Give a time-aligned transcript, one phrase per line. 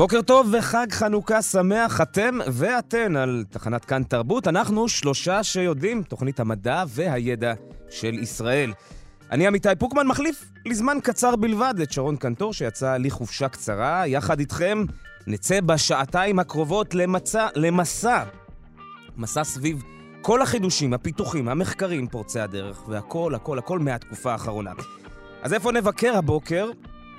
[0.00, 4.48] בוקר טוב וחג חנוכה שמח, אתם ואתן על תחנת כאן תרבות.
[4.48, 7.54] אנחנו שלושה שיודעים, תוכנית המדע והידע
[7.90, 8.72] של ישראל.
[9.30, 14.06] אני עמיתי פוקמן, מחליף לזמן קצר בלבד את שרון קנטור, שיצא לחופשה קצרה.
[14.06, 14.84] יחד איתכם
[15.26, 18.24] נצא בשעתיים הקרובות למצע, למסע.
[19.16, 19.82] מסע סביב
[20.22, 24.72] כל החידושים, הפיתוחים, המחקרים פורצי הדרך, והכל, הכל, הכל מהתקופה האחרונה.
[25.42, 26.70] אז איפה נבקר הבוקר?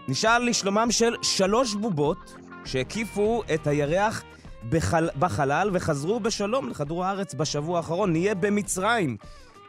[0.08, 4.24] נשאל לשלומם של שלוש בובות שהקיפו את הירח
[4.70, 5.10] בחל...
[5.20, 8.12] בחלל וחזרו בשלום לכדור הארץ בשבוע האחרון.
[8.12, 9.18] נהיה במצרים.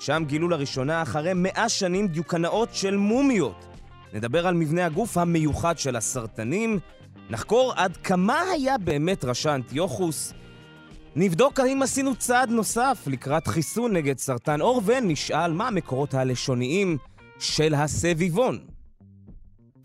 [0.00, 3.66] שם גילו לראשונה אחרי מאה שנים דיוקנאות של מומיות.
[4.12, 6.78] נדבר על מבנה הגוף המיוחד של הסרטנים,
[7.30, 10.34] נחקור עד כמה היה באמת רשע אנטיוכוס,
[11.16, 16.98] נבדוק האם עשינו צעד נוסף לקראת חיסון נגד סרטן עור, ונשאל מה המקורות הלשוניים
[17.38, 18.58] של הסביבון.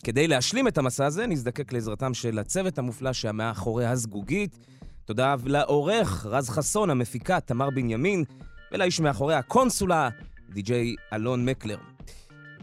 [0.08, 4.58] כדי להשלים את המסע הזה, נזדקק לעזרתם של הצוות המופלא שמאחורי הזגוגית.
[5.06, 8.24] תודה לעורך רז חסון, המפיקה תמר בנימין,
[8.72, 10.10] ולאיש מאחורי הקונסולה,
[10.50, 11.78] די.ג'יי אלון מקלר.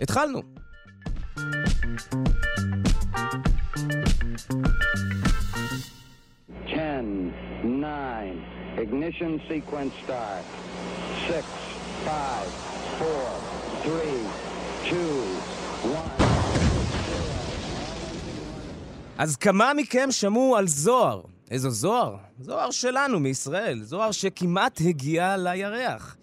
[0.00, 0.42] התחלנו.
[8.84, 10.44] Ignition sequence start.
[11.28, 11.46] Six,
[12.08, 12.50] five,
[12.98, 13.28] four,
[13.84, 14.20] three,
[14.90, 15.14] two,
[16.00, 16.53] one.
[19.18, 21.22] אז כמה מכם שמעו על זוהר?
[21.50, 22.16] איזו זוהר?
[22.40, 23.82] זוהר שלנו, מישראל.
[23.82, 26.16] זוהר שכמעט הגיע לירח.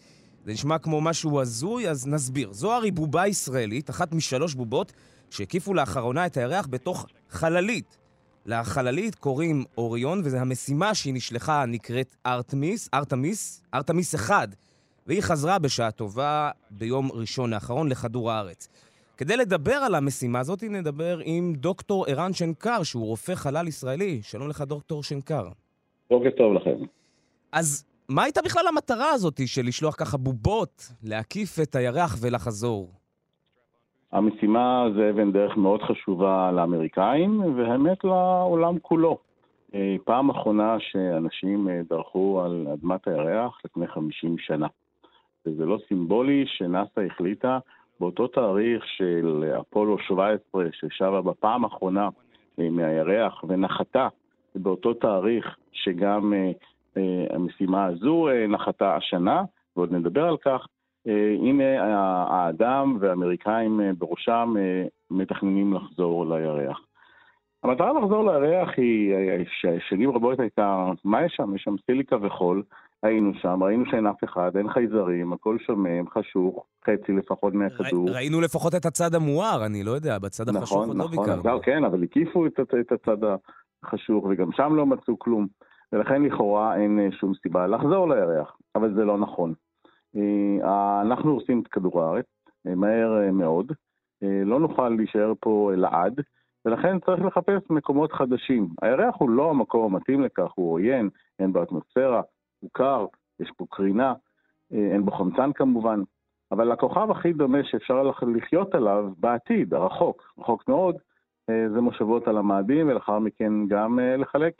[0.46, 2.54] זה נשמע כמו משהו הזוי, אז נסביר.
[2.54, 4.94] זוהר היא בובה ישראלית, אחת משלוש בובות
[5.30, 7.98] שהקיפו לאחרונה את הירח בתוך חללית.
[8.46, 14.50] לחללית קוראים אוריון, וזו המשימה שהיא נשלחה נקראת ארתמיס, ארתמיס, ארתמיס 1,
[15.08, 18.68] והיא חזרה בשעה טובה ביום ראשון האחרון לכדור הארץ.
[19.18, 24.22] כדי לדבר על המשימה הזאת, נדבר עם דוקטור ערן שנקר, שהוא רופא חלל ישראלי.
[24.22, 25.48] שלום לך, דוקטור שנקר.
[26.10, 26.76] בוקר טוב לכם.
[27.52, 32.92] אז מה הייתה בכלל המטרה הזאת של לשלוח ככה בובות להקיף את הירח ולחזור?
[34.12, 39.18] המשימה זה אבן דרך מאוד חשובה לאמריקאים, והאמת לעולם כולו.
[39.76, 44.68] אה, פעם אחרונה שאנשים אה, דרכו על אדמת הירח לפני 50 שנה.
[45.46, 47.60] וזה לא סימבולי שנאס"א החליטה
[48.02, 52.10] באותו תאריך של אפולו 17, ששבה בפעם האחרונה
[52.60, 54.08] אה, מהירח ונחתה,
[54.56, 56.34] באותו תאריך שגם
[57.30, 59.44] המשימה הזו נחתה השנה,
[59.76, 60.68] ועוד נדבר על כך,
[61.42, 61.64] הנה
[62.30, 64.54] האדם והאמריקאים בראשם
[65.12, 66.82] מתכננים לחזור לירח.
[67.64, 69.14] המטרה לחזור לירח היא,
[69.90, 71.56] שנים רבות הייתה, מה יש שם?
[71.56, 72.64] יש שם סיליקה וחול,
[73.04, 78.10] היינו שם, ראינו שאין אף אחד, אין חייזרים, הכל שומם, חשוך, חצי לפחות מהכדור.
[78.10, 81.40] ראינו לפחות את הצד המואר, אני לא יודע, בצד החשוך נכון, עוד לא נכון, ביקרנו.
[81.40, 83.18] נכון, כן, אבל הקיפו את, את הצד
[83.84, 85.48] החשוך, וגם שם לא מצאו כלום.
[85.94, 89.54] ולכן לכאורה אין אה, שום סיבה לחזור לירח, אבל זה לא נכון.
[90.16, 92.26] אה, אנחנו עושים את כדור הארץ,
[92.68, 93.72] אה, מהר מאוד,
[94.46, 96.22] לא נוכל להישאר פה לעד,
[96.66, 98.68] ולכן צריך לחפש מקומות חדשים.
[98.82, 101.10] הירח הוא לא המקום המתאים לכך, הוא עוין,
[101.40, 102.22] אין בו אטמוספירה,
[102.62, 103.06] הוא קר,
[103.40, 104.14] יש פה קרינה,
[104.72, 106.02] אין בו חמצן כמובן,
[106.52, 108.04] אבל הכוכב הכי דומה שאפשר
[108.36, 110.96] לחיות עליו בעתיד, הרחוק, רחוק מאוד,
[111.48, 114.54] זה מושבות על המאדים, ולאחר מכן גם לחלק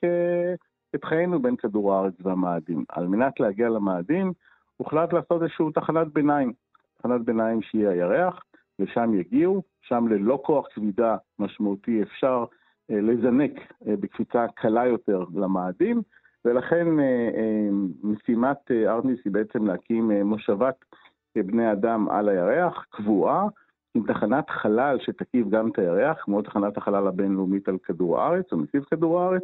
[0.96, 2.84] את חיינו בין כדור הארץ והמאדים.
[2.90, 4.34] על מנת להגיע למאדים,
[4.78, 6.54] הוחלט לעשות איזושהי תחנת ביניים.
[6.98, 8.44] תחנת ביניים שהיא הירח,
[8.80, 12.46] לשם יגיעו, שם ללא כוח כבידה משמעותי אפשר
[12.92, 13.52] אה, לזנק
[13.88, 16.02] אה, בקפיצה קלה יותר למאדים,
[16.46, 17.04] ולכן אה,
[17.36, 17.70] אה,
[18.04, 20.76] משימת אה, ארטמיס היא בעצם להקים מושבת
[21.36, 23.44] בני אדם על הירח, קבועה,
[23.96, 28.58] עם תחנת חלל שתקיף גם את הירח, כמו תחנת החלל הבינלאומית על כדור הארץ, או
[28.58, 29.44] מסביב כדור הארץ,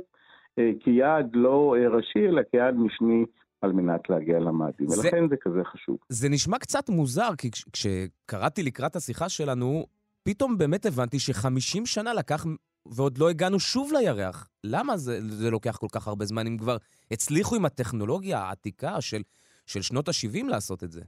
[0.79, 3.25] כיעד לא ראשי, אלא כיעד משני
[3.61, 5.97] על מנת להגיע למאדים, זה- ולכן זה כזה חשוב.
[6.09, 9.85] זה נשמע קצת מוזר, כי כש- כשקראתי לקראת השיחה שלנו,
[10.23, 12.45] פתאום באמת הבנתי ש-50 שנה לקח
[12.95, 14.49] ועוד לא הגענו שוב לירח.
[14.63, 16.77] למה זה, זה לוקח כל כך הרבה זמן אם כבר
[17.11, 19.21] הצליחו עם הטכנולוגיה העתיקה של
[19.65, 21.01] של שנות ה-70 לעשות את זה.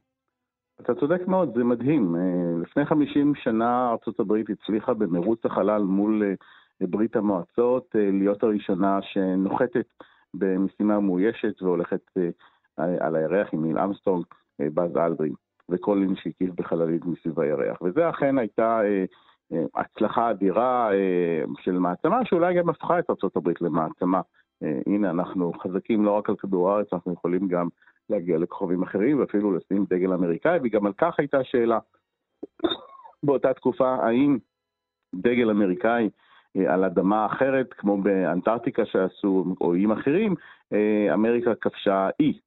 [0.81, 2.16] אתה צודק מאוד, זה מדהים.
[2.16, 2.22] אה,
[2.62, 9.88] לפני 50 שנה ארה"ב הצליחה במרוץ החלל מול אה, ברית המועצות להיות הראשונה שנוחתת
[10.34, 12.02] במשימה מאוישת והולכת
[12.78, 14.26] על הירח עם ניל אמסטרונג,
[14.60, 15.34] באז אלדרין
[15.70, 17.81] וקולין שהקיף בחללית מסביב הירח.
[17.81, 18.81] וזה אכן הייתה
[19.75, 20.90] הצלחה אדירה
[21.62, 24.22] של מעצמה, שאולי גם הפכה את ארה"ב למעצמה.
[24.88, 27.68] הנה, אנחנו חזקים לא רק על כדור הארץ, אנחנו יכולים גם
[28.10, 31.80] להגיע לכוכבים אחרים ואפילו לשים דגל אמריקאי, וגם על כך הייתה שאלה
[33.24, 34.38] באותה תקופה, האם
[35.16, 36.10] דגל אמריקאי
[36.57, 40.36] אה, על אדמה אחרת, כמו באנטארקטיקה שעשו, או איים אחרים,
[40.74, 42.40] אה, אמריקה כבשה אי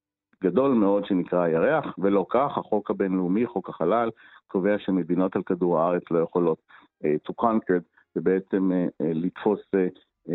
[0.44, 4.10] גדול מאוד שנקרא הירח, ולא כך, החוק הבינלאומי, חוק החלל,
[4.46, 6.58] קובע שמדינות על כדור הארץ לא יכולות
[7.04, 7.80] to conquer,
[8.16, 10.32] ובעצם uh, uh, לתפוס uh, uh,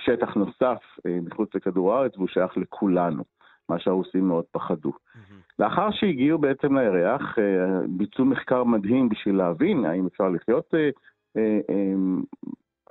[0.00, 3.22] שטח נוסף מחוץ לכדור הארץ, והוא שייך לכולנו.
[3.68, 4.90] מה שהרוסים מאוד פחדו.
[4.90, 5.42] Mm-hmm.
[5.58, 10.90] לאחר שהגיעו בעצם לירח, אה, ביצעו מחקר מדהים בשביל להבין האם אפשר לחיות אה,
[11.36, 11.94] אה,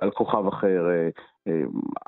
[0.00, 0.86] על כוכב אחר,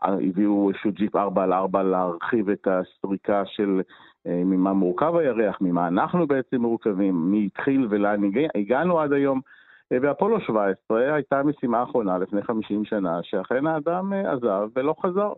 [0.03, 3.81] הביאו איזשהו ג'יפ 4 על 4 להרחיב את הסריקה של
[4.27, 8.20] ממה מורכב הירח, ממה אנחנו בעצם מורכבים, מי התחיל ולאן
[8.55, 9.41] הגענו עד היום.
[10.02, 15.32] ואפולו 17 הייתה המשימה האחרונה לפני 50 שנה, שאכן האדם עזב ולא חזר.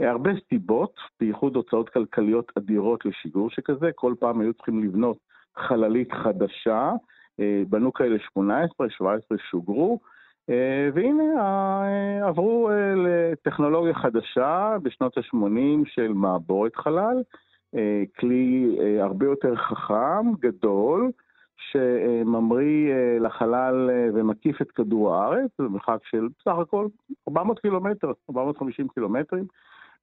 [0.00, 5.16] הרבה סיבות, בייחוד הוצאות כלכליות אדירות לשיגור שכזה, כל פעם היו צריכים לבנות
[5.56, 6.92] חללית חדשה,
[7.40, 9.98] אה, בנו כאלה 18, 17 שוגרו,
[10.50, 17.22] אה, והנה אה, עברו לטכנולוגיה חדשה בשנות ה-80 של מעבורת חלל,
[18.18, 21.10] כלי הרבה יותר חכם, גדול,
[21.70, 26.86] שממריא לחלל ומקיף את כדור הארץ, במרחק של בסך הכל
[27.28, 29.44] 400 קילומטר, 450 קילומטרים.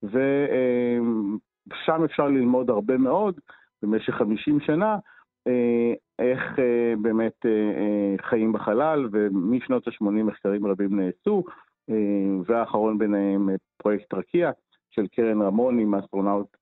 [0.04, 3.40] ושם אפשר ללמוד הרבה מאוד
[3.84, 4.98] במשך 50 שנה
[5.48, 11.44] אה, איך אה, באמת אה, חיים בחלל, ומשנות ה-80 מחקרים רבים נעשו,
[12.46, 14.52] והאחרון ביניהם פרויקט רקיע
[14.92, 16.58] של קרן רמון עם האסטרונאוט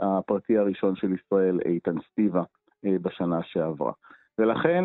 [0.00, 2.42] הפרטי הראשון של ישראל, איתן סטיבה,
[2.82, 3.92] בשנה שעברה.
[4.38, 4.84] ולכן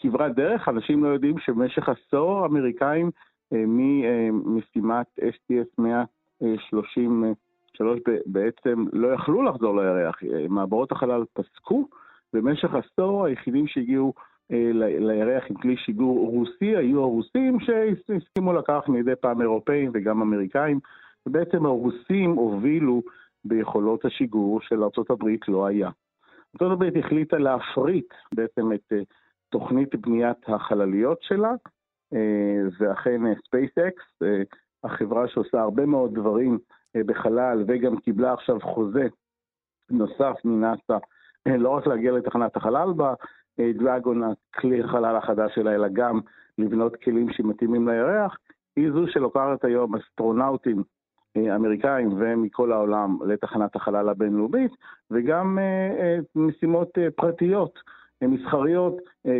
[0.00, 3.10] כברת דרך, אנשים לא יודעים שבמשך עשור האמריקאים
[3.52, 3.64] אה,
[4.32, 10.22] ממשימת STS 133 בעצם לא יכלו לחזור לירח.
[10.24, 11.88] אה, מעברות החלל פסקו,
[12.32, 14.12] במשך עשור היחידים שהגיעו
[14.52, 20.80] אה, לירח עם כלי שיגור רוסי היו הרוסים שהסכימו לקחת מדי פעם אירופאים וגם אמריקאים,
[21.26, 23.02] ובעצם הרוסים הובילו
[23.44, 25.90] ביכולות השיגור של ארה"ב לא היה.
[26.62, 28.92] ארה"ב החליטה להפריט בעצם את
[29.48, 31.52] תוכנית בניית החלליות שלה,
[32.14, 34.42] אה, ואכן SpaceX, אה, אה,
[34.84, 36.58] החברה שעושה הרבה מאוד דברים
[37.06, 39.06] בחלל וגם קיבלה עכשיו חוזה
[39.90, 40.98] נוסף מנאסא,
[41.46, 42.88] לא רק להגיע לתחנת החלל
[43.58, 46.20] ב Dragon, הכלי החלל החדש שלה, אלא גם
[46.58, 48.36] לבנות כלים שמתאימים לירח,
[48.76, 50.82] היא זו שלוקחת היום אסטרונאוטים
[51.36, 54.72] אמריקאים ומכל העולם לתחנת החלל הבינלאומית,
[55.10, 55.58] וגם
[56.34, 57.78] משימות פרטיות,
[58.22, 58.96] מסחריות,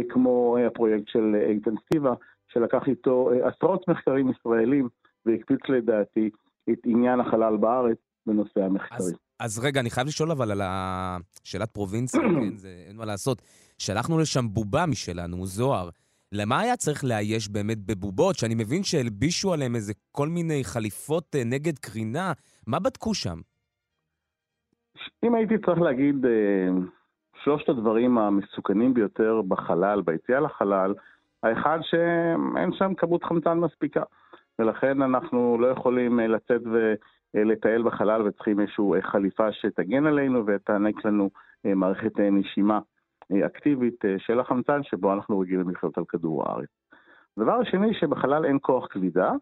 [0.08, 2.14] כמו הפרויקט של איתן סטיבה,
[2.52, 4.88] שלקח איתו אה, עשרות מחקרים ישראלים
[5.26, 6.30] והקפיץ לדעתי
[6.70, 9.00] את עניין החלל בארץ בנושא המחקרים.
[9.00, 10.60] אז, אז רגע, אני חייב לשאול אבל על
[11.44, 13.42] שאלת פרובינציה, כן, זה אין מה לעשות.
[13.78, 15.88] שלחנו לשם בובה משלנו, זוהר.
[16.32, 21.44] למה היה צריך לאייש באמת בבובות, שאני מבין שהלבישו עליהם איזה כל מיני חליפות אה,
[21.44, 22.32] נגד קרינה?
[22.66, 23.38] מה בדקו שם?
[25.24, 26.68] אם הייתי צריך להגיד אה,
[27.44, 30.94] שלושת הדברים המסוכנים ביותר בחלל, ביציאה לחלל,
[31.42, 34.02] האחד שאין שם כמות חמצן מספיקה,
[34.58, 36.62] ולכן אנחנו לא יכולים אה, לצאת
[37.34, 41.30] ולטייל בחלל וצריכים איזושהי חליפה שתגן עלינו ותענק לנו
[41.64, 42.80] מערכת נשימה
[43.46, 46.68] אקטיבית של החמצן שבו אנחנו רגילים לחיות על כדור הארץ.
[47.36, 49.32] הדבר השני, שבחלל אין כוח כבידה,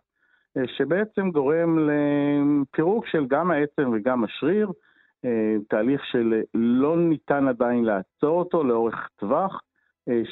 [0.66, 4.72] שבעצם גורם לפירוק של גם העצם וגם השריר,
[5.68, 9.62] תהליך שלא ניתן עדיין לעצור אותו לאורך טווח,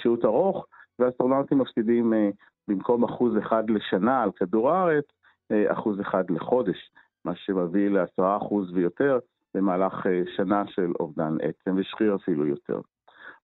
[0.02, 0.66] שהות ארוך,
[0.98, 2.28] ואסטרונאוטים מפסידים אה,
[2.68, 5.04] במקום אחוז אחד לשנה על כדור הארץ,
[5.52, 6.90] אה, אחוז אחד לחודש,
[7.24, 9.18] מה שמביא לעשרה אחוז ויותר
[9.54, 12.80] במהלך אה, שנה של אובדן עצם ושחיר אפילו יותר.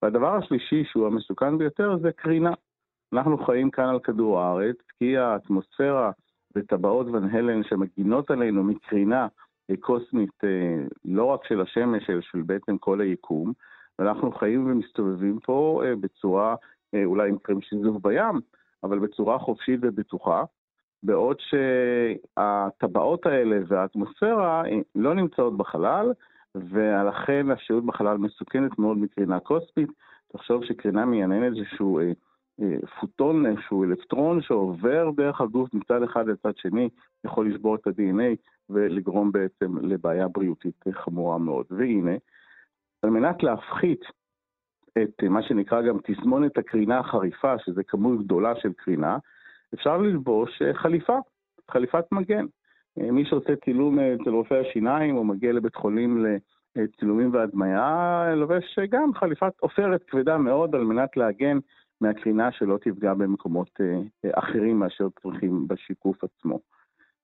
[0.02, 2.52] והדבר השלישי, שהוא המסוכן ביותר, זה קרינה.
[3.12, 6.11] אנחנו חיים כאן על כדור הארץ, כי האטמוספירה
[6.56, 9.26] וטבעות ון הלן שמגינות עלינו מקרינה
[9.80, 10.40] קוסמית
[11.04, 13.52] לא רק של השמש, אלא של בעצם כל היקום,
[13.99, 16.54] ואנחנו חיים ומסתובבים פה בצורה
[16.94, 18.40] אה, אולי עם קרם שיזוף בים,
[18.85, 20.44] אבל בצורה חופשית ובטוחה,
[21.02, 26.12] בעוד שהטבעות האלה והאטמוספירה אה, לא נמצאות בחלל,
[26.54, 29.90] ולכן השהות בחלל מסוכנת מאוד מקרינה קוסמית.
[30.32, 32.12] תחשוב שקרינה מייננת איזשהו אה,
[32.61, 36.88] אה, פוטון, איזשהו אלקטרון שעובר דרך הגוף מצד אחד לצד שני,
[37.25, 38.37] יכול לשבור את ה-DNA
[38.71, 41.66] ולגרום בעצם לבעיה בריאותית חמורה מאוד.
[41.71, 42.16] והנה,
[43.02, 44.00] על מנת להפחית
[45.02, 49.18] את מה שנקרא גם תסמונת הקרינה החריפה, שזה כמות גדולה של קרינה,
[49.75, 51.18] אפשר ללבוש אה, חליפה,
[51.71, 52.47] חליפת מגן.
[53.00, 56.26] אה, מי שעושה צילום אה, אצל רופא השיניים או מגיע לבית חולים
[56.76, 61.58] לצילומים והדמיה, לובש גם חליפת עופרת כבדה מאוד על מנת להגן
[62.00, 63.80] מהקרינה שלא תפגע במקומות
[64.32, 66.58] אחרים מאשר צריכים בשיקוף עצמו.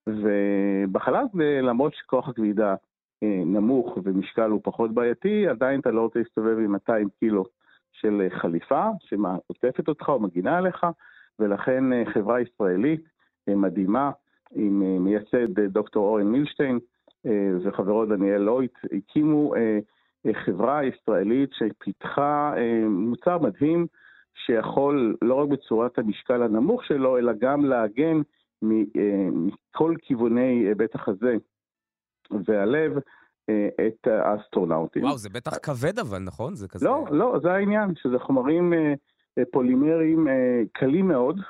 [0.07, 1.25] ובחלל,
[1.63, 2.75] למרות שכוח הכבידה
[3.23, 7.45] נמוך ומשקל הוא פחות בעייתי, עדיין אתה לא רוצה להסתובב עם 200 קילו
[7.93, 10.87] של חליפה שעוטפת אותך או מגינה עליך,
[11.39, 13.03] ולכן אה, חברה ישראלית
[13.49, 14.11] אה, מדהימה,
[14.53, 16.79] עם אה, מייסד דוקטור אורן מילשטיין
[17.65, 19.55] וחברו דניאל לויט, הקימו
[20.45, 22.55] חברה ישראלית שפיתחה
[22.89, 23.87] מוצר מדהים
[24.35, 28.21] שיכול לא רק בצורת המשקל הנמוך שלו, אלא גם להגן
[28.63, 31.37] מכל כיווני בית החזה
[32.31, 32.93] והלב
[33.87, 35.05] את האסטרונאוטים.
[35.05, 36.55] וואו, זה בטח כבד אבל, נכון?
[36.55, 36.87] זה כזה...
[36.87, 38.73] לא, לא, זה העניין, שזה חומרים
[39.45, 41.41] פולימרים אה, קלים מאוד,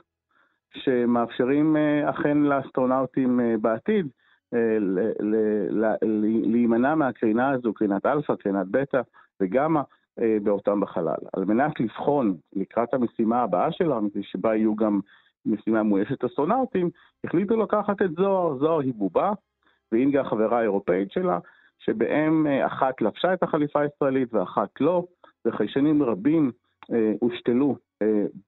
[0.74, 4.06] שמאפשרים אה, אכן לאסטרונאוטים אה, בעתיד
[6.44, 9.00] להימנע מהקרינה הזו, קרינת אלפא, קרינת בטא
[9.42, 9.80] וגמא,
[10.42, 11.16] באותם בחלל.
[11.32, 15.00] על מנת לבחון לקראת המשימה הבאה שלנו, שבה יהיו גם
[15.46, 16.90] משימה מאוישת אסטרונאוטים,
[17.24, 18.58] החליטו לקחת את זוהר.
[18.58, 19.32] זוהר היא בובה,
[19.92, 21.38] והלגה החברה האירופאית שלה,
[21.78, 25.04] שבהם אחת לבשה את החליפה הישראלית ואחת לא,
[25.44, 26.50] וחיישנים רבים
[26.92, 27.74] אה, הושתלו אה,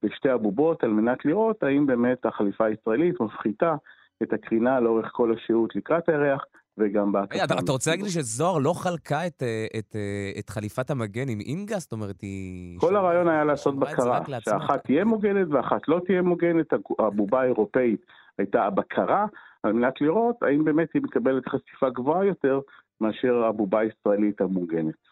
[0.03, 3.75] בשתי הבובות על מנת לראות האם באמת החליפה הישראלית מפחיתה
[4.23, 6.45] את הקרינה לאורך כל השהות לקראת הירח
[6.79, 7.45] וגם בהקפה.
[7.45, 9.97] אתה, אתה רוצה להגיד לי שזוהר לא חלקה את, אה, את,
[10.39, 11.79] את חליפת המגן עם אינגה?
[11.79, 12.79] זאת אומרת, היא...
[12.81, 16.67] כל הרעיון היה לעשות בקרה, שאחת תהיה מוגנת ואחת לא תהיה מוגנת.
[16.99, 18.01] הבובה האירופאית
[18.39, 19.27] הייתה הבקרה,
[19.63, 22.61] על מנת לראות האם באמת היא מקבלת חשיפה גבוהה יותר
[23.01, 25.10] מאשר הבובה הישראלית המוגנת.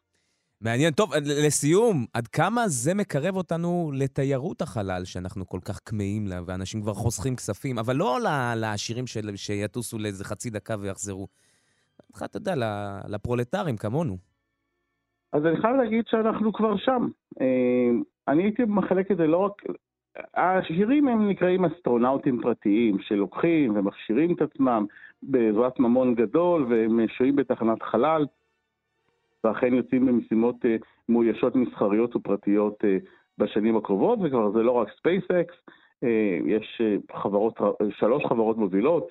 [0.61, 0.93] מעניין.
[0.93, 1.11] טוב,
[1.47, 6.95] לסיום, עד כמה זה מקרב אותנו לתיירות החלל, שאנחנו כל כך כמהים לה, ואנשים כבר
[6.95, 8.19] חוסכים כספים, אבל לא
[8.57, 11.27] לעשירים של, שיטוסו לאיזה חצי דקה ויחזרו.
[12.25, 12.55] אתה יודע,
[13.09, 14.17] לפרולטרים כמונו.
[15.33, 17.09] אז אני חייב להגיד שאנחנו כבר שם.
[17.41, 17.91] אה,
[18.29, 19.53] אני הייתי מחלק את זה לא רק...
[20.35, 24.87] העשירים הם נקראים אסטרונאוטים פרטיים, שלוקחים ומכשירים את עצמם
[25.23, 28.27] בעזרת ממון גדול, והם שוהים בתחנת חלל.
[29.45, 30.69] ואכן יוצאים במשימות uh,
[31.09, 35.73] מאוישות מסחריות ופרטיות uh, בשנים הקרובות, וכבר זה לא רק SpaceX,
[36.05, 36.09] uh,
[36.47, 36.81] יש
[37.13, 37.55] חברות,
[37.91, 39.09] שלוש חברות מובילות,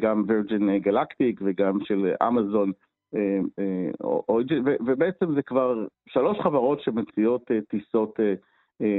[0.00, 2.72] גם וירג'ין גלקטיק וגם של אמזון,
[4.86, 8.20] ובעצם זה כבר שלוש חברות שמציעות טיסות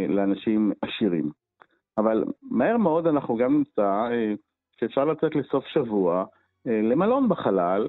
[0.09, 1.29] לאנשים עשירים.
[1.97, 4.09] אבל מהר מאוד אנחנו גם נמצא
[4.79, 6.25] שאפשר לצאת לסוף שבוע
[6.65, 7.87] למלון בחלל,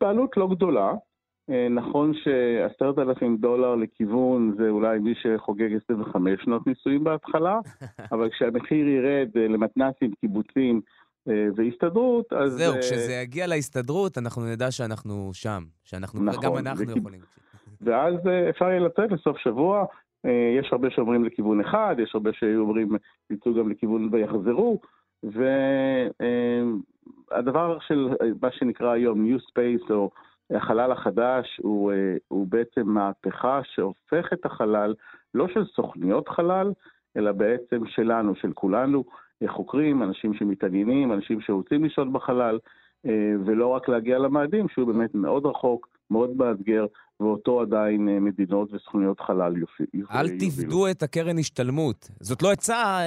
[0.00, 0.96] בעלות לא גדולה, אה,
[1.70, 7.58] נכון שעשרת אלפים דולר לכיוון זה אולי מי שחוגג 25 שנות נישואים בהתחלה,
[8.12, 10.80] אבל כשהמחיר ירד אה, למתנ"סים, קיבוצים
[11.28, 12.52] אה, והסתדרות, אז...
[12.52, 16.96] זהו, כשזה יגיע להסתדרות, אנחנו נדע שאנחנו שם, שאנחנו, נכון, גם אנחנו וכיב...
[16.96, 17.20] יכולים.
[17.84, 18.14] ואז
[18.50, 19.84] אפשר יהיה לצאת לסוף שבוע,
[20.60, 22.88] יש הרבה שאומרים לכיוון אחד, יש הרבה שאומרים
[23.30, 24.80] יצאו גם לכיוון ויחזרו,
[27.32, 28.08] והדבר של
[28.42, 30.10] מה שנקרא היום New Space, או
[30.50, 34.94] החלל החדש הוא, אה, הוא בעצם מהפכה שהופך את החלל,
[35.34, 36.72] לא של סוכניות חלל,
[37.16, 39.04] אלא בעצם שלנו, של כולנו,
[39.46, 42.58] חוקרים, אנשים שמתעניינים, אנשים שרוצים לשהות בחלל,
[43.06, 46.86] אה, ולא רק להגיע למאדים, שהוא באמת מאוד רחוק, מאוד מאתגר,
[47.20, 50.08] ואותו עדיין אה, מדינות וסוכניות חלל יובילו.
[50.10, 52.10] אל תפדו את הקרן השתלמות.
[52.20, 52.98] זאת לא עצה,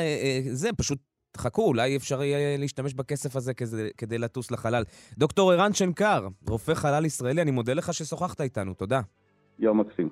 [0.52, 1.00] זה פשוט
[1.38, 4.84] חכו, אולי אפשר יהיה להשתמש בכסף הזה כדי, כדי לטוס לחלל.
[5.18, 9.02] דוקטור ערן שנקר, רופא חלל ישראלי, אני מודה לך ששוחחת איתנו, תודה.
[9.60, 10.10] יום מקסים.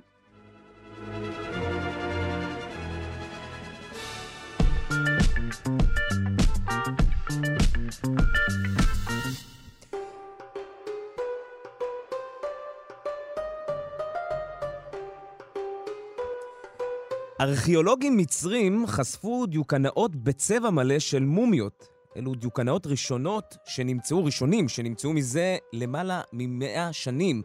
[17.41, 21.87] ארכיאולוגים מצרים חשפו דיוקנאות בצבע מלא של מומיות.
[22.17, 27.41] אלו דיוקנאות ראשונות שנמצאו, ראשונים, שנמצאו מזה למעלה ממאה שנים.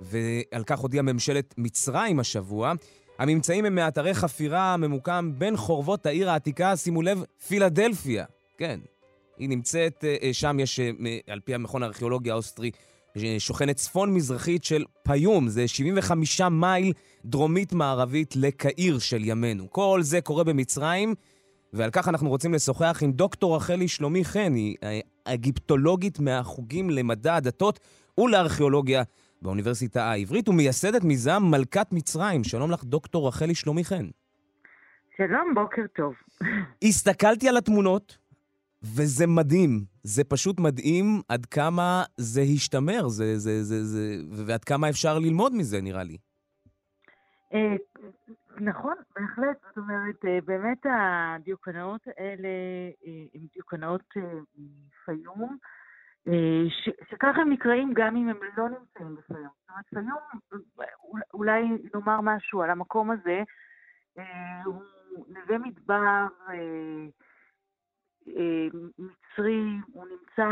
[0.00, 2.72] ועל כך הודיעה ממשלת מצרים השבוע.
[3.18, 8.24] הממצאים הם מאתרי חפירה ממוקם בין חורבות העיר העתיקה, שימו לב, פילדלפיה.
[8.58, 8.80] כן,
[9.38, 10.90] היא נמצאת, אה, שם יש, אה,
[11.26, 12.70] על פי המכון הארכיאולוגי האוסטרי,
[13.18, 16.92] ששוכנת צפון-מזרחית של פיום, זה 75 מייל
[17.24, 19.70] דרומית-מערבית לקהיר של ימינו.
[19.70, 21.14] כל זה קורה במצרים,
[21.72, 24.76] ועל כך אנחנו רוצים לשוחח עם דוקטור רחלי שלומי חן, היא
[25.24, 27.80] אגיפטולוגית מהחוגים למדע הדתות
[28.18, 29.02] ולארכיאולוגיה
[29.42, 32.44] באוניברסיטה העברית, ומייסדת מיזם מלכת מצרים.
[32.44, 34.06] שלום לך, דוקטור רחלי שלומי חן.
[35.16, 36.14] שלום, בוקר טוב.
[36.82, 38.18] הסתכלתי על התמונות,
[38.82, 39.84] וזה מדהים.
[40.02, 44.16] זה פשוט מדהים עד כמה זה השתמר, זה, זה, זה, זה,
[44.46, 46.18] ועד כמה אפשר ללמוד מזה, נראה לי.
[47.54, 47.76] אה,
[48.60, 49.56] נכון, בהחלט.
[49.68, 52.48] זאת אומרת, אה, באמת הדיוקנאות האלה
[53.06, 54.14] אה, הן דיוקנאות
[55.04, 55.56] פיום,
[57.10, 59.48] שככה הם נקראים גם אם הם לא נמצאים בפיום.
[59.60, 61.62] זאת אומרת, פיום, אולי
[61.94, 63.42] נאמר משהו על המקום הזה,
[64.64, 64.82] הוא
[65.28, 66.26] נווה מדבר,
[68.98, 70.48] מצרי, הוא נמצא,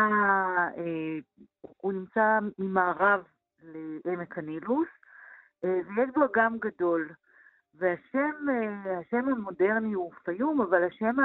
[1.60, 3.20] הוא נמצא ממערב
[4.04, 4.88] לעמק הנילוס,
[5.62, 7.10] ויש בו אגם גדול.
[7.78, 8.46] והשם
[9.00, 11.16] השם המודרני הוא פיום, אבל השם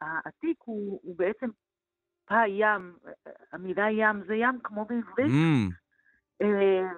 [0.00, 1.46] העתיק הוא, הוא בעצם
[2.24, 2.96] פא ים.
[3.52, 5.32] המילה ים זה ים כמו בעברית.
[5.32, 6.44] Mm.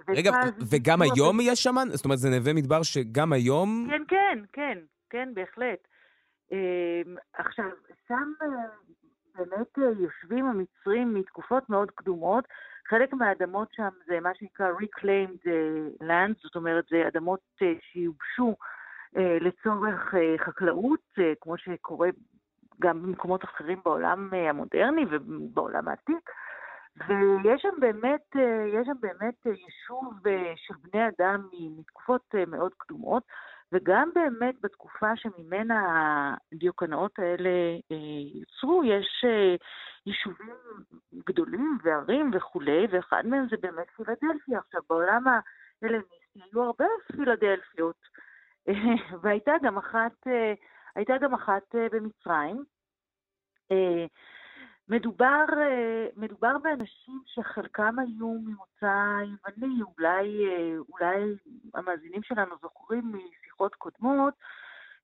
[0.08, 0.30] רגע,
[0.70, 1.74] וגם היום יש שם?
[1.92, 3.86] זאת אומרת, זה נווה מדבר שגם היום...
[3.90, 4.78] כן, כן, כן,
[5.10, 5.88] כן, בהחלט.
[7.32, 7.70] עכשיו,
[8.08, 8.32] שם
[9.34, 12.44] באמת יושבים המצרים מתקופות מאוד קדומות.
[12.88, 15.46] חלק מהאדמות שם זה מה שנקרא reclaimed
[16.02, 17.40] land, זאת אומרת, זה אדמות
[17.80, 18.56] שיובשו
[19.16, 22.08] לצורך חקלאות, כמו שקורה
[22.80, 26.30] גם במקומות אחרים בעולם המודרני ובעולם העתיק.
[27.08, 28.36] ויש שם באמת,
[28.74, 30.14] יש שם באמת יישוב
[30.56, 33.22] של בני אדם מתקופות מאוד קדומות,
[33.72, 37.50] וגם באמת בתקופה שממנה הדיוקנאות האלה
[38.34, 39.24] יוצרו, יש
[40.06, 40.56] יישובים
[41.26, 44.58] גדולים וערים וכולי, ואחד מהם זה באמת פילדלפיה.
[44.58, 48.06] עכשיו, בעולם ההלניסטי היו הרבה פילדלפיות,
[49.22, 50.26] והייתה גם אחת,
[50.94, 52.64] הייתה גם אחת במצרים.
[54.90, 55.44] מדובר,
[56.16, 60.44] מדובר באנשים שחלקם היו ממוצא יווני, אולי,
[60.88, 61.34] אולי
[61.74, 64.34] המאזינים שלנו זוכרים משיחות קודמות,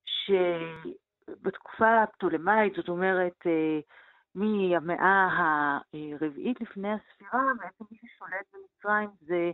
[0.04, 3.46] שבתקופה הפטולמאית, זאת אומרת,
[4.34, 5.28] מהמאה
[5.94, 9.50] הרביעית לפני הספירה, בעצם מי ששולט במצרים זה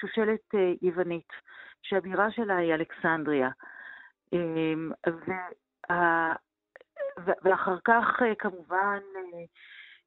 [0.00, 1.32] שושלת יוונית,
[1.82, 3.50] שהבירה שלה היא אלכסנדריה.
[5.06, 6.34] וה...
[7.18, 8.98] ואחר כך, כמובן,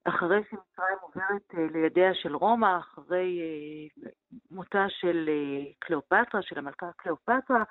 [0.04, 3.40] אחרי שמצרים עוברת לידיה של רומא, אחרי
[4.52, 5.30] מותה של
[5.80, 7.64] קליאופטרה, של המלכה קליאופטרה,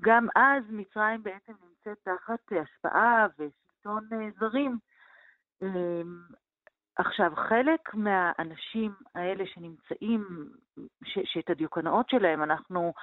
[0.00, 4.08] גם אז מצרים בעצם נמצאת תחת השפעה ושלטון
[4.38, 4.78] זרים.
[6.96, 10.48] עכשיו, חלק מהאנשים האלה שנמצאים,
[11.04, 13.02] ש, שאת הדיוקנאות שלהם אנחנו אה,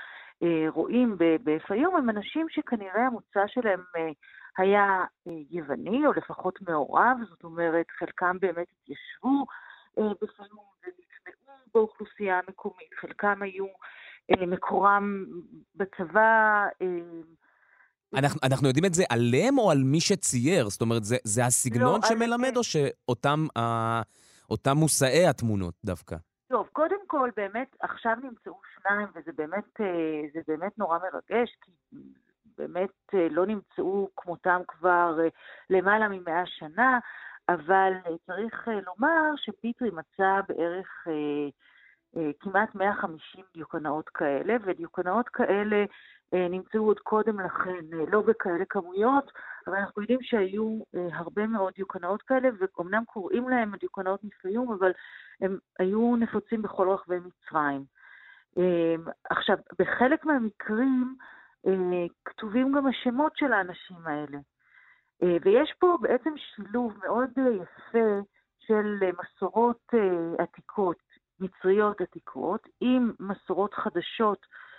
[0.68, 4.10] רואים בפיום, הם אנשים שכנראה המוצא שלהם אה,
[4.58, 9.46] היה אה, יווני, או לפחות מעורב, זאת אומרת, חלקם באמת התיישבו
[9.98, 13.66] אה, בפיום ונטמעו באוכלוסייה המקומית, חלקם היו
[14.32, 15.26] אה, מקורם
[15.76, 16.88] בצבא, אה,
[18.16, 20.70] אנחנו, אנחנו יודעים את זה עליהם או על מי שצייר?
[20.70, 22.58] זאת אומרת, זה, זה הסגנון לא, שמלמד, על...
[22.58, 26.16] או שאותם אה, מושאי התמונות דווקא?
[26.52, 31.72] טוב, קודם כל, באמת, עכשיו נמצאו שניים, וזה באמת, אה, זה באמת נורא מרגש, כי
[32.58, 35.28] באמת אה, לא נמצאו כמותם כבר אה,
[35.70, 37.00] למעלה ממאה שנה,
[37.50, 37.94] אבל
[38.26, 41.08] צריך לומר שפיטרי מצא בערך
[42.40, 45.86] כמעט 150 דיוקנאות כאלה, ודיוקנאות כאלה
[46.34, 49.32] נמצאו עוד קודם לכן, לא בכאלה כמויות,
[49.68, 54.92] אבל אנחנו יודעים שהיו אה, הרבה מאוד דיוקנאות כאלה, ואומנם קוראים להם דיוקנאות מפיום, אבל
[55.42, 57.86] הם היו נפוצים בכל רחבי מצרים.
[59.30, 61.16] עכשיו, בחלק מהמקרים
[62.26, 64.38] כתובים גם השמות של האנשים האלה.
[65.22, 68.20] ויש פה בעצם שילוב מאוד יפה
[68.60, 69.94] של מסורות
[70.38, 70.98] עתיקות,
[71.40, 74.71] מצריות עתיקות, עם מסורות חדשות אה,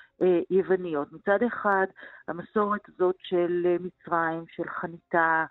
[0.50, 1.12] יווניות.
[1.12, 1.86] מצד אחד,
[2.28, 5.44] המסורת הזאת של אה, מצרים, של חניתה,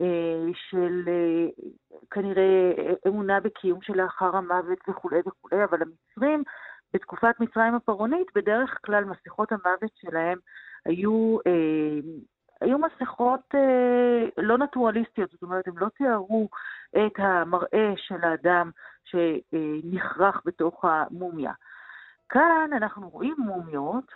[0.00, 1.08] אה, של
[2.10, 2.72] כנראה
[3.08, 6.42] אמונה בקיום שלאחר המוות וכולי וכולי, אבל המצרים,
[6.94, 10.38] בתקופת מצרים הפרעונית, בדרך כלל מסכות המוות שלהם
[10.86, 11.38] היו,
[12.60, 13.54] היו מסכות
[14.38, 16.48] לא נטורליסטיות, זאת אומרת, הם לא תיארו
[16.96, 18.70] את המראה של האדם
[19.04, 21.52] שנכרך בתוך המומיה.
[22.28, 24.12] כאן אנחנו רואים מומיות,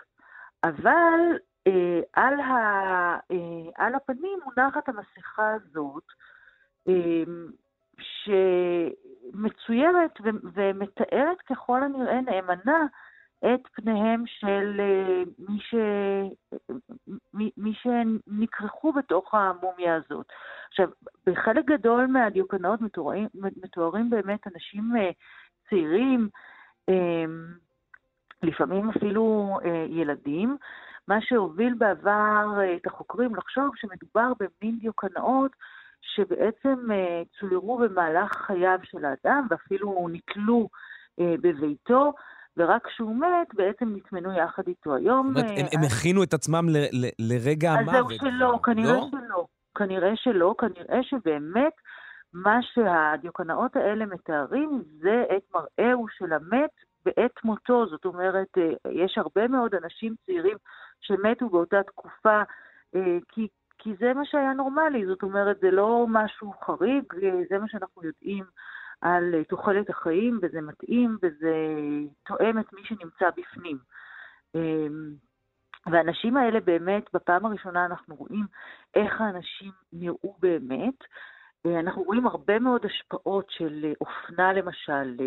[0.63, 1.19] אבל
[1.67, 2.53] אה, על, ה,
[3.31, 6.03] אה, על הפנים מונחת המסכה הזאת,
[6.87, 7.23] אה,
[9.33, 12.85] שמצוירת ו- ומתארת ככל הנראה נאמנה
[13.45, 15.75] את פניהם של אה, מי, ש...
[17.33, 20.25] מי, מי שנכרכו בתוך המומיה הזאת.
[20.67, 20.89] עכשיו,
[21.25, 25.09] בחלק גדול מהדיוקנאות מתוארים, מתוארים באמת אנשים אה,
[25.69, 26.29] צעירים,
[26.89, 27.25] אה,
[28.43, 29.57] לפעמים אפילו
[29.89, 30.57] ילדים,
[31.07, 32.45] מה שהוביל בעבר
[32.75, 35.51] את החוקרים לחשוב שמדובר במין דיוקנאות
[36.01, 36.87] שבעצם
[37.39, 40.69] צוירו במהלך חייו של האדם ואפילו נתלו
[41.17, 42.13] בביתו.
[42.57, 44.95] ורק כשהוא מת, בעצם נטמנו יחד איתו.
[44.95, 45.33] היום...
[45.35, 47.95] זאת אומרת, הם, הם הכינו את עצמם ל, ל, לרגע המוות.
[47.95, 49.07] אז זהו שלא, כנראה לא?
[49.11, 49.45] שלא.
[49.75, 51.73] כנראה שלא, כנראה שבאמת
[52.33, 56.69] מה שהדיוקנאות האלה מתארים זה את מראהו של המת
[57.07, 57.87] בעת מותו.
[57.87, 60.57] זאת אומרת, אה, יש הרבה מאוד אנשים צעירים
[61.01, 62.41] שמתו באותה תקופה,
[62.95, 65.05] אה, כי, כי זה מה שהיה נורמלי.
[65.05, 68.43] זאת אומרת, זה לא משהו חריג, אה, זה מה שאנחנו יודעים.
[69.01, 71.55] על תוחלת החיים, וזה מתאים וזה
[72.25, 73.77] תואם את מי שנמצא בפנים.
[74.55, 75.13] אמ,
[75.85, 78.45] והאנשים האלה באמת, בפעם הראשונה אנחנו רואים
[78.95, 81.03] איך האנשים נראו באמת.
[81.79, 85.17] אנחנו רואים הרבה מאוד השפעות של אופנה למשל,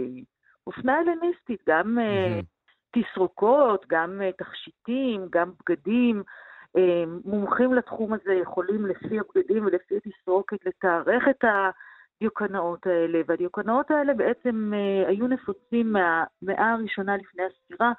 [0.71, 2.45] אופנה הלניסטית, גם mm-hmm.
[2.93, 6.23] תסרוקות, גם תכשיטים, גם בגדים.
[7.25, 11.45] מומחים לתחום הזה יכולים לפי הבגדים ולפי התסרוקת לתארך את.
[12.21, 17.93] הדיוקנאות האלה, והדיוקנאות האלה בעצם אה, היו נפוצים מהמאה הראשונה לפני הספירה,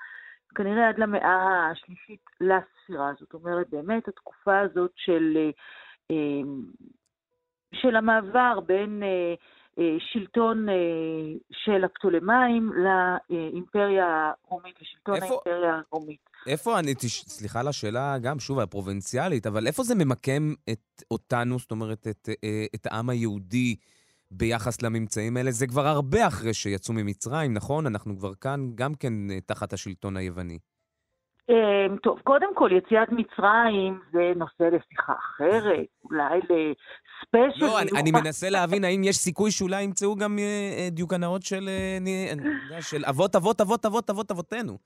[0.55, 3.11] כנראה עד למאה השלישית לספירה.
[3.19, 5.49] זאת אומרת, באמת התקופה הזאת של, אה,
[6.11, 6.41] אה,
[7.73, 9.03] של המעבר בין
[9.99, 10.65] שלטון
[11.51, 15.25] של הפטולמאים לאימפריה הרומית, לשלטון איפה...
[15.25, 16.19] האימפריה הרומית.
[16.47, 17.23] איפה אני, תש...
[17.27, 22.29] סליחה על השאלה גם, שוב, הפרובינציאלית, אבל איפה זה ממקם את אותנו, זאת אומרת, את,
[22.75, 23.75] את העם היהודי
[24.31, 25.51] ביחס לממצאים האלה.
[25.51, 27.85] זה כבר הרבה אחרי שיצאו ממצרים, נכון?
[27.85, 30.59] אנחנו כבר כאן גם כן אה, תחת השלטון היווני.
[31.51, 37.65] אמ, טוב, קודם כל, יציאת מצרים זה נושא לשיחה אחרת, אולי לספיישל.
[37.65, 41.69] לא, אני, אני מנסה להבין האם יש סיכוי שאולי ימצאו גם אה, אה, דיוקנאות של,
[42.81, 44.77] של אבות אבות אבות אבות אבות אבותינו.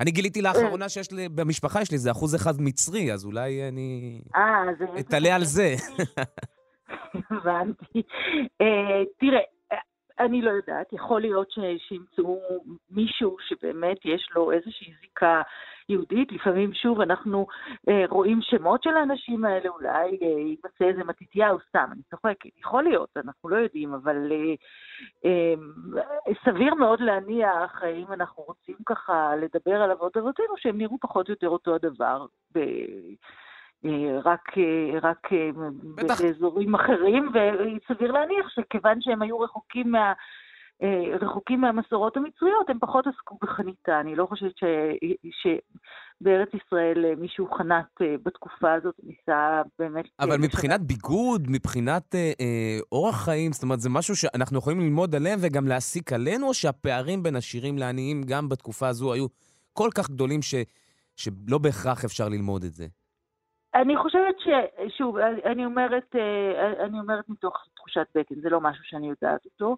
[0.00, 4.20] אני גיליתי לאחרונה שיש לי, במשפחה יש לי איזה אחוז אחד מצרי, אז אולי אני
[5.00, 5.74] אתעלה על זה.
[7.30, 8.02] הבנתי.
[8.60, 9.40] אה, תראה,
[10.20, 12.40] אני לא יודעת, יכול להיות שימצאו
[12.90, 15.42] מישהו שבאמת יש לו איזושהי זיקה
[15.88, 16.32] יהודית.
[16.32, 17.46] לפעמים, שוב, אנחנו
[17.88, 22.58] אה, רואים שמות של האנשים האלה, אולי אה, יימצא איזה מתתיהו, סתם, אני צוחקת.
[22.58, 24.54] יכול להיות, אנחנו לא יודעים, אבל אה,
[25.24, 30.98] אה, סביר מאוד להניח, אה, אם אנחנו רוצים ככה לדבר על אבות אבותינו, שהם נראו
[31.00, 32.26] פחות או יותר אותו הדבר.
[32.54, 32.58] ב...
[33.84, 35.50] אה, רק, אה, רק אה,
[35.94, 36.20] בטח.
[36.20, 40.12] באזורים אחרים, וסביר להניח שכיוון שהם היו רחוקים מה...
[41.20, 44.00] רחוקים מהמסורות המצריות, הם פחות עסקו בחניתה.
[44.00, 44.64] אני לא חושבת ש...
[45.40, 47.86] שבארץ ישראל מישהו חנת
[48.24, 50.04] בתקופה הזאת, ניסה באמת...
[50.20, 55.38] אבל מבחינת ביגוד, מבחינת אה, אורח חיים, זאת אומרת, זה משהו שאנחנו יכולים ללמוד עליהם
[55.42, 59.26] וגם להסיק עלינו, או שהפערים בין עשירים לעניים גם בתקופה הזו היו
[59.72, 60.54] כל כך גדולים ש...
[61.16, 62.86] שלא בהכרח אפשר ללמוד את זה?
[63.74, 64.48] אני חושבת ש...
[64.98, 69.76] שוב, אני אומרת, אה, אני אומרת מתוך תחושת בטן, זה לא משהו שאני יודעת אותו,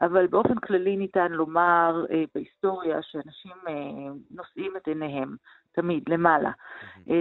[0.00, 3.72] אבל באופן כללי ניתן לומר אה, בהיסטוריה שאנשים אה,
[4.30, 5.36] נושאים את עיניהם
[5.72, 6.50] תמיד למעלה.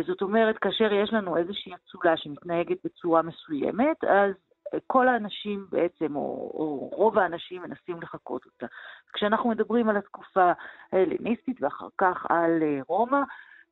[0.07, 4.33] זאת אומרת, כאשר יש לנו איזושהי אצולה שמתנהגת בצורה מסוימת, אז
[4.87, 8.65] כל האנשים בעצם, או, או רוב האנשים מנסים לחקות אותה.
[9.13, 10.51] כשאנחנו מדברים על התקופה
[10.91, 13.19] ההלניסטית ואחר כך על רומא,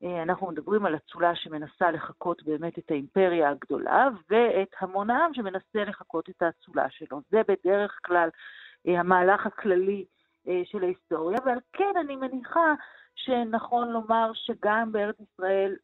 [0.02, 6.28] אנחנו מדברים על אצולה שמנסה לחקות באמת את האימפריה הגדולה, ואת המון העם שמנסה לחקות
[6.28, 7.20] את האצולה שלו.
[7.30, 8.28] זה בדרך כלל
[8.88, 10.04] אה, המהלך הכללי
[10.48, 12.74] אה, של ההיסטוריה, ועל כן אני מניחה
[13.14, 15.76] שנכון לומר שגם בארץ ישראל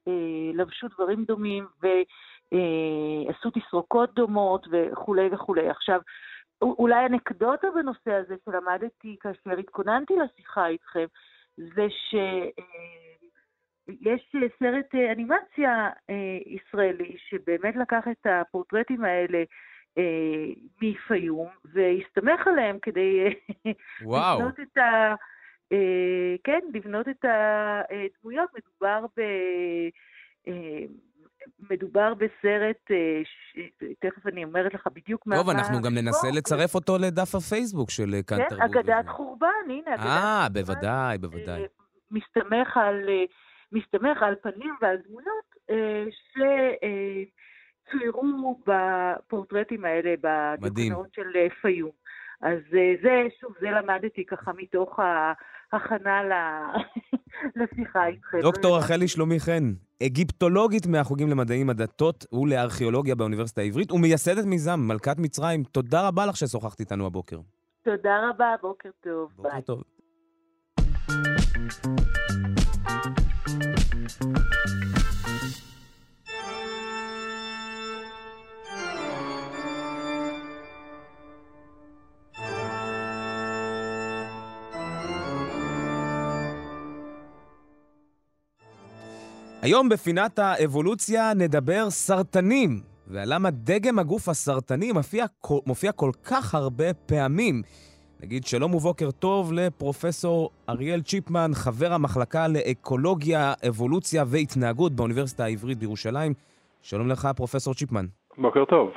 [0.55, 5.70] לבשו דברים דומים ועשו תסרוקות דומות וכולי וכולי.
[5.70, 6.01] עכשיו,
[6.62, 11.07] אולי אנקדוטה בנושא הזה שלמדתי כאשר התכוננתי לשיחה איתכם,
[11.57, 12.14] זה ש...
[13.88, 19.42] יש סרט אה, אנימציה אה, ישראלי שבאמת לקח את הפורטרטים האלה
[19.99, 20.47] אה,
[20.83, 23.35] מפיום והסתמך עליהם כדי.
[24.01, 25.14] לבנות את ה...
[26.45, 28.51] כן, לבנות את הדמויות.
[28.55, 29.23] מדובר ב...
[31.71, 32.90] מדובר בסרט,
[33.25, 33.59] ש...
[34.01, 35.37] תכף אני אומרת לך בדיוק מה...
[35.37, 38.59] טוב, אנחנו גם ננסה לצרף אותו לדף הפייסבוק של כאן תרבות.
[38.59, 39.95] כן, אגדת חורבן, הנה.
[39.99, 41.62] אה, בוודאי, בוודאי.
[42.11, 43.09] מסתמך על
[43.73, 46.05] מסתמך על פנים ועל דמויות אה,
[47.89, 50.15] שצוירו בפורטרטים האלה,
[50.61, 51.91] בדיוקנאות של אה, פיום.
[52.43, 54.99] אז אה, זה, שוב, זה למדתי ככה מתוך
[55.73, 56.23] ההכנה
[57.57, 58.41] לשיחה איתכם.
[58.41, 65.65] דוקטור רחלי שלומי חן, אגיפטולוגית מהחוגים למדעים, הדתות ולארכיאולוגיה באוניברסיטה העברית, ומייסדת מיזם מלכת מצרים.
[65.65, 67.39] תודה רבה לך ששוחחת איתנו הבוקר.
[67.83, 69.33] תודה רבה, בוקר טוב.
[69.37, 69.63] בוקר ביי.
[69.63, 69.83] טוב.
[89.62, 95.25] היום בפינת האבולוציה נדבר סרטנים, ולמה דגם הגוף הסרטני מופיע,
[95.67, 97.62] מופיע כל כך הרבה פעמים.
[98.23, 106.35] נגיד שלום ובוקר טוב לפרופסור אריאל צ'יפמן, חבר המחלקה לאקולוגיה, אבולוציה והתנהגות באוניברסיטה העברית בירושלים.
[106.83, 108.07] שלום לך, פרופסור צ'יפמן.
[108.39, 108.91] בוקר טוב.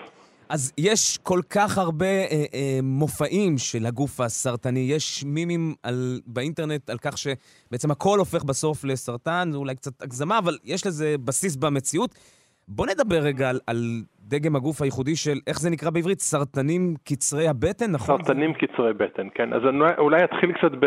[0.49, 6.89] אז יש כל כך הרבה אה, אה, מופעים של הגוף הסרטני, יש מימים על, באינטרנט
[6.89, 11.55] על כך שבעצם הכל הופך בסוף לסרטן, זה אולי קצת הגזמה, אבל יש לזה בסיס
[11.55, 12.15] במציאות.
[12.67, 16.19] בוא נדבר רגע על, על דגם הגוף הייחודי של, איך זה נקרא בעברית?
[16.19, 18.23] סרטנים קצרי הבטן, נכון?
[18.23, 18.67] סרטנים זה...
[18.67, 19.53] קצרי בטן, כן.
[19.53, 20.85] אז אני אולי אתחיל קצת ב...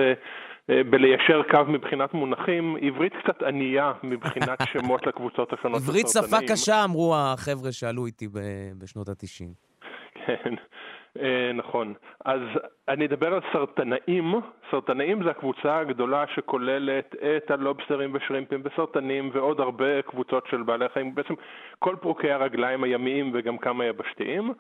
[0.71, 5.83] אה, בליישר קו מבחינת מונחים, עברית קצת ענייה מבחינת שמות לקבוצות השונות.
[5.83, 8.29] עברית שפה קשה, אמרו החבר'ה שעלו איתי
[8.79, 9.45] בשנות ה-90.
[10.27, 10.55] כן,
[11.55, 11.95] נכון.
[12.25, 12.41] אז
[12.89, 14.35] אני אדבר על סרטנאים.
[14.71, 21.15] סרטנאים זה הקבוצה הגדולה שכוללת את הלובסטרים ושרימפים וסרטנים ועוד הרבה קבוצות של בעלי חיים,
[21.15, 21.35] בעצם
[21.79, 24.53] כל פרוקי הרגליים הימיים וגם כמה יבשתיים.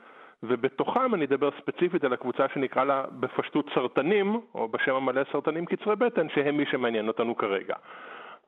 [0.42, 5.96] ובתוכם אני אדבר ספציפית על הקבוצה שנקרא לה בפשטות סרטנים, או בשם המלא סרטנים קצרי
[5.96, 7.74] בטן, שהם מי שמעניין אותנו כרגע.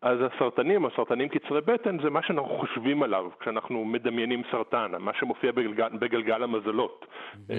[0.02, 5.52] אז הסרטנים, הסרטנים קצרי בטן, זה מה שאנחנו חושבים עליו כשאנחנו מדמיינים סרטן, מה שמופיע
[5.52, 7.06] בגלגל, בגלגל המזלות.
[7.34, 7.52] Mm-hmm.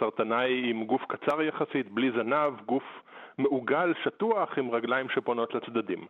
[0.00, 3.02] סרטנאי עם גוף קצר יחסית, בלי זנב, גוף
[3.38, 6.06] מעוגל, שטוח, עם רגליים שפונות לצדדים.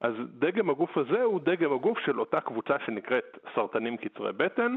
[0.00, 4.74] אז דגם הגוף הזה הוא דגם הגוף של אותה קבוצה שנקראת סרטנים קצרי בטן,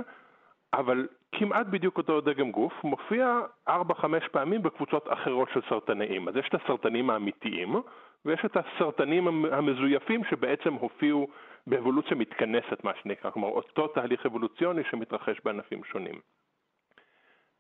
[0.74, 3.72] אבל כמעט בדיוק אותו דגם גוף מופיע 4-5
[4.32, 6.28] פעמים בקבוצות אחרות של סרטנאים.
[6.28, 7.76] אז יש את הסרטנים האמיתיים,
[8.28, 11.28] ויש את הסרטנים המזויפים שבעצם הופיעו
[11.68, 16.20] באבולוציה מתכנסת, מה שנקרא, כלומר אותו תהליך אבולוציוני שמתרחש בענפים שונים.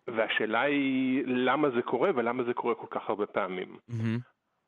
[0.08, 3.77] והשאלה היא למה זה קורה ולמה זה קורה כל כך הרבה פעמים.
[3.89, 4.19] Mm-hmm.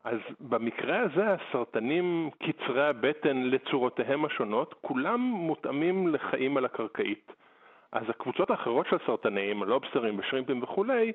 [0.04, 7.32] אז במקרה הזה הסרטנים קצרי הבטן לצורותיהם השונות, כולם מותאמים לחיים על הקרקעית.
[7.92, 11.12] אז הקבוצות האחרות של סרטנים, הלובסטרים ושרימפים וכולי,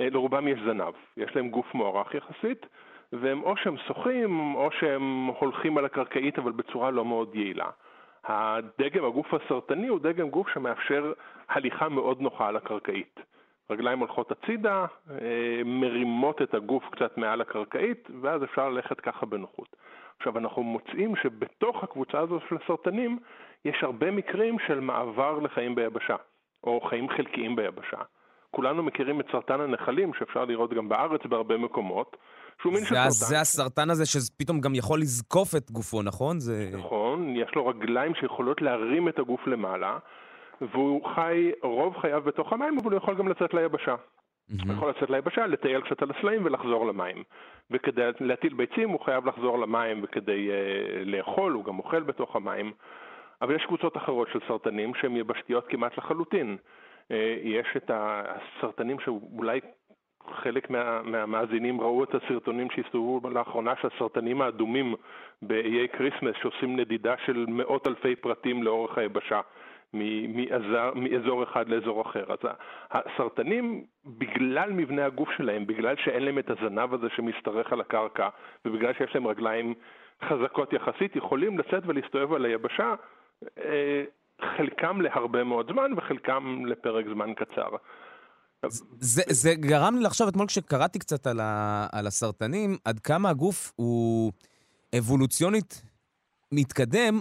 [0.00, 0.94] אה, לרובם יש זנב.
[1.16, 2.66] יש להם גוף מוערך יחסית,
[3.12, 7.70] והם או שהם שוחים או שהם הולכים על הקרקעית אבל בצורה לא מאוד יעילה.
[8.24, 11.12] הדגם הגוף הסרטני הוא דגם גוף שמאפשר
[11.48, 13.20] הליכה מאוד נוחה על הקרקעית.
[13.70, 19.76] רגליים הולכות הצידה, אה, מרימות את הגוף קצת מעל הקרקעית, ואז אפשר ללכת ככה בנוחות.
[20.18, 23.18] עכשיו, אנחנו מוצאים שבתוך הקבוצה הזו של הסרטנים
[23.64, 26.16] יש הרבה מקרים של מעבר לחיים ביבשה,
[26.64, 27.98] או חיים חלקיים ביבשה.
[28.50, 32.16] כולנו מכירים את סרטן הנחלים, שאפשר לראות גם בארץ בהרבה מקומות,
[32.60, 33.10] שהוא מין של סרטן.
[33.10, 36.40] זה הסרטן הזה שפתאום גם יכול לזקוף את גופו, נכון?
[36.40, 36.70] זה...
[36.72, 39.98] נכון, יש לו רגליים שיכולות להרים את הגוף למעלה,
[40.60, 43.94] והוא חי רוב חייו בתוך המים, אבל הוא יכול גם לצאת ליבשה.
[43.94, 44.66] אמ-המ.
[44.66, 47.22] הוא יכול לצאת ליבשה, לטייל קצת על הסלעים ולחזור למים.
[47.70, 52.72] וכדי להטיל ביצים הוא חייב לחזור למים, וכדי אה, לאכול הוא גם אוכל בתוך המים.
[53.42, 56.56] אבל יש קבוצות אחרות של סרטנים שהן יבשתיות כמעט לחלוטין.
[57.08, 59.60] אה, יש את הסרטנים שאולי
[60.34, 64.94] חלק מה, מהמאזינים ראו את הסרטונים שהסתובבו לאחרונה של הסרטנים האדומים
[65.42, 69.40] באיי כריסמס שעושים נדידה של מאות אלפי פרטים לאורך היבשה.
[69.92, 72.24] מאזור, מאזור אחד לאזור אחר.
[72.28, 72.38] אז
[72.90, 78.28] הסרטנים, בגלל מבנה הגוף שלהם, בגלל שאין להם את הזנב הזה שמשתרך על הקרקע,
[78.64, 79.74] ובגלל שיש להם רגליים
[80.24, 82.94] חזקות יחסית, יכולים לצאת ולהסתובב על היבשה,
[83.58, 84.04] אה,
[84.56, 87.68] חלקם להרבה מאוד זמן וחלקם לפרק זמן קצר.
[89.00, 93.72] זה, זה גרם לי לחשוב אתמול כשקראתי קצת על, ה, על הסרטנים, עד כמה הגוף
[93.76, 94.32] הוא
[94.98, 95.82] אבולוציונית
[96.52, 97.20] מתקדם.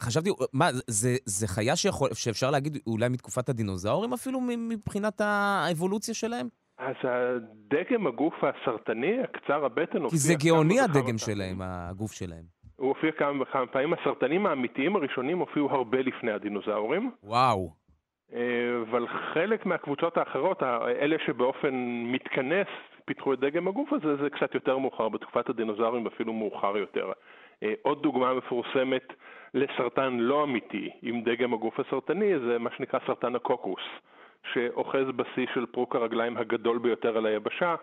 [0.00, 6.48] חשבתי, מה, זה, זה חיה שיכול, שאפשר להגיד אולי מתקופת הדינוזאורים אפילו מבחינת האבולוציה שלהם?
[6.78, 12.44] אז הדגם הגוף הסרטני, הקצר הבטן, כי זה גאוני הדגם שלהם, הגוף שלהם.
[12.76, 13.92] הוא הופיע כמה וכמה פעמים.
[13.92, 17.10] הסרטנים האמיתיים הראשונים הופיעו הרבה לפני הדינוזאורים.
[17.22, 17.79] וואו.
[18.34, 18.40] אה,
[18.90, 21.74] אבל חלק מהקבוצות האחרות, אלה שבאופן
[22.06, 22.66] מתכנס
[23.04, 27.12] פיתחו את דגם הגוף הזה, זה קצת יותר מאוחר, בתקופת הדינוזאורים ואפילו מאוחר יותר.
[27.62, 29.12] אה, עוד דוגמה מפורסמת
[29.54, 33.82] לסרטן לא אמיתי עם דגם הגוף הסרטני זה מה שנקרא סרטן הקוקוס,
[34.52, 37.74] שאוחז בשיא של פרוק הרגליים הגדול ביותר על היבשה,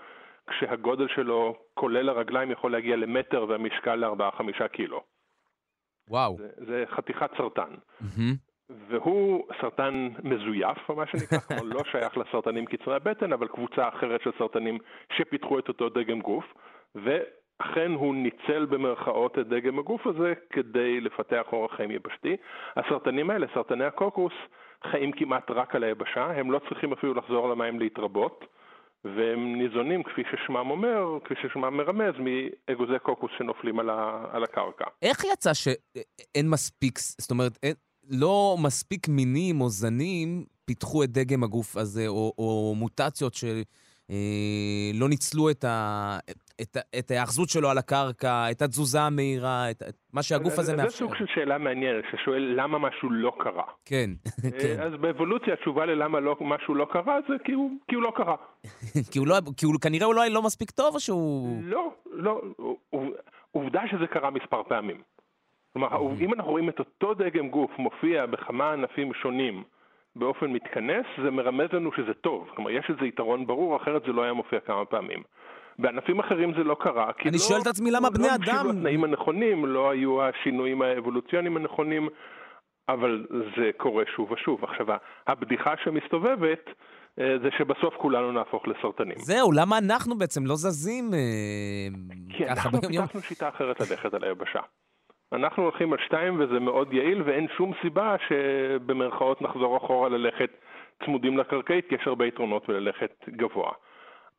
[0.48, 5.02] כשהגודל שלו, כולל הרגליים, יכול להגיע למטר והמשקל לארבעה-חמישה קילו.
[6.10, 6.38] וואו.
[6.38, 7.70] זה, זה חתיכת סרטן.
[8.02, 8.47] מהמם.
[8.69, 14.21] והוא סרטן מזויף, או מה שנקרא, כלומר לא שייך לסרטנים קצרי הבטן, אבל קבוצה אחרת
[14.21, 14.77] של סרטנים
[15.17, 16.45] שפיתחו את אותו דגם גוף,
[16.95, 22.36] ואכן הוא ניצל במרכאות את דגם הגוף הזה כדי לפתח אורח חיים יבשתי.
[22.75, 24.34] הסרטנים האלה, סרטני הקוקוס,
[24.91, 28.45] חיים כמעט רק על היבשה, הם לא צריכים אפילו לחזור למים להתרבות.
[29.03, 34.86] והם ניזונים, כפי ששמם אומר, כפי ששמם מרמז, מאגוזי קוקוס שנופלים על, ה, על הקרקע.
[35.01, 37.73] איך יצא שאין מספיק, זאת אומרת, אין,
[38.10, 45.50] לא מספיק מינים או זנים פיתחו את דגם הגוף הזה, או, או מוטציות שלא ניצלו
[45.50, 46.17] את, ה,
[46.62, 50.78] את, את ההאחזות שלו על הקרקע, את התזוזה המהירה, את, את מה שהגוף הזה זה
[50.78, 50.98] מאפשר?
[50.98, 53.63] סוג של שאלה מעניינת, ששואל למה משהו לא קרה.
[53.86, 54.10] כן,
[54.62, 54.82] כן.
[54.82, 58.36] אז באבולוציה התשובה ללמה לא, משהו לא קרה זה כי הוא, כי הוא לא קרה.
[59.12, 61.62] כי הוא לא, כי הוא כנראה הוא לא, לא מספיק טוב, או שהוא...
[61.63, 62.41] לא, לא,
[62.89, 63.13] עוב-
[63.52, 65.02] עובדה שזה קרה מספר פעמים.
[65.78, 66.26] כלומר, אוקיי.
[66.26, 69.63] אם אנחנו רואים את אותו דגם גוף מופיע בכמה ענפים שונים
[70.16, 72.48] באופן מתכנס, זה מרמז לנו שזה טוב.
[72.56, 75.24] כלומר, יש איזה יתרון ברור, אחרת זה לא היה מופיע כמה פעמים.
[75.80, 78.54] בענפים אחרים זה לא קרה, כי אני לא, שואל את עצמי למה בני לא אדם-
[78.56, 82.10] הבשילו התנאים הנכונים, לא היו השינויים האבולוציוניים הנכונים,
[82.90, 83.26] אבל
[83.58, 84.63] זה קורה שוב ושוב.
[84.63, 84.88] עכשיו,
[85.28, 86.66] הבדיחה שמסתובבת
[87.20, 89.18] אה, זה שבסוף כולנו נהפוך לסרטנים.
[89.18, 91.88] זהו, למה אנחנו בעצם לא זזים אה,
[92.30, 92.82] כי אנחנו?
[92.82, 94.60] פיתחנו שיטה אחרת ללכת על היבשה.
[95.34, 100.50] אנחנו הולכים על שתיים וזה מאוד יעיל ואין שום סיבה שבמרכאות נחזור אחורה ללכת
[101.06, 103.72] צמודים לקרקעית, כי יש הרבה יתרונות בללכת גבוה.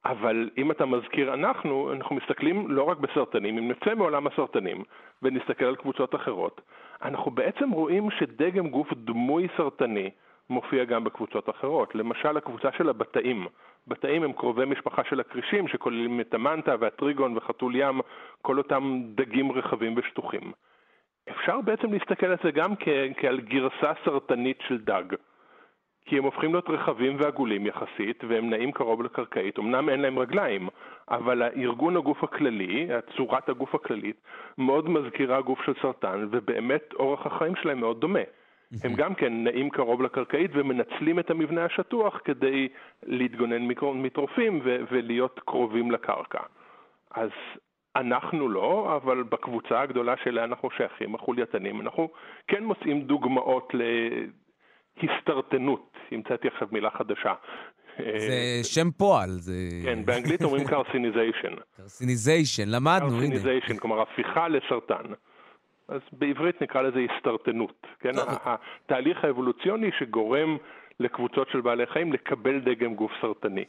[0.05, 4.85] אבל אם אתה מזכיר אנחנו, אנחנו מסתכלים לא רק בסרטנים, אם נצא מעולם הסרטנים
[5.23, 6.61] ונסתכל על קבוצות אחרות,
[7.03, 10.11] אנחנו בעצם רואים שדגם גוף דמוי סרטני
[10.51, 11.95] מופיע גם בקבוצות אחרות.
[11.95, 13.47] למשל הקבוצה של הבתאים.
[13.87, 18.01] בתאים הם קרובי משפחה של הכרישים שכוללים את המנטה והטריגון וחתול ים,
[18.43, 20.53] כל אותם דגים רחבים ושטוחים.
[21.31, 25.05] אפשר בעצם להסתכל על זה גם כ- כעל גרסה סרטנית של דג.
[26.07, 29.59] כי הם הופכים להיות רחבים ועגולים יחסית, והם נעים קרוב לקרקעית.
[29.59, 30.69] אמנם אין להם רגליים,
[31.11, 34.17] אבל הארגון הגוף הכללי, צורת הגוף הכללית,
[34.59, 38.19] מאוד מזכירה גוף של סרטן, ובאמת אורח החיים שלהם מאוד דומה.
[38.85, 42.69] הם גם כן נעים קרוב לקרקעית ומנצלים את המבנה השטוח כדי
[43.03, 46.41] להתגונן מטורפים ו- ולהיות קרובים לקרקע.
[47.15, 47.31] אז
[47.97, 52.09] אנחנו לא, אבל בקבוצה הגדולה שאליה אנחנו שייכים, החולייתנים, אנחנו
[52.49, 53.73] כן מוצאים דוגמאות
[55.03, 57.35] להסתרטנות, המצאתי עכשיו מילה חדשה.
[57.99, 59.53] זה שם פועל, זה...
[59.85, 61.55] כן, באנגלית אומרים קרסיניזיישן.
[61.77, 63.17] קרסיניזיישן, למדנו, הנה.
[63.17, 65.05] carcinization, כלומר הפיכה לסרטן.
[65.89, 67.87] אז בעברית נקרא לזה הסתרטנות.
[68.01, 68.11] כן?
[68.45, 70.57] התהליך האבולוציוני שגורם
[71.01, 73.65] לקבוצות של בעלי חיים לקבל דגם גוף סרטני.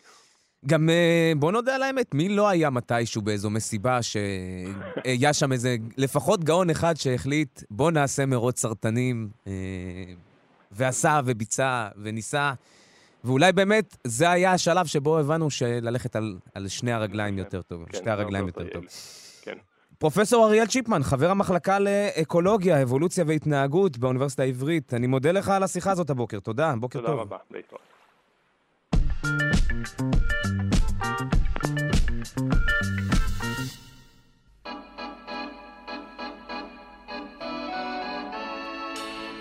[0.65, 5.75] גם אה, בוא נודה על האמת, מי לא היה מתישהו באיזו מסיבה שהיה שם איזה,
[5.97, 9.53] לפחות גאון אחד שהחליט, בוא נעשה מרוץ סרטנים, אה,
[10.71, 12.53] ועשה וביצע וניסה,
[13.23, 17.97] ואולי באמת זה היה השלב שבו הבנו שללכת על, על שני הרגליים יותר טוב, כן,
[17.97, 18.83] שתי הרגליים יותר טוב.
[19.41, 19.57] כן.
[19.99, 25.91] פרופסור אריאל צ'יפמן, חבר המחלקה לאקולוגיה, אבולוציה והתנהגות באוניברסיטה העברית, אני מודה לך על השיחה
[25.91, 27.19] הזאת הבוקר, תודה, בוקר תודה טוב.
[27.19, 27.98] רבה, להתראות.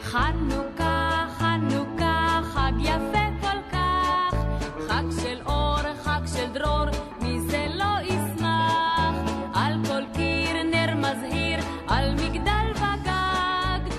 [0.02, 0.97] חנוכה,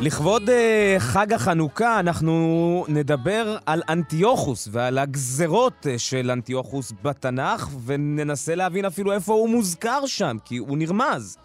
[0.02, 8.56] לכבוד אה, חג החנוכה אנחנו נדבר על אנטיוכוס ועל הגזרות אה, של אנטיוכוס בתנ"ך, וננסה
[8.56, 11.38] להבין אפילו איפה הוא מוזכר שם, כי הוא נרמז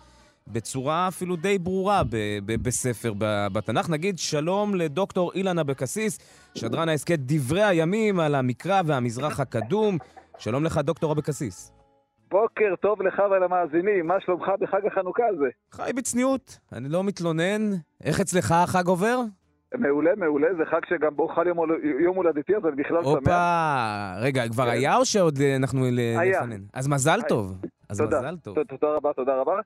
[0.49, 3.89] בצורה אפילו די ברורה ב- ב- בספר ב- בתנ"ך.
[3.91, 6.19] נגיד שלום לדוקטור אילן אבקסיס,
[6.55, 9.99] שדרן ההסכת דברי הימים על המקרא והמזרח הקדום.
[10.39, 11.74] שלום לך, דוקטור אבקסיס.
[12.39, 15.49] בוקר טוב לך ולמאזינים, מה שלומך בחג החנוכה הזה?
[15.73, 17.61] חי בצניעות, אני לא מתלונן.
[18.05, 19.19] איך אצלך החג עובר?
[19.79, 21.59] מעולה, מעולה, זה חג שגם בו חל יום,
[22.01, 23.13] יום הולדתי, אז אני בכלל שמח.
[23.13, 24.71] הופה, רגע, כבר כן.
[24.71, 26.41] היה או שעוד אה, אנחנו ל- היה.
[26.41, 26.65] לפנינו?
[26.75, 27.21] אז מזל.
[27.29, 27.55] טוב.
[27.91, 28.57] אז תודה, מזל טוב.
[28.63, 29.61] תודה רבה, תודה רבה.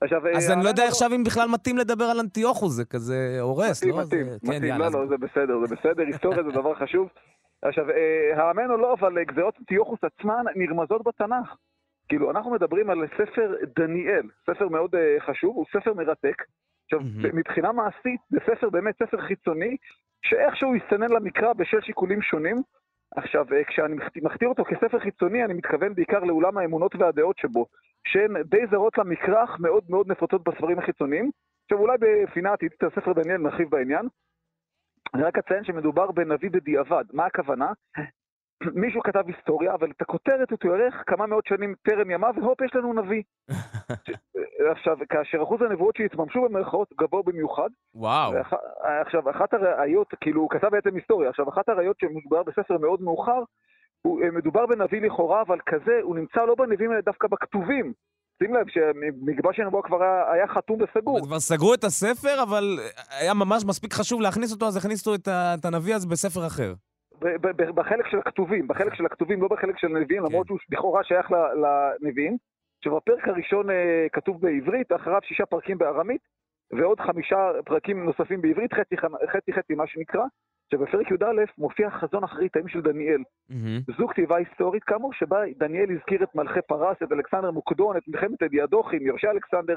[0.00, 2.84] עכשיו, אז אה, אני לא יודע אנחנו- עכשיו אם בכלל מתאים לדבר על אנטיוכוס, זה
[2.84, 4.02] כזה הורס, מתאים, לא?
[4.06, 7.08] מתאים, מתאים, כן, יאללה, לא, לא, זה בסדר, זה בסדר, היסטוריה זה דבר חשוב.
[7.62, 7.96] עכשיו, אה,
[8.46, 11.54] האמן או לא, אבל גזרות אנטיוכוס עצמן נרמזות בתנ"ך.
[12.08, 16.42] כאילו, אנחנו מדברים על ספר דניאל, ספר מאוד אה, חשוב, הוא ספר מרתק.
[16.84, 17.36] עכשיו, מהמם.
[17.38, 19.76] מבחינה מעשית, זה ספר באמת ספר חיצוני,
[20.22, 22.56] שאיכשהו הסתנן למקרא בשל שיקולים שונים,
[23.16, 27.66] עכשיו, אה, כשאני מכת- מכתיר אותו כספר חיצוני, אני מתכוון בעיקר לעולם האמונות והדעות שבו,
[28.06, 31.30] שהן די זרות למקרח, מאוד מאוד נפוצות בספרים החיצוניים.
[31.64, 34.06] עכשיו, אולי בפינה עתידית על ספר דניאל נרחיב בעניין.
[35.14, 37.04] אני רק אציין שמדובר בנביא בדיעבד.
[37.12, 37.72] מה הכוונה?
[38.84, 42.70] מישהו כתב היסטוריה, אבל את הכותרת הוא תוארך כמה מאות שנים טרם ימיו, והופ, יש
[42.74, 43.22] לנו נביא.
[44.72, 48.32] עכשיו, כאשר אחוז הנבואות שהתממשו במרכאות גבוה במיוחד, וואו.
[48.32, 48.52] ואח...
[49.06, 51.30] עכשיו, אחת הראיות, כאילו, הוא כתב בעצם היסטוריה.
[51.30, 53.42] עכשיו, אחת הראיות שמדובר בספר מאוד מאוחר,
[54.02, 57.92] הוא אה, מדובר בנביא לכאורה, אבל כזה, הוא נמצא לא בנביאים האלה, דווקא בכתובים.
[58.42, 61.20] שים לב שמגבש הנבואה כבר היה, היה חתום וסגור.
[61.26, 62.78] כבר סגרו את הספר, אבל
[63.20, 66.74] היה ממש מספיק חשוב להכניס אותו, אז הכניסו את ה- את הנביא הזה בספר אחר.
[67.74, 70.28] בחלק של הכתובים, בחלק של הכתובים, לא בחלק של הנביאים, כן.
[70.28, 71.30] למרות שהוא לכאורה שייך
[72.02, 72.36] לנביאים.
[72.86, 76.20] הפרק הראשון אה, כתוב בעברית, אחריו שישה פרקים בארמית,
[76.72, 78.96] ועוד חמישה פרקים נוספים בעברית, חצי
[79.32, 80.24] חצי חצי מה שנקרא.
[80.72, 83.22] שבפרק י"א מופיע חזון אחריתאים של דניאל.
[83.50, 83.80] מהמם.
[83.98, 88.42] זו כתיבה היסטורית כאמור, שבה דניאל הזכיר את מלכי פרס, את אלכסנדר מוקדון, את מלחמת
[88.42, 89.76] אדיאדוכים, יורשי אלכסנדר,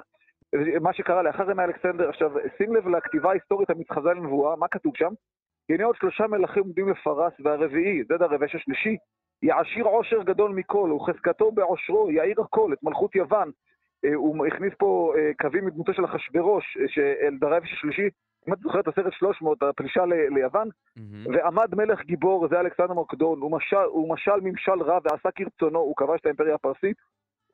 [0.81, 2.09] מה שקרה לאחר ימי אלכסנדר.
[2.09, 5.13] עכשיו, שים לב לכתיבה ההיסטורית המתחזה לנבואה, מה כתוב שם?
[5.70, 8.97] הנה עוד שלושה מלכים עומדים לפרס, והרביעי, זה דרבש השלישי,
[9.43, 13.51] יעשיר עושר גדול מכל, וחזקתו בעושרו, יאיר הכל, את מלכות יוון.
[14.05, 18.09] אה, הוא הכניס פה אה, קווים מדמותו של אחשוורוש, אה, של דרבש השלישי,
[18.47, 21.36] אם את זוכרת את הסרט 300, הפלישה ל- ליוון, מהמם.
[21.36, 25.95] ועמד מלך גיבור, זה אלכסנדר מקדון, הוא משל, הוא משל ממשל רע ועשה כרצונו, הוא
[25.95, 26.97] כבש את האימפריה הפרסית,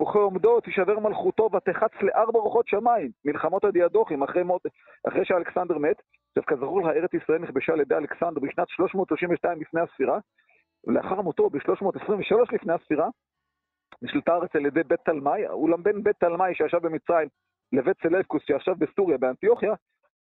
[0.02, 4.62] וכעומדו תישבר מלכותו ותחץ לארבע רוחות שמיים, מלחמות הדיאדוכים, אחרי, מות,
[5.08, 6.02] אחרי שאלכסנדר מת.
[6.38, 10.20] עכשיו, כזכור לך, ארץ ישראל נכבשה על ידי אלכסנדר בשנת 332 לפני הספירה,
[10.88, 13.08] ולאחר מותו, ב-323 לפני הספירה,
[14.02, 17.28] נשלטה הארץ על ידי בית תלמי, אולם בין בית תלמי שישב במצרים
[17.72, 19.74] לבית סלבקוס שישב בסוריה, באנטיוכיה,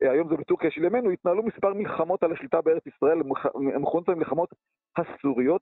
[0.03, 3.17] אה, היום זה בטורקיה של ימינו, התנהלו מספר מלחמות על השליטה בארץ ישראל,
[3.55, 4.49] מכונות למלחמות
[4.97, 5.61] הסוריות.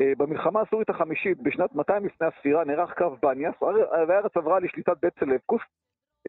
[0.00, 3.54] אה, במלחמה הסורית החמישית, בשנת 200 לפני הספירה, נערך קרב בניאס,
[4.08, 5.62] והארץ עברה לשליטת בית סלבקוס.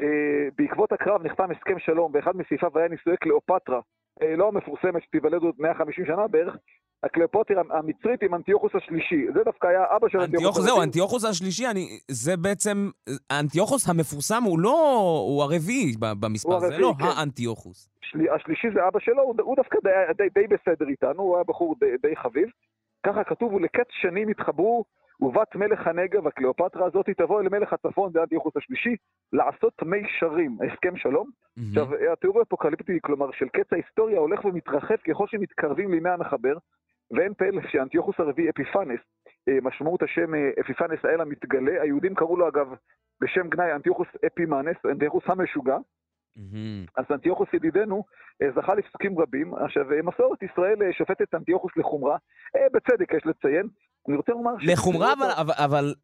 [0.02, 3.80] אה, בעקבות הקרב נחתם הסכם שלום, ואחד מסעיפיו היה נישואי קליאופטרה,
[4.22, 6.56] אה, לא המפורסמת שתיוולד עוד 150 שנה בערך,
[7.04, 9.26] הקליאופטרה המצרית עם אנטיוכוס השלישי.
[9.34, 10.82] זה דווקא היה אבא של אנטיוכוס אנטיוכוס, זהו.
[10.82, 12.90] אנטיוכוס השלישי, אני, זה בעצם,
[13.30, 17.06] האנטיוכוס המפורסם הוא לא, הוא הרביעי במספר, הוא זה הרביעי, לא כן.
[17.06, 17.90] האנטיוכוס.
[18.02, 21.44] שלי, השלישי זה אבא שלו, הוא, הוא דווקא די, די, די בסדר איתנו, הוא היה
[21.44, 22.50] בחור די, די חביב.
[23.06, 24.84] ככה כתוב, ולקץ שנים התחברו,
[25.22, 28.96] ובת מלך הנגב, הקליאופטרה הזאת, תבוא אל מלך הצפון, זה אנטיוכוס השלישי,
[29.34, 31.30] לעשות מישרים, הסכם שלום.
[31.58, 31.70] מהמם.
[31.70, 36.58] עכשיו, התיאור האפוקליפטי, כלומר, של קץ ההיסטוריה הולך ומתרחב ככל שמתקרבים לימי המחבר,
[37.12, 39.00] ואין פלא שאנטיוכוס הרביעי אפיפנס,
[39.50, 42.74] אה, משמעות השם אה, אפיפנס האל המתגלה, היהודים קראו לו אגב
[43.22, 45.78] בשם גנאי אנטיוכוס אפימנס, אנטיוכוס המשוגע,
[46.36, 46.86] מהמם.
[46.98, 48.04] אז אנטיוכוס ידידנו
[48.42, 49.54] אה, זכה לפסוקים רבים.
[49.56, 52.18] עכשיו, מסורת ישראל שופטת אנטיוכוס לחומרה,
[52.74, 53.68] בצדק יש לציין.
[54.08, 54.52] אני רוצה לומר...
[54.62, 55.54] לחומרה, אבל, אבל,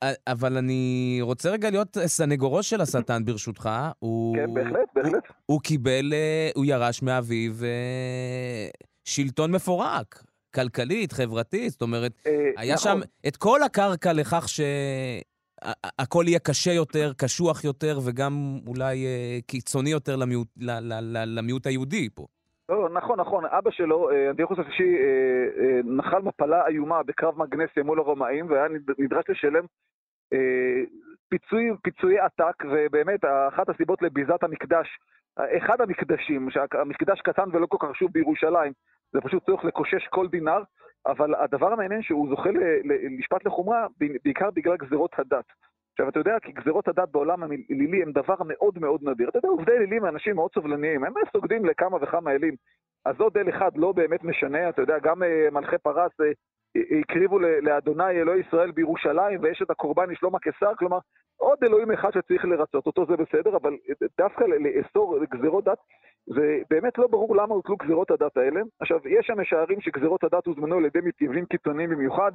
[0.02, 3.70] אבל, אבל אני רוצה רגע להיות סנגורו של השטן, ברשותך.
[4.00, 5.14] הוא, כן, בהחלט, בהחלט.
[5.14, 8.68] הוא, הוא קיבל, אה, הוא ירש מאביו אה,
[9.06, 10.24] שלטון מפורק,
[10.56, 12.92] כלכלית, חברתית, זאת אומרת, אה, היה נכון.
[12.92, 19.06] שם את כל הקרקע לכך שהכל יהיה קשה יותר, קשוח יותר, וגם אולי
[19.48, 20.48] קיצוני יותר למיעוט,
[21.26, 22.26] למיעוט היהודי פה.
[22.70, 23.46] לא, נכון, נכון.
[23.46, 25.04] אבא שלו, אה, אנטיוכוס השלישי, אה,
[25.64, 29.64] אה, נחל מפלה איומה בקרב מגנסיה מול הרומאים, והיה נד- נדרש לשלם
[31.30, 35.00] פיצוי, פיצויי עתק, ובאמת, אחת הסיבות לביזת המקדש,
[35.58, 38.72] אחד המקדשים, שהמקדש קטן ולא כל כך חשוב בירושלים,
[39.14, 40.62] זה פשוט צורך לקושש כל דינר,
[41.06, 42.50] אבל הדבר המעניין שהוא זוכה
[42.84, 43.88] למשפט לחומרה,
[44.24, 45.46] בעיקר בגלל גזירות הדת.
[45.98, 49.30] עכשיו, אתה יודע, כי גזירות הדת בעולם האלילי הם דבר מאוד מאוד נדיר.
[49.30, 52.56] אתה יודע, עובדי אלילים הם אנשים מאוד סובלניים, הם סוגדים לכמה וכמה אלים.
[53.06, 56.32] אז עוד אל אחד לא באמת משנה, אתה יודע, גם אה, מלכי פרס אה,
[57.00, 60.98] הקריבו לאדוני אלוהי ישראל בירושלים, ויש את הקורבן לשלום הקיסר, כלומר,
[61.38, 63.74] עוד אלוהים אחד שצריך לרצות אותו, זה בסדר, אבל
[64.18, 65.80] דווקא לאסור גזירות דת,
[66.26, 68.62] זה באמת לא ברור למה הוטלו גזירות הדת האלה.
[68.80, 72.32] עכשיו, יש שם משערים שגזירות הדת הוזמנו על ידי מתיישבים קיצוניים במיוחד,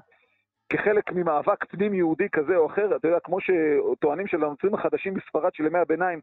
[0.72, 5.54] כחלק ממאבק פנים יהודי כזה או אחר, אתה יודע, כמו שטוענים של הנוצרים החדשים בספרד
[5.54, 6.20] של ימי הביניים,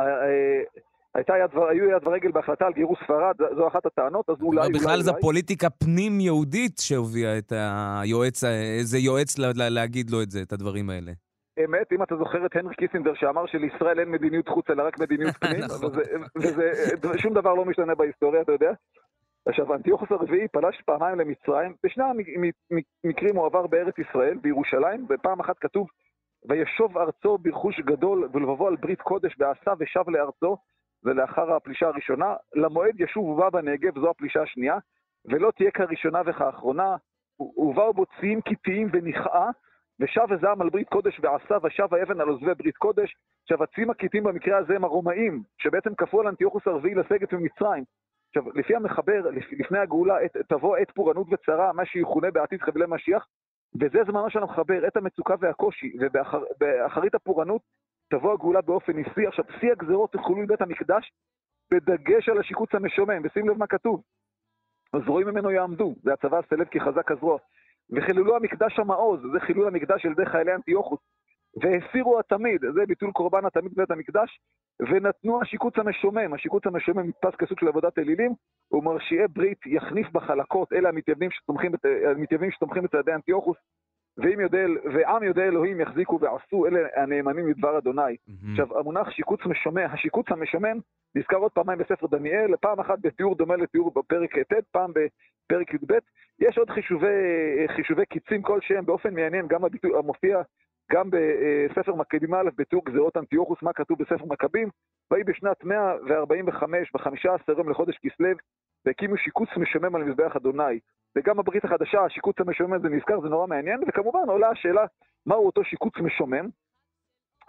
[0.00, 0.62] אה, אה,
[1.14, 4.60] הייתה יד, היו יד ורגל בהחלטה על גירוש ספרד, זו- אחת הטענות, אז אולי...
[4.62, 5.22] אבל בכלל אולי, זו אולי.
[5.22, 7.52] פוליטיקה פנים-יהודית שהביאה את
[8.02, 8.44] היועץ,
[8.78, 11.12] איזה יועץ ל- ל- להגיד לו את זה, את הדברים האלה.
[11.64, 15.36] אמת, אם אתה זוכר את הנרי קיסינדר שאמר שלישראל אין מדיניות חוץ אלא רק מדיניות
[15.36, 15.90] פנים, נכון.
[15.90, 16.02] וזה,
[16.36, 16.72] וזה,
[17.18, 18.72] שום דבר לא משתנה בהיסטוריה, אתה יודע?
[19.48, 22.04] עכשיו, אנטיוכוס הרביעי פלש פעמיים למצרים, בשני
[23.04, 25.88] המקרים הוא עבר בארץ ישראל, בירושלים, ופעם אחת כתוב,
[26.48, 30.56] וישוב ארצו ברכוש גדול ולבבו על ברית קודש ועשה ושב לארצו,
[31.04, 34.78] ולאחר הפלישה הראשונה, למועד ישוב ובא בנגב, זו הפלישה השנייה,
[35.24, 36.96] ולא תהיה כראשונה וכאחרונה,
[37.40, 39.50] ובאו בו ציים קיטיים ונכאה,
[40.00, 43.16] ושב הזעם על ברית קודש ועשה, ושב האבן על עוזבי ברית קודש.
[43.42, 47.84] עכשיו, הציים הקיטיים במקרה הזה הם הרומאים, שבעצם כפו על אנטיוכוס הרביעי לסגת ממצרים.
[48.28, 52.84] עכשיו, לפי המחבר, לפ- לפני הגאולה, עת, תבוא עת פורענות וצרה, מה שיכונה בעתיד חבלי
[52.88, 53.26] משיח,
[53.80, 57.62] וזה זמנו של המחבר, עת המצוקה והקושי, ובאחרית הפורענות
[58.10, 59.26] תבוא הגאולה באופן ניסי.
[59.26, 61.12] עכשיו, שיא הגזרות תחולו מבית המקדש,
[61.70, 64.02] בדגש על השיקוץ המשומם, ושים לב מה כתוב.
[64.94, 67.38] הזרועים ממנו יעמדו, זה הצבא הסלבקי חזק הזרוע.
[67.96, 71.00] וחיללו המקדש המעוז, זה חילול המקדש על ידי חיילי אנטיוכוס.
[71.60, 74.40] והסירו התמיד, זה ביטול קורבן התמיד בבית המקדש,
[74.80, 78.34] ונתנו השיקוץ המשומם, השיקוץ המשומם נתפס כסוג של עבודת אלילים,
[78.72, 81.72] ומרשיעי ברית יחניף בחלקות, אלה המתייוונים שתומכים,
[82.16, 83.56] המתייוונים שתומכים בצעדי אנטיוכוס,
[84.16, 88.16] ועם יודע, ועם יודע אלוהים יחזיקו ועשו, אלה הנאמנים לדבר אדוני.
[88.50, 90.78] עכשיו, המונח שיקוץ משומם, השיקוץ המשומם,
[91.14, 95.92] נזכר עוד פעמיים בספר דניאל, פעם אחת בתיאור דומה לתיאור בפרק ט', פעם בפרק י"ב.
[96.40, 97.06] יש עוד חישובי,
[97.76, 100.42] חישובי קיצים כלשהם באופן מעניין, גם הביטוי המופיע
[100.92, 104.68] גם בספר מקדים א' בתיאור גזירות אנטיוכוס, מה כתוב בספר מכבים,
[105.10, 108.28] ויהי בשנת 145, בחמישה עשר יום לחודש כסלו,
[108.84, 110.78] והקימו שיקוץ משומם על מזבח אדוני.
[111.16, 114.86] וגם בברית החדשה, השיקוץ המשומם הזה נזכר, זה נורא מעניין, וכמובן עולה השאלה,
[115.26, 116.48] מהו אותו שיקוץ משומם?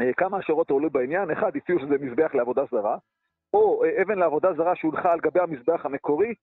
[0.01, 2.97] אה, כמה השערות עולו בעניין, אחד, הציעו שזה מזבח לעבודה זרה,
[3.53, 6.33] או אה, אבן לעבודה זרה שהונחה על גבי המזבח המקורי,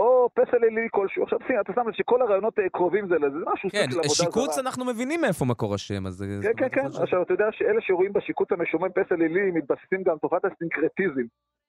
[0.00, 1.22] או פסל אלילי כלשהו.
[1.22, 3.98] עכשיו, שים, אתה שם לב שכל הרעיונות אה, קרובים זה לזה, זה משהו כן, של
[3.98, 4.14] עבודה זרה.
[4.26, 6.12] שיקוץ אנחנו מבינים מאיפה מקור השם, אז...
[6.14, 6.88] זה- כן, כן, כן.
[6.88, 7.02] חושב.
[7.02, 11.22] עכשיו, אתה יודע שאלה שרואים בשיקוץ המשומם פסל אלילי מתבססים גם תופעת הסינקרטיזם.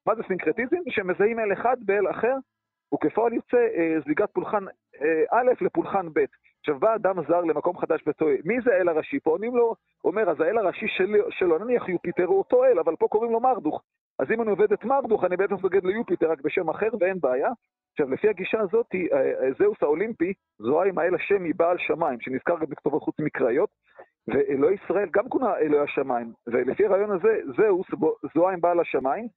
[0.05, 0.77] מה זה סינקרטיזם?
[0.89, 2.35] שמזהים אל אחד באל אחר,
[2.93, 4.63] וכפועל יוצא אה, זליגת פולחן
[5.01, 6.19] אה, א' לפולחן ב'.
[6.59, 9.19] עכשיו, בא אדם זר למקום חדש וטועה, מי זה האל הראשי?
[9.19, 12.95] פה עונים לו, אומר, אז האל הראשי שלי, שלו, נניח יופיטר הוא אותו אל, אבל
[12.95, 13.81] פה קוראים לו מרדוך.
[14.19, 17.49] אז אם אני עובד את מרדוך, אני בעצם סוגד ליופיטר, רק בשם אחר, ואין בעיה.
[17.91, 22.59] עכשיו, לפי הגישה הזאת, אה, אה, זהוס האולימפי, זוהה עם האל השם מבעל שמיים, שנזכר
[22.59, 23.69] גם בכתובות חוץ מקראיות,
[24.27, 26.33] ואלוהי ישראל גם כונה אלוהי השמיים.
[26.47, 27.87] ולפי הרעיון הזה, זהוס
[28.35, 29.27] זוהה עם בעל השמיים,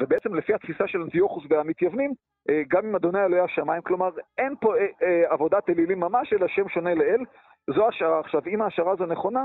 [0.00, 2.12] ובעצם לפי התפיסה של אנטיוכוס והמתייוונים,
[2.50, 4.74] אה, גם עם אדוני אלוהי השמיים, כלומר, אין פה
[5.28, 7.20] עבודת אלילים ממש, אלא שם שונה לאל.
[7.74, 8.20] זו השערה.
[8.20, 9.44] עכשיו, אם ההשערה הזו נכונה,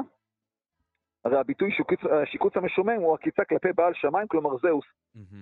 [1.26, 4.86] הרי הביטוי שיקוץ, השיקוץ המשומם הוא עקיצה כלפי בעל שמיים, כלומר זהוס.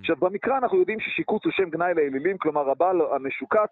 [0.00, 3.70] עכשיו, במקרא אנחנו יודעים ששיקוץ הוא שם גנאי לאלילים, כלומר הבעל המשוקץ,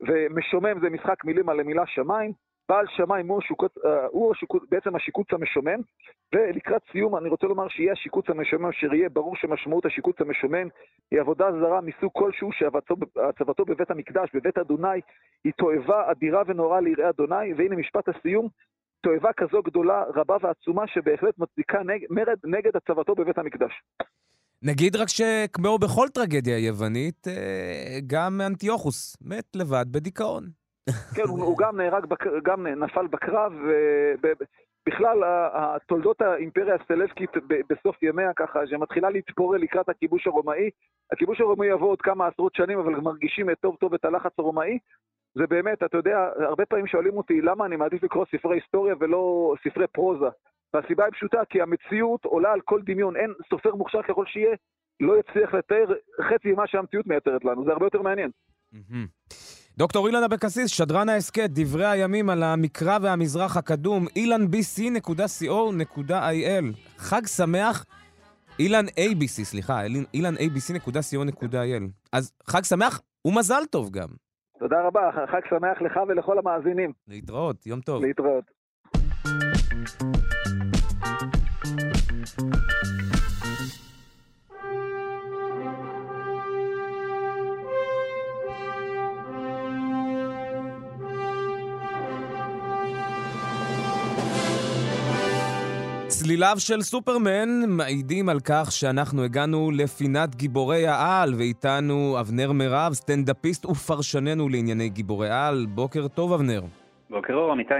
[0.00, 2.32] ומשומם זה משחק מילים על המילה שמיים.
[2.68, 5.80] בעל שמיים הוא, השוקץ, אה, הוא השוקץ, בעצם השיקוץ המשומם,
[6.34, 10.68] ולקראת סיום אני רוצה לומר שיהיה השיקוץ המשומם, אשר יהיה ברור שמשמעות השיקוץ המשומם
[11.10, 15.00] היא עבודה זרה מסוג כלשהו שהצבתו בבית המקדש, בבית אדוני,
[15.44, 18.48] היא תועבה אדירה ונוראה ליראי אדוני, והנה משפט הסיום,
[19.00, 23.72] תועבה כזו גדולה, רבה ועצומה, שבהחלט מצדיקה נג, מרד נגד הצבתו בבית המקדש.
[24.62, 30.44] נגיד רק שכמו בכל טרגדיה יוונית, אה, גם אנטיוכוס מת לבד בדיכאון.
[31.14, 32.24] כן, הוא, הוא גם נהרג, בק...
[32.44, 33.52] גם נפל בקרב,
[34.88, 35.22] ובכלל
[35.86, 37.30] תולדות האימפריה הסלבקית
[37.70, 40.70] בסוף ימיה ככה, שמתחילה להתפורר לקראת הכיבוש הרומאי.
[41.12, 44.78] הכיבוש הרומאי יבוא עוד כמה עשרות שנים, אבל מרגישים טוב טוב את הלחץ הרומאי.
[45.34, 49.54] זה באמת, אתה יודע, הרבה פעמים שואלים אותי למה אני מעדיף לקרוא ספרי היסטוריה ולא
[49.64, 50.26] ספרי פרוזה.
[50.74, 53.16] והסיבה היא פשוטה, כי המציאות עולה על כל דמיון.
[53.16, 54.56] אין סופר מוכשר ככל שיהיה,
[55.00, 55.86] לא יצליח לתאר
[56.20, 57.64] חצי ממה שהמציאות מייצרת לנו.
[57.64, 58.30] זה הרבה יותר מעניין.
[58.72, 59.06] מהמם.
[59.78, 66.64] דוקטור אילן אבקסיס, שדרן ההסכת, דברי הימים על המקרא והמזרח הקדום, ilanbc.co.il.
[66.98, 67.84] חג שמח,
[68.58, 69.82] אילן ABC, סליחה,
[70.14, 71.82] אילן abc.co.il.
[72.12, 74.08] אז חג שמח ומזל טוב גם.
[74.58, 75.00] תודה רבה,
[75.32, 76.92] חג שמח לך ולכל המאזינים.
[77.08, 78.04] להתראות, יום טוב.
[78.04, 78.44] להתראות.
[96.26, 103.66] צליליו של סופרמן מעידים על כך שאנחנו הגענו לפינת גיבורי העל, ואיתנו אבנר מירב, סטנדאפיסט
[103.66, 105.66] ופרשננו לענייני גיבורי על.
[105.66, 106.62] בוקר טוב, אבנר.
[107.10, 107.74] בוקר אור, אמיתי.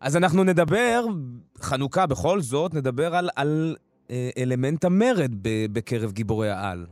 [0.00, 1.04] אז אנחנו נדבר,
[1.60, 3.76] חנוכה בכל זאת, נדבר על, על
[4.10, 5.34] אה, אלמנט המרד
[5.72, 6.86] בקרב גיבורי העל.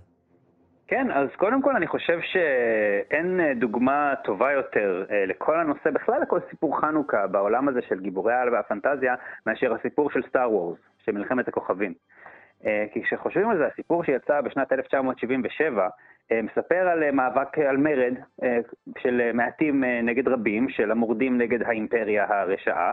[0.88, 6.22] כן, אז קודם כל אני חושב שאין אה, דוגמה טובה יותר אה, לכל הנושא, בכלל
[6.22, 9.14] לכל סיפור חנוכה בעולם הזה של גיבורי העל והפנטזיה,
[9.46, 11.94] מאשר הסיפור של Star Wars, של מלחמת הכוכבים.
[12.66, 15.88] אה, כי כשחושבים על זה, הסיפור שיצא בשנת 1977
[16.32, 18.14] אה, מספר על מאבק על מרד
[18.98, 22.92] של מעטים נגד רבים, של המורדים נגד האימפריה הרשעה,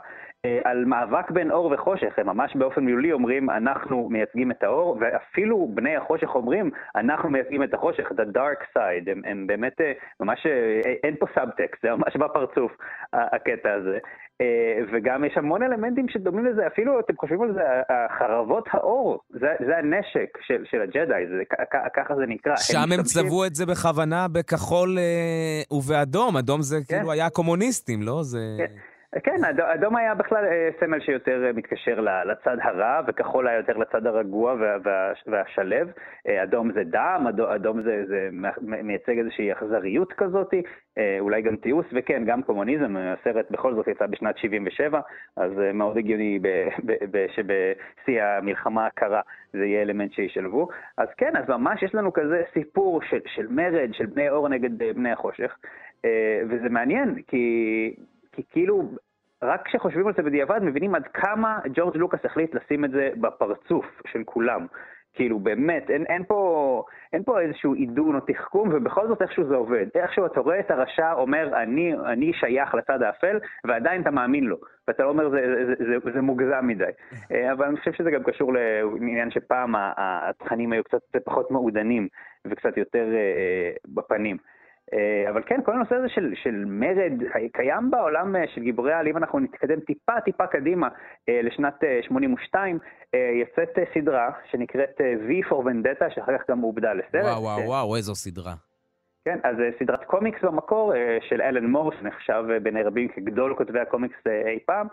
[0.64, 5.72] על מאבק בין אור וחושך, הם ממש באופן מילולי אומרים, אנחנו מייצגים את האור, ואפילו
[5.74, 10.46] בני החושך אומרים, אנחנו מייצגים את החושך, the dark side, הם, הם באמת, אה, ממש,
[10.46, 12.72] אה, אין פה סאבטקסט, זה ממש בפרצוף,
[13.14, 13.98] הקטע הזה.
[14.42, 17.62] אה, וגם יש המון אלמנטים שדומים לזה, אפילו אתם חושבים על זה,
[18.20, 21.44] חרבות האור, זה, זה הנשק של, של הג'די, זה,
[21.96, 22.56] ככה זה נקרא.
[22.56, 26.38] שם הם משתמשים- צבעו את זה בכוונה בכחול אה, ובאדום.
[26.38, 28.24] אדום זה כאילו היה הקומוניסטים, לא?
[28.24, 28.40] זה...
[28.58, 28.74] כן.
[29.24, 33.78] כן, אד- אדום היה בכלל אה, סמל שיותר אה, מתקשר לצד הרע, וכחול היה יותר
[33.78, 35.92] לצד הרגוע וה- וה- והשלב.
[36.28, 38.30] אה, אדום זה דם, אדום, זה, זה
[38.62, 40.54] מייצג איזושהי אכזריות כזאת,
[41.20, 45.00] אולי גם תיעוש, וכן, גם קומוניזם, הסרט בכל זאת יצא בשנת 77,
[45.38, 46.40] אז מאוד הגיוני
[47.36, 49.22] שבשיא המלחמה הקרה
[49.54, 50.68] זה יהיה אלמנט שישלבו.
[50.98, 54.78] אז כן, אז ממש יש לנו כזה סיפור של, של מרד, של בני אור נגד
[54.96, 55.58] בני החושך,
[56.50, 57.96] וזה מעניין, כי...
[58.32, 58.84] כי כאילו,
[59.46, 64.02] רק כשחושבים על זה בדיעבד, מבינים עד כמה ג'ורג' לוקאס החליט לשים את זה בפרצוף
[64.08, 64.66] של כולם.
[65.16, 66.84] כאילו, באמת, אין, אין, פה,
[67.14, 69.86] אין פה איזשהו עידון או תחכום, ובכל זאת איכשהו זה עובד.
[69.96, 74.58] איכשהו אתה רואה את הרשע אומר, אני, אני שייך לצד האפל, ועדיין אתה מאמין לו.
[74.88, 76.84] ואתה לא אומר, זה, זה, זה, זה מוגזם מדי.
[77.32, 82.08] אה, אבל אני חושב שזה גם קשור לעניין שפעם התכנים היו קצת פחות מעודנים,
[82.46, 84.38] וקצת יותר אה, אה, בפנים.
[84.94, 87.14] אה, אבל כן, כל הנושא הזה של, של מרד
[87.54, 90.88] קיים בעולם אה, של גיבורי העל, אם אנחנו נתקדם טיפה טיפה קדימה
[91.30, 92.80] אה, לשנת אה, 82,
[93.14, 97.24] אה, יוצאת סדרה שנקראת V for Vendetta, שאחר כך גם עובדה לסרט.
[97.24, 98.54] וואו, וואו, אה, וואו, איזו סדרה.
[99.26, 103.56] כן, אז אה, סדרת קומיקס במקור אה, של אלן מור, שנחשב אה, בעיני רבים כגדול
[103.56, 104.88] כותבי הקומיקס אי פעם,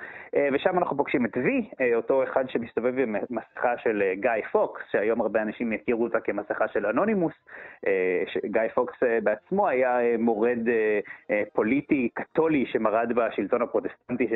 [0.52, 5.42] ושם אנחנו פוגשים את וי, אותו אחד שמסתובב עם מסכה של גיא פוקס, שהיום הרבה
[5.42, 7.32] אנשים יכירו אותה כמסכה של אנונימוס.
[8.44, 10.58] גיא פוקס בעצמו היה מורד
[11.52, 14.28] פוליטי קתולי שמרד בשלטון הפרוטסטנטי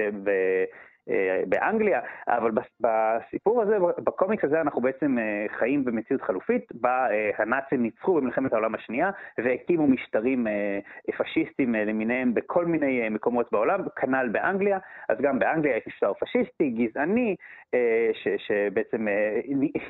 [1.47, 7.31] באנגליה, אבל בס- בסיפור הזה, בקומיקס הזה אנחנו בעצם אה, חיים במציאות חלופית, בה אה,
[7.39, 10.79] הנאצים ניצחו במלחמת העולם השנייה והקימו משטרים אה,
[11.19, 14.79] פשיסטים אה, למיניהם בכל מיני אה, מקומות בעולם, כנ"ל באנגליה,
[15.09, 17.37] אז גם באנגליה יש משטר פשיסטי, גזעני,
[17.75, 19.41] אה, שבעצם אה,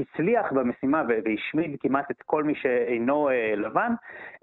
[0.01, 3.93] הצליח במשימה והשמיד כמעט את כל מי שאינו אה, לבן,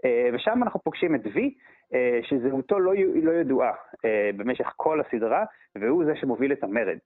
[0.06, 1.54] אה, ושם אנחנו פוגשים את וי.
[1.94, 3.72] אה, שזהותו לא, לא ידועה
[4.06, 6.98] אה, במשך כל הסדרה, והוא זה שמוביל את המרד.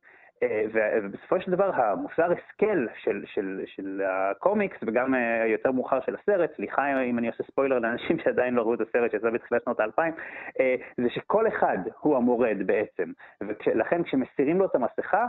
[0.44, 6.56] אה, ובסופו של דבר המוסר השכל של, של, של הקומיקס וגם היותר מאוחר של הסרט,
[6.56, 10.14] סליחה אם אני עושה ספוילר לאנשים שעדיין לא ראו את הסרט שיצא בתחילת שנות האלפיים,
[10.98, 13.12] זה שכל אחד הוא המורד בעצם,
[13.42, 15.26] ולכן כשמסירים לו את המסכה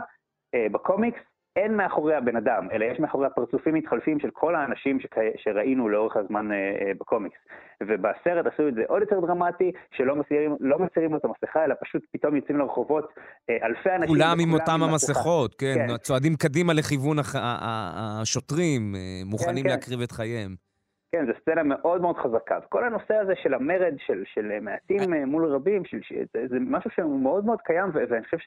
[0.55, 1.19] בקומיקס,
[1.59, 5.15] אין מאחורי הבן אדם, אלא יש מאחורי הפרצופים מתחלפים של כל האנשים שק...
[5.37, 7.37] שראינו לאורך הזמן אה, אה, בקומיקס.
[7.83, 11.75] ובסרט עשו את זה עוד יותר דרמטי, שלא מסירים, לא מסירים לו את המסכה, אלא
[11.83, 13.13] פשוט פתאום יוצאים לרחובות
[13.49, 14.07] אה, אלפי אנשים.
[14.07, 14.83] כולם עם אותם.
[14.83, 15.97] המסכות, כן, כן.
[15.97, 19.69] צועדים קדימה לכיוון הח- השוטרים, אה, מוכנים כן.
[19.69, 20.68] להקריב את חייהם.
[21.11, 22.59] כן, זו סצנה מאוד מאוד חזקה.
[22.65, 25.97] וכל הנושא הזה של המרד, של, של מעטים אה, מול רבים, של,
[26.33, 28.37] זה, זה משהו שהוא מאוד מאוד קיים, ואני חושב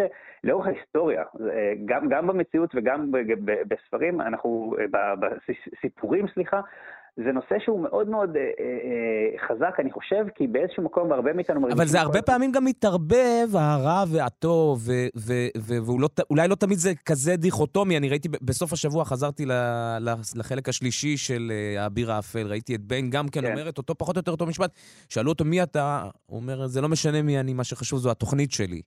[0.45, 3.13] שלאורך ההיסטוריה, זה, גם, גם במציאות וגם
[3.69, 6.61] בספרים, אנחנו, אה, בסיפורים, סליחה,
[7.17, 11.61] זה נושא שהוא מאוד מאוד אה, אה, חזק, אני חושב, כי באיזשהו מקום הרבה מאיתנו
[11.61, 11.81] מרגישים...
[11.81, 15.79] אבל זה הרבה כל- פעמים גם מתערבב, הרע והטוב, ו- ו- ו-
[16.31, 17.97] ואולי לא תמיד זה כזה דיכוטומי.
[17.97, 19.53] אני ראיתי, בסוף השבוע חזרתי ל-
[20.01, 23.53] ל- לחלק השלישי של אה, האביר האפל, ראיתי את ביין גם כן כן.
[23.53, 24.71] אומר את אותו, פחות או יותר אותו משפט.
[25.09, 28.53] שאלו אותו מי אתה, הוא אומר, זה לא משנה מי אני, מה שחשוב זו התוכנית
[28.53, 28.83] שלי.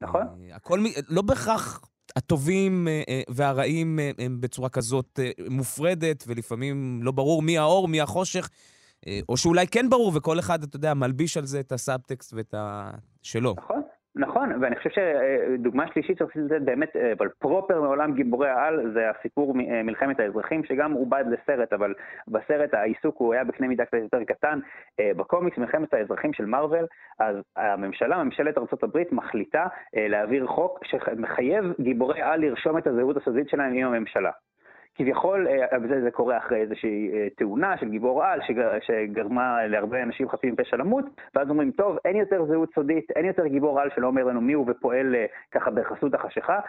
[0.00, 0.22] נכון.
[0.22, 1.80] אה, הכל, לא בהכרח
[2.16, 8.00] הטובים אה, אה, והרעים אה, הם בצורה כזאת מופרדת, ולפעמים לא ברור מי האור, מי
[8.00, 8.48] החושך,
[9.28, 12.90] או שאולי כן ברור, וכל אחד, אתה יודע, מלביש על זה את הסאבטקסט ואת ה...
[13.22, 13.54] שלו.
[13.58, 13.82] נכון,
[14.16, 19.54] נכון, ואני חושב שדוגמה שלישית שרציתי לתת באמת, אבל proper מעולם גיבורי העל, זה הסיפור
[19.60, 21.94] אה, מלחמת האזרחים, שגם עובד לסרט, אבל
[22.28, 24.58] בסרט העיסוק הוא היה בקנה מידה קצת יותר קטן.
[25.00, 26.86] אה, בקומיקס מלחמת האזרחים של מארוול,
[27.18, 33.48] אז הממשלה, ממשלת ארה"ב, מחליטה אה, להעביר חוק שמחייב גיבורי על לרשום את הזהות הסודית
[33.48, 34.30] שלהם עם הממשלה.
[34.94, 40.02] כביכול, אה, זה, זה קורה אחרי איזושהי אה, תאונה של גיבור על שגר, שגרמה להרבה
[40.02, 43.90] אנשים חפים מפשע למות, ואז אומרים, טוב, אין יותר זהות סודית, אין יותר גיבור על
[43.94, 46.60] שלא אומר לנו מי הוא ופועל אה, ככה בחסות החשיכה,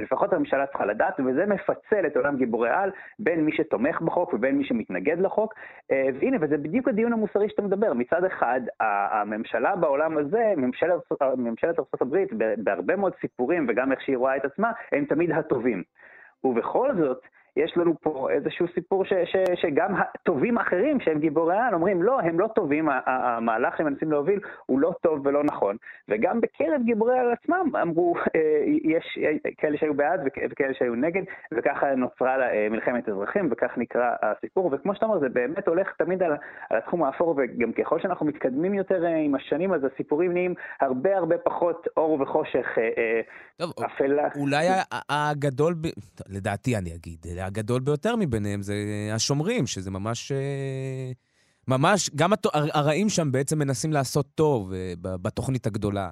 [0.00, 4.58] לפחות הממשלה צריכה לדעת, וזה מפצל את עולם גיבורי על בין מי שתומך בחוק ובין
[4.58, 5.54] מי שמתנגד לחוק.
[5.90, 7.92] והנה, וזה בדיוק הדיון המוסרי שאתה מדבר.
[7.92, 11.00] מצד אחד, הממשלה בעולם הזה, ממשלת,
[11.36, 12.16] ממשלת ארה"ב,
[12.58, 15.82] בהרבה מאוד סיפורים, וגם איך שהיא רואה את עצמה, הם תמיד הטובים.
[16.44, 17.20] ובכל זאת,
[17.56, 22.20] יש לנו פה איזשהו סיפור ש, ש, שגם הטובים אחרים שהם גיבורי על אומרים, לא,
[22.20, 25.76] הם לא טובים, המהלך שהם מנסים להוביל הוא לא טוב ולא נכון.
[26.08, 28.40] וגם בקרב גיבורי על עצמם אמרו, אה,
[28.84, 29.18] יש
[29.58, 32.36] כאלה שהיו בעד וכאלה שהיו נגד, וככה נוצרה
[32.70, 34.70] מלחמת אזרחים, וכך נקרא הסיפור.
[34.72, 36.32] וכמו שאתה אומר, זה באמת הולך תמיד על,
[36.70, 41.38] על התחום האפור, וגם ככל שאנחנו מתקדמים יותר עם השנים, אז הסיפורים נהיים הרבה הרבה
[41.38, 42.66] פחות אור וחושך,
[43.56, 44.28] טוב, אפלה.
[44.36, 44.66] אולי
[45.10, 45.74] הגדול.
[46.28, 48.74] לדעתי אני אגיד, הגדול ביותר מביניהם זה
[49.12, 50.32] השומרים, שזה ממש...
[50.32, 51.12] אה,
[51.68, 52.32] ממש, גם.
[52.52, 56.10] הרעים שם בעצם מנסים לעשות טוב אה, בתוכנית הגדולה.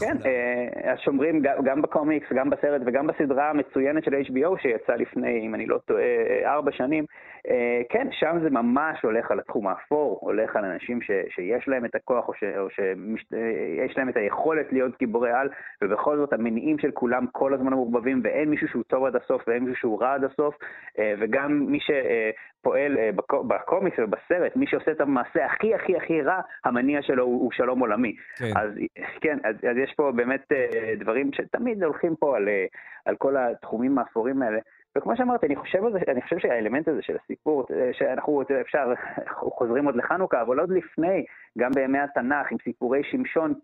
[0.00, 0.49] כן, אה,
[0.84, 5.78] השומרים גם בקומיקס, גם בסרט וגם בסדרה המצוינת של HBO שיצאה לפני, אם אני לא
[5.78, 6.04] טועה,
[6.44, 7.04] ארבע שנים,
[7.48, 11.84] אה, כן, שם זה ממש הולך על התחום האפור, הולך על אנשים ש, שיש להם
[11.84, 15.48] את הכוח או, ש, או שיש אה, להם את היכולת להיות גיבורי על,
[15.82, 19.64] ובכל זאת המניעים של כולם כל הזמן מעורבבים, ואין מישהו שהוא טוב עד הסוף ואין
[19.64, 20.54] מישהו שהוא רע עד הסוף,
[21.18, 21.78] וגם מי
[22.60, 22.96] שפועל
[23.48, 27.80] בקומיקס ובסרט, מי שעושה את המעשה הכי הכי הכי רע, המניע שלו הוא, הוא שלום
[27.80, 28.16] עולמי.
[28.38, 28.52] כן.
[28.56, 28.70] אז
[29.20, 30.52] כן, אז, אז יש פה באמת
[30.98, 32.48] דברים שתמיד הולכים פה על,
[33.04, 34.58] על כל התחומים האפורים האלה.
[34.96, 38.92] וכמו שאמרתי, אני חושב, הזה, אני חושב שהאלמנט הזה של הסיפור, שאנחנו, אפשר,
[39.58, 41.24] חוזרים עוד לחנוכה, אבל עוד לפני,
[41.58, 43.54] גם בימי התנ"ך, עם סיפורי שמשון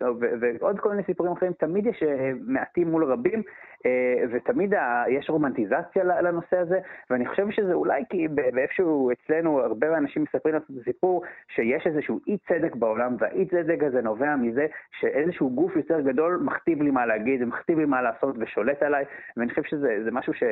[0.60, 3.42] ועוד כל מיני סיפורים אחרים, תמיד יש אה, מעטים מול רבים,
[3.86, 4.74] אה, ותמיד
[5.08, 6.78] יש רומנטיזציה לנושא הזה,
[7.10, 11.22] ואני חושב שזה אולי כי באיפשהו אצלנו הרבה אנשים מספרים לנו את הסיפור
[11.54, 14.66] שיש איזשהו אי צדק בעולם, והאי צדק הזה נובע מזה
[15.00, 19.04] שאיזשהו גוף יותר גדול מכתיב לי מה להגיד, מכתיב לי מה לעשות ושולט עליי,
[19.36, 20.42] ואני חושב שזה משהו, ש...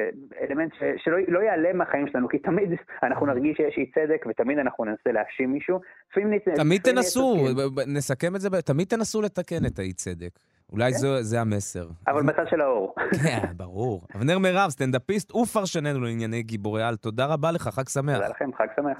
[0.40, 2.70] אלמנט ש, שלא לא ייעלם מהחיים שלנו, כי תמיד
[3.02, 5.80] אנחנו נרגיש שיש אי צדק ותמיד אנחנו ננסה להאשים מישהו.
[6.56, 7.23] תמיד תנסו,
[7.86, 10.38] נסכם את זה, תמיד תנסו לתקן את האי צדק.
[10.72, 10.98] אולי כן.
[10.98, 11.88] זה, זה המסר.
[12.08, 12.94] אבל בצד של האור.
[13.24, 14.02] כן, ברור.
[14.16, 18.16] אבנר מירב, סטנדאפיסט ופרשננו לענייני גיבורי על, תודה רבה לך, חג שמח.
[18.16, 18.98] תודה לכם, חג שמח.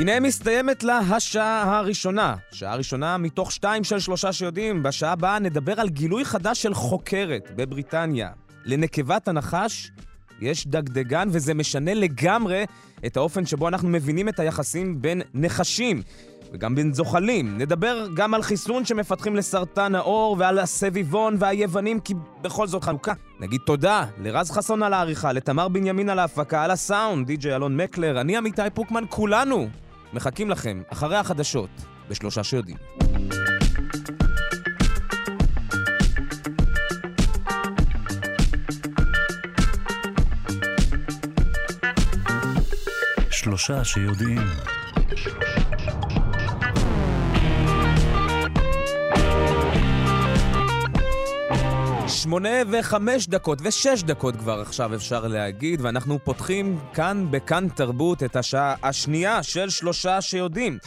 [0.00, 2.34] הנה מסתיימת לה השעה הראשונה.
[2.52, 4.82] שעה ראשונה מתוך שתיים של שלושה שיודעים.
[4.82, 8.30] בשעה הבאה נדבר על גילוי חדש של חוקרת בבריטניה.
[8.64, 9.90] לנקבת הנחש
[10.40, 12.64] יש דגדגן, וזה משנה לגמרי
[13.06, 16.02] את האופן שבו אנחנו מבינים את היחסים בין נחשים
[16.52, 17.58] וגם בין זוחלים.
[17.58, 23.12] נדבר גם על חיסון שמפתחים לסרטן העור ועל הסביבון והיוונים, כי בכל זאת חנוכה.
[23.40, 28.20] נגיד תודה לרז חסון על העריכה, לתמר בנימין על ההפקה, על הסאונד, די.ג'יי אלון מקלר,
[28.20, 29.68] אני עמיתי פוקמן, כולנו
[30.12, 31.70] מחכים לכם אחרי החדשות
[32.08, 32.76] בשלושה שיודעים.
[43.30, 44.79] שלושה שיודעים.
[52.22, 58.36] שמונה וחמש דקות, ושש דקות כבר עכשיו אפשר להגיד, ואנחנו פותחים כאן בכאן תרבות את
[58.36, 60.78] השעה השנייה של שלושה שיודעים.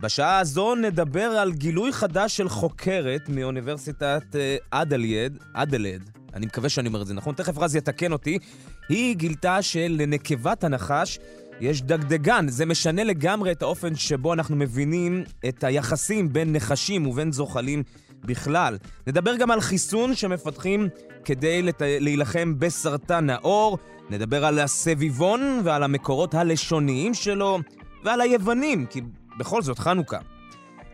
[0.00, 6.88] בשעה הזו נדבר על גילוי חדש של חוקרת מאוניברסיטת אה, אדלייד, אדלד, אני מקווה שאני
[6.88, 8.38] אומר את זה נכון, תכף רז יתקן אותי.
[8.88, 11.18] היא גילתה שלנקבת הנחש
[11.60, 12.48] יש דגדגן.
[12.48, 17.82] זה משנה לגמרי את האופן שבו אנחנו מבינים את היחסים בין נחשים ובין זוחלים
[18.24, 18.78] בכלל.
[19.06, 20.88] נדבר גם על חיסון שמפתחים
[21.24, 21.82] כדי לת...
[21.84, 23.78] להילחם בסרטן העור,
[24.10, 27.58] נדבר על הסביבון ועל המקורות הלשוניים שלו,
[28.04, 29.00] ועל היוונים, כי
[29.38, 30.18] בכל זאת חנוכה.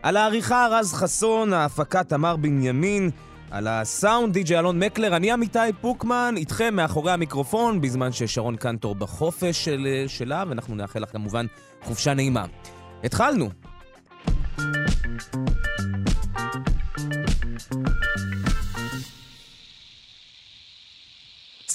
[0.03, 3.09] על העריכה רז חסון, ההפקה תמר בנימין,
[3.51, 9.65] על הסאונד די.ג'י אלון מקלר, אני עמיתי פוקמן, איתכם מאחורי המיקרופון, בזמן ששרון קנטור בחופש
[9.65, 11.45] של, שלה, ואנחנו נאחל לך כמובן
[11.83, 12.45] חופשה נעימה.
[13.03, 13.49] התחלנו.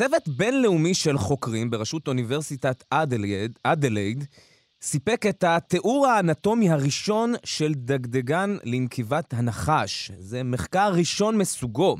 [0.00, 4.24] צוות בינלאומי של חוקרים בראשות אוניברסיטת אדלייד, אדלייד
[4.82, 10.10] סיפק את התיאור האנטומי הראשון של דגדגן לנקיבת הנחש.
[10.18, 11.96] זה מחקר ראשון מסוגו.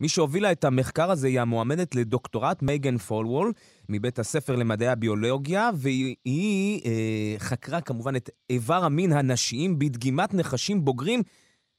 [0.00, 3.52] מי שהובילה את המחקר הזה היא המועמדת לדוקטורט מייגן פולוול
[3.88, 11.22] מבית הספר למדעי הביולוגיה, והיא אה, חקרה כמובן את איבר המין הנשיים בדגימת נחשים בוגרים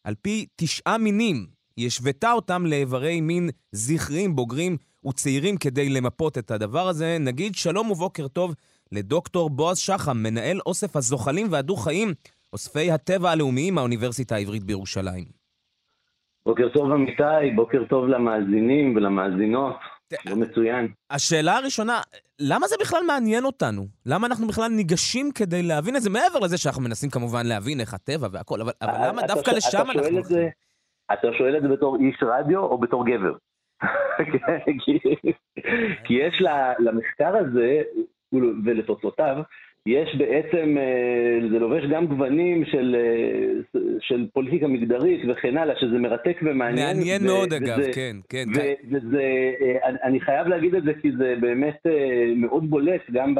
[0.03, 1.47] על פי תשעה מינים.
[1.77, 4.77] היא השוותה אותם לאיברי מין זכריים בוגרים
[5.09, 7.17] וצעירים כדי למפות את הדבר הזה.
[7.19, 8.55] נגיד שלום ובוקר טוב
[8.91, 12.13] לדוקטור בועז שחם, מנהל אוסף הזוחלים והדו-חיים,
[12.53, 15.25] אוספי הטבע הלאומיים מהאוניברסיטה העברית בירושלים.
[16.45, 19.75] בוקר טוב אמיתי, בוקר טוב למאזינים ולמאזינות.
[20.25, 20.87] לא מצוין.
[21.09, 22.01] השאלה הראשונה,
[22.39, 23.85] למה זה בכלל מעניין אותנו?
[24.05, 27.93] למה אנחנו בכלל ניגשים כדי להבין את זה, מעבר לזה שאנחנו מנסים כמובן להבין איך
[27.93, 30.23] הטבע והכל, אבל, אבל למה אתה דווקא לשם אתה אנחנו...
[30.23, 30.49] זה-
[31.13, 33.33] אתה שואל את זה בתור איש רדיו או בתור גבר?
[34.85, 34.99] כי-
[36.03, 36.41] כי יש
[36.79, 37.81] למחקר הזה
[38.65, 39.35] ולתוצאותיו,
[39.85, 45.97] יש בעצם, אה, זה לובש גם גוונים של, אה, של פוליטיקה מגדרית וכן הלאה, שזה
[45.97, 46.97] מרתק ומעניין.
[46.97, 48.45] מעניין ו- מאוד, אגב, וזה- כן, כן.
[48.55, 49.23] ו- וזה,
[49.61, 51.79] אה, אני- חייב להגיד את זה כי זה באמת
[52.35, 53.35] מאוד בולט גם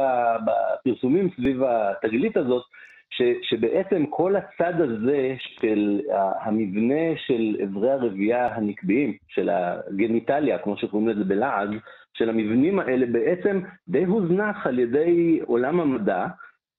[0.46, 2.64] בפרסומים סביב התגלית הזאת,
[3.10, 6.01] ש- שבעצם כל הצד הזה של
[6.41, 11.70] המבנה של אברי הרבייה הנקביים, של הגניטליה, כמו שקוראים לזה בלעז,
[12.14, 16.28] של המבנים האלה בעצם די הוזנח על ידי עולם המדע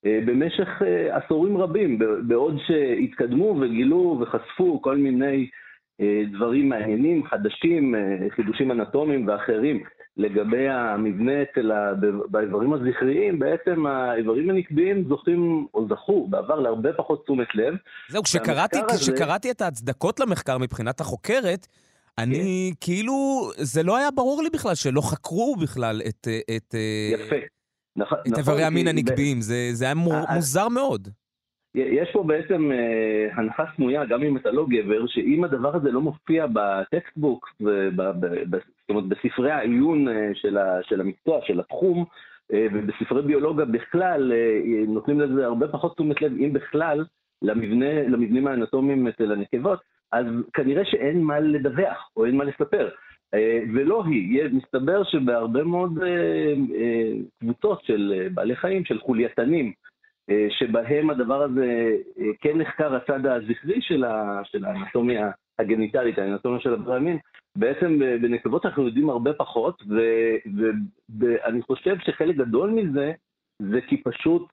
[0.06, 5.48] אה, במשך אה, עשורים רבים, בעוד שהתקדמו וגילו וחשפו כל מיני
[6.00, 7.94] אה, דברים מעניינים, חדשים,
[8.28, 9.82] חידושים אנטומיים ואחרים
[10.16, 11.94] לגבי המבנה אצל ה...
[12.00, 17.74] ב- באיברים הזכריים, בעצם האיברים הנקביים זוכים או זכו בעבר להרבה פחות תשומת לב.
[18.10, 21.66] זהו, כשקראתי, והמחקר הזה- כשקראתי את ההצדקות למחקר מבחינת החוקרת,
[22.18, 23.14] אני כאילו,
[23.56, 27.36] זה לא היה ברור לי בכלל שלא חקרו בכלל את, אה, את, אה, יפה.
[27.98, 29.40] נכ- את נכון, איברי המין כי- הנקביים.
[29.40, 31.08] זה, זה היה מו- אה, מוזר מאוד.
[31.74, 36.00] יש פה בעצם אה, הנחה סמויה, גם אם אתה לא גבר, שאם הדבר הזה לא
[36.00, 42.04] מופיע בטקסטבוק, זאת אומרת בספרי העיון אה, של, ה, של המקצוע, של התחום,
[42.52, 44.32] אה, ובספרי ביולוגיה בכלל,
[44.88, 47.04] נותנים לזה הרבה פחות תשומת לב, אם בכלל,
[47.42, 49.80] למבנה, למבנים האנטומיים אצל הנקבות,
[50.12, 52.88] אז כנראה שאין מה לדווח, או אין מה לספר.
[53.74, 55.98] ולא היא, מסתבר שבהרבה מאוד
[57.40, 59.72] קבוצות של בעלי חיים, של חולייתנים,
[60.50, 64.04] שבהם הדבר הזה אה, כן נחקר הצד הזכרי של,
[64.64, 67.18] האנטומיה הגניטלית, האנטומיה של המין,
[67.56, 69.82] בעצם בנקבות אנחנו יודעים הרבה פחות,
[71.18, 73.12] ואני חושב שחלק גדול מזה
[73.58, 74.52] זה כי פשוט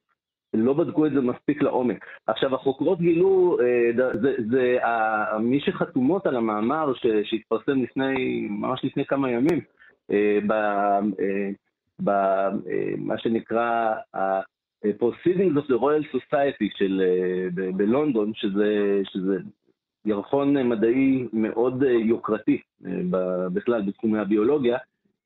[0.54, 2.06] לא בדקו את זה מספיק לעומק.
[2.28, 4.78] עכשיו, החוקרות גילו, אה, זה, זה
[5.40, 6.94] מי שחתומות על המאמר
[7.24, 9.62] שהתפרסם לפני, ממש לפני כמה ימים,
[10.12, 11.50] אה, ב, אה,
[12.04, 13.96] ב, אה, מה שנקרא
[14.86, 19.38] Proceedings of the Royal Society של, אה, בלונדון, שזה, שזה
[20.06, 22.92] ירחון מדעי מאוד אה, יוקרתי אה,
[23.54, 24.78] בכלל בתחומי הביולוגיה.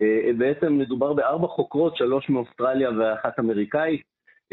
[0.01, 4.01] אה, בעצם מדובר בארבע חוקרות, שלוש מאוסטרליה ואחת אמריקאית,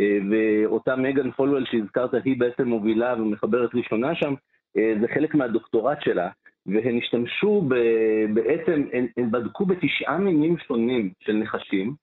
[0.01, 4.34] אה, ואותה מגן פולוול שהזכרת, היא בעצם מובילה ומחברת ראשונה שם,
[4.76, 6.28] אה, זה חלק מהדוקטורט שלה,
[6.66, 11.94] והן השתמשו ב- בעצם, הן, הן בדקו בתשעה מינים שונים של נחשים,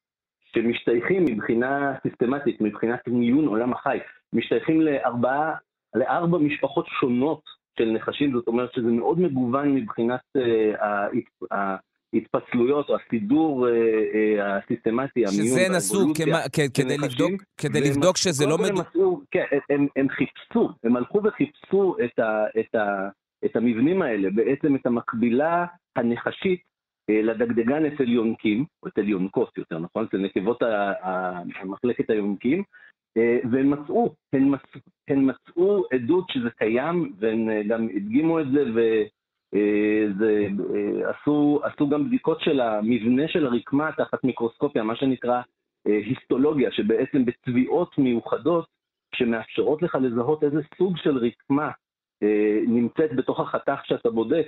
[0.56, 3.98] שמשתייכים מבחינה סיסטמטית, מבחינת מיון עולם החי,
[4.34, 5.56] משתייכים לארבעה,
[5.96, 7.42] לארבע משפחות שונות
[7.80, 10.22] של נחשים, זאת אומרת שזה מאוד מגוון מבחינת
[10.80, 11.74] ההת-
[12.14, 18.58] ההתפצלויות או הסידור אה, אה, הסיסטמטי, המיון שזה של כדי לבדוק, כדי לבדוק שזה לא...
[19.32, 21.96] כן, הם, חיפשו, הם הלכו וחיפשו
[23.46, 26.75] את, המבנים האלה, בעצם את המקבילה הנחשית
[27.10, 32.64] לדגדגן אצל יונקים, או אצל יונקות יותר נכון, אצל נקבות ה- ה- מחלקת היונקים,
[33.18, 38.46] אה, והם מצאו, הן מצאו, הן מצאו עדות שזה קיים, והן אה, גם הדגימו את
[38.52, 40.48] זה, וזה,
[41.06, 45.42] עשו, עשו גם בדיקות של המבנה של הרקמה תחת מיקרוסקופיה, מה שנקרא
[45.88, 48.66] אה, היסטולוגיה, שבעצם בצביעות מיוחדות
[49.16, 51.85] שמאפשרות לך לזהות איזה סוג של רקמה אה,
[52.68, 54.48] נמצאת בתוך החתך שאתה בודק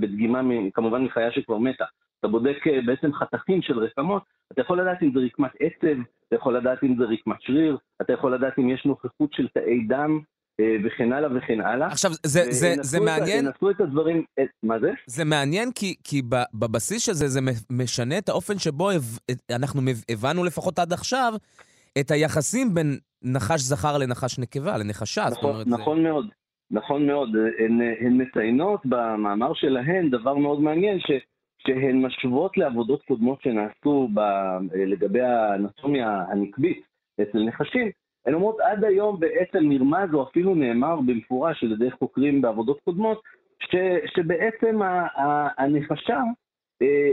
[0.00, 0.40] בדגימה,
[0.74, 1.84] כמובן מחיה שכבר מתה.
[2.24, 6.36] אתה בודק אה, בעצם חתכים של רקמות, אתה יכול לדעת אם זה רקמת עצב, אתה
[6.36, 10.20] יכול לדעת אם זה רקמת שריר, אתה יכול לדעת אם יש נוכחות של תאי דם
[10.60, 11.86] אה, וכן הלאה וכן הלאה.
[11.86, 14.90] עכשיו, זה, זה, זה מעניין, עשו את הדברים, אה, מה זה?
[15.06, 16.22] זה מעניין כי, כי
[16.54, 17.40] בבסיס של זה, זה
[17.70, 18.90] משנה את האופן שבו
[19.50, 21.32] אנחנו הבנו לפחות עד עכשיו
[22.00, 25.24] את היחסים בין נחש זכר לנחש נקבה, לנחשה.
[25.28, 26.26] זאת נכון, אומרת, נכון מאוד,
[26.70, 27.36] נכון מאוד.
[27.58, 31.10] הן, הן מציינות במאמר שלהן דבר מאוד מעניין, ש,
[31.58, 34.20] שהן משוות לעבודות קודמות שנעשו ב,
[34.74, 36.84] לגבי האנטומיה הנקבית
[37.22, 37.90] אצל נחשים.
[38.26, 43.22] הן אומרות, עד היום בעצם נרמז או אפילו נאמר במפורש על ידי חוקרים בעבודות קודמות,
[43.60, 43.76] ש,
[44.16, 44.80] שבעצם
[45.58, 46.20] הנחשה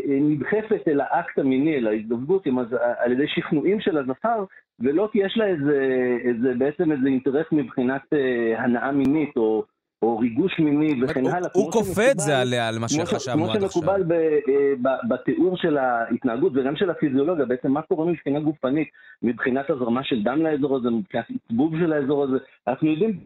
[0.07, 4.45] נדחפת אל האקט המיני, אל ההזדווגות הז- על ידי שכנועים של הזכר,
[4.79, 9.63] ולא כי יש לה איזה, איזה בעצם איזה אינטרס מבחינת אה, הנאה מינית או,
[10.01, 11.49] או ריגוש מיני וכן הוא, הלאה.
[11.53, 13.81] הוא כמו כופה את זה עליה, על מה כמו שחשבנו עד כמו עכשיו.
[13.81, 18.87] שמקובל ב, אה, ב, בתיאור של ההתנהגות וגם של הפיזיולוגיה, בעצם מה קורה מבחינה גופנית,
[19.21, 22.37] מבחינת הזרמה של דם לאזור הזה, מבחינת עצבוב של האזור הזה,
[22.67, 23.19] אנחנו יודעים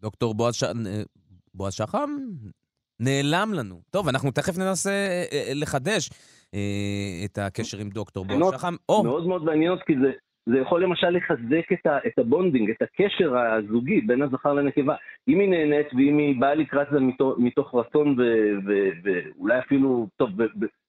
[0.00, 0.64] דוקטור בועז, ש...
[1.54, 2.10] בועז שחם?
[3.00, 3.80] נעלם לנו.
[3.90, 6.10] טוב, אנחנו תכף ננסה אה, אה, לחדש
[6.54, 8.74] אה, את הקשר עם דוקטור בועז שחם.
[8.88, 10.12] או, מאוד מאוד מעניין אותי, כי זה,
[10.46, 14.94] זה יכול למשל לחזק את, ה, את ה bonding, את הקשר הזוגי בין הזכר לנקבה.
[15.28, 20.06] אם היא נהנית ואם היא באה לקראת זה מתוך, מתוך רצון ו- ו- ואולי אפילו,
[20.16, 20.30] טוב,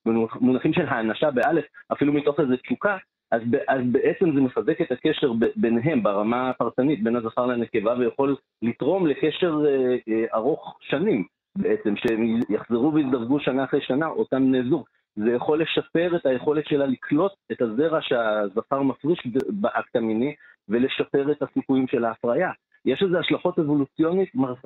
[0.06, 2.98] במונחים של האנשה באלף, אפילו מתוך איזו תשוקה,
[3.32, 8.36] אז, אז בעצם זה מחזק את הקשר ב- ביניהם ברמה הפרטנית, בין הזכר לנקבה, ויכול
[8.62, 11.26] לתרום לקשר אה, אה, ארוך שנים
[11.58, 14.86] בעצם, שהם יחזרו ויזדרגו שנה אחרי שנה, אותם בני זוג.
[15.16, 20.36] זה יכול לשפר את היכולת שלה לקלוט את הזרע שהזכר מפריש באקט המיני
[20.70, 22.52] ולשפר את הסיכויים של ההפריה.
[22.86, 23.60] יש לזה השלכות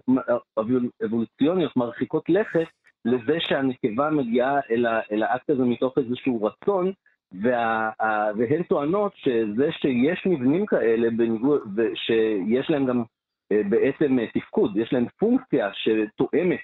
[0.10, 0.18] מ-
[1.06, 2.68] אבולוציוניות מרחיקות לכת
[3.06, 6.92] לזה שהנקבה מגיעה אל, ה, אל האקט הזה מתוך איזשהו רצון,
[7.42, 7.90] וה,
[8.38, 11.08] והן טוענות שזה שיש מבנים כאלה,
[11.76, 13.04] ושיש להם גם
[13.52, 16.60] אה, בעצם אה, תפקוד, יש להם פונקציה שתואמת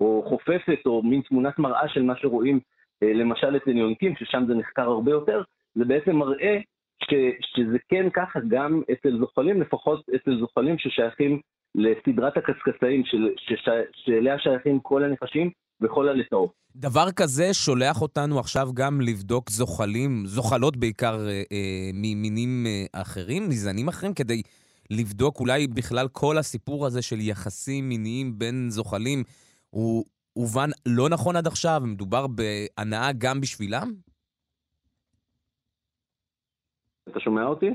[0.00, 2.60] או חופפת או מין תמונת מראה של מה שרואים
[3.02, 5.42] אה, למשל אצל יונקים, ששם זה נחקר הרבה יותר,
[5.74, 6.58] זה בעצם מראה
[7.04, 7.14] ש,
[7.56, 11.40] שזה כן ככה גם אצל זוחלים, לפחות אצל זוחלים ששייכים
[11.74, 13.02] לסדרת הקשקשאים,
[13.92, 16.52] שאליה שייכים כל הנחשים וכל הלטאות.
[16.76, 23.48] דבר כזה שולח אותנו עכשיו גם לבדוק זוחלים, זוחלות בעיקר אה, אה, ממינים אה, אחרים,
[23.48, 24.42] מזנים אחרים, כדי
[24.90, 29.24] לבדוק אולי בכלל כל הסיפור הזה של יחסים מיניים בין זוחלים
[29.70, 33.92] הוא הובן לא נכון עד עכשיו, מדובר בהנאה גם בשבילם?
[37.08, 37.70] אתה שומע אותי?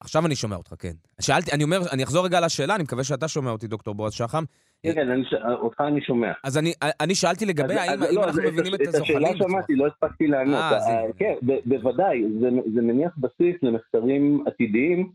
[0.00, 0.92] עכשיו אני שומע אותך, כן.
[1.20, 4.44] שאלתי, אני אומר, אני אחזור רגע לשאלה, אני מקווה שאתה שומע אותי, דוקטור בועז שחם.
[4.82, 5.50] כן, כן.
[5.52, 6.32] אותך אני שומע.
[6.44, 9.24] אז אני, אני שאלתי לגבי האם, לא, אנחנו מבינים את, את הזוחלים.
[9.24, 10.54] השאלה שמעתי, לא הספקתי לענות.
[10.54, 12.22] אה, אה, כן, בוודאי,
[12.74, 15.12] זה, מניח בסיס למחקרים עתידיים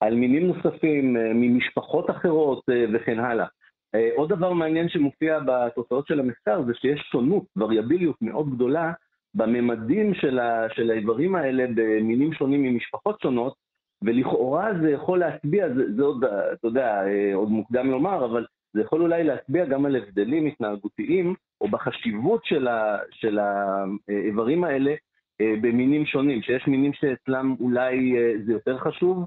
[0.00, 2.64] על מינים נוספים אה, ממשפחות אחרות
[2.94, 3.46] וכן הלאה.
[3.94, 8.92] אה, עוד דבר מעניין שמופיע בתוצאות של המחקר זה שיש שונות, וריאביליות מאוד גדולה
[9.34, 13.54] בממדים של, ה, של האיברים האלה במינים שונים ממשפחות שונות,
[14.02, 18.80] ולכאורה זה יכול להצביע, זה, זה עוד, אתה יודע, אה, עוד מוקדם לומר, אבל זה
[18.80, 24.94] יכול אולי להצביע גם על הבדלים התנהגותיים, או בחשיבות של, ה, של האיברים האלה
[25.40, 28.14] אה, במינים שונים, שיש מינים שאצלם אולי
[28.46, 29.24] זה יותר חשוב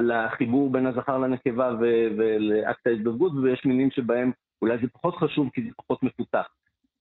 [0.00, 4.32] לחיבור בין הזכר לנקבה ולאקט ההתדרגות, ויש מינים שבהם
[4.62, 6.46] אולי זה פחות חשוב כי זה פחות מפותח.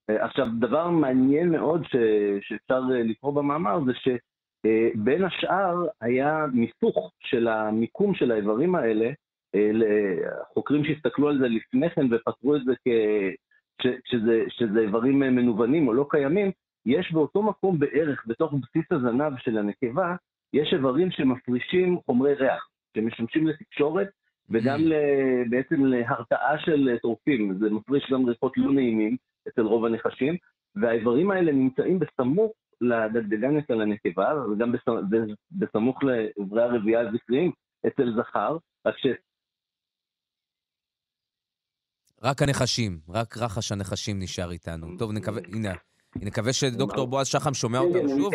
[0.10, 7.12] אה, עכשיו, דבר מעניין מאוד ש- שאפשר אה, לקרוא במאמר זה שבין השאר היה מיסוך
[7.20, 9.10] של המיקום של האיברים האלה,
[9.56, 9.72] אה,
[10.54, 12.88] חוקרים שהסתכלו על זה לפני כן ופתרו את זה כ...
[13.82, 16.52] ש- שזה, שזה איברים מנוונים או לא קיימים,
[16.86, 20.16] יש באותו מקום בערך, בתוך בסיס הזנב של הנקבה,
[20.54, 24.08] יש איברים שמפרישים חומרי ריח, שמשמשים לתקשורת
[24.50, 24.94] וגם ל,
[25.50, 27.58] בעצם להרתעה של טורפים.
[27.60, 30.38] זה מפריש גם ריחות לא נעימים אצל רוב הנחשים,
[30.76, 32.52] והאיברים האלה נמצאים בסמוך
[32.82, 37.52] לדגדגן אצל הנקבה, וגם בס- בסמוך לאיברי הרבייה הזכריים
[37.88, 39.08] אצל זכר, רק ש...
[42.24, 44.88] רק הנחשים, רק רחש הנחשים נשאר איתנו.
[44.98, 45.74] טוב, נקווה, הנה,
[46.16, 48.34] נקווה שדוקטור בועז שחם שומע כן, אותנו כן, שוב.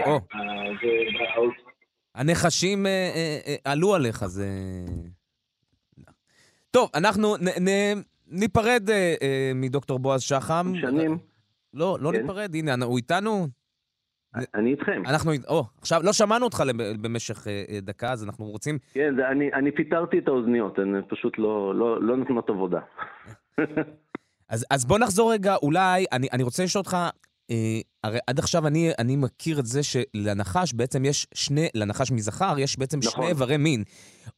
[2.18, 4.46] הנחשים אה, אה, אה, עלו עליך, זה...
[6.70, 10.72] טוב, אנחנו נ- נ- ניפרד אה, אה, מדוקטור בועז שחם.
[10.80, 11.18] שנים.
[11.74, 12.20] לא, לא כן.
[12.20, 13.48] ניפרד, הנה, הוא איתנו?
[14.54, 15.02] אני איתכם.
[15.06, 16.62] אנחנו, או, עכשיו, לא שמענו אותך
[17.00, 17.46] במשך
[17.82, 18.78] דקה, אז אנחנו רוצים...
[18.92, 22.80] כן, זה, אני, אני פיטרתי את האוזניות, הן פשוט לא, לא, לא נותנות עבודה.
[24.48, 26.96] אז, אז בוא נחזור רגע, אולי, אני, אני רוצה לשאול אותך,
[28.04, 32.78] הרי עד עכשיו אני, אני מכיר את זה שלנחש בעצם יש שני, לנחש מזכר יש
[32.78, 33.12] בעצם נכון.
[33.12, 33.82] שני איברי מין.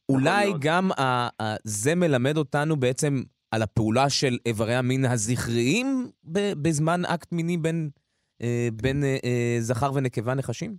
[0.09, 0.61] אולי מאוד.
[0.61, 1.03] גם ה,
[1.41, 3.13] ה, זה מלמד אותנו בעצם
[3.51, 5.87] על הפעולה של איברי המין הזכריים
[6.23, 7.89] ב, בזמן אקט מיני בין,
[8.41, 10.75] אה, בין אה, אה, זכר ונקבה נחשים?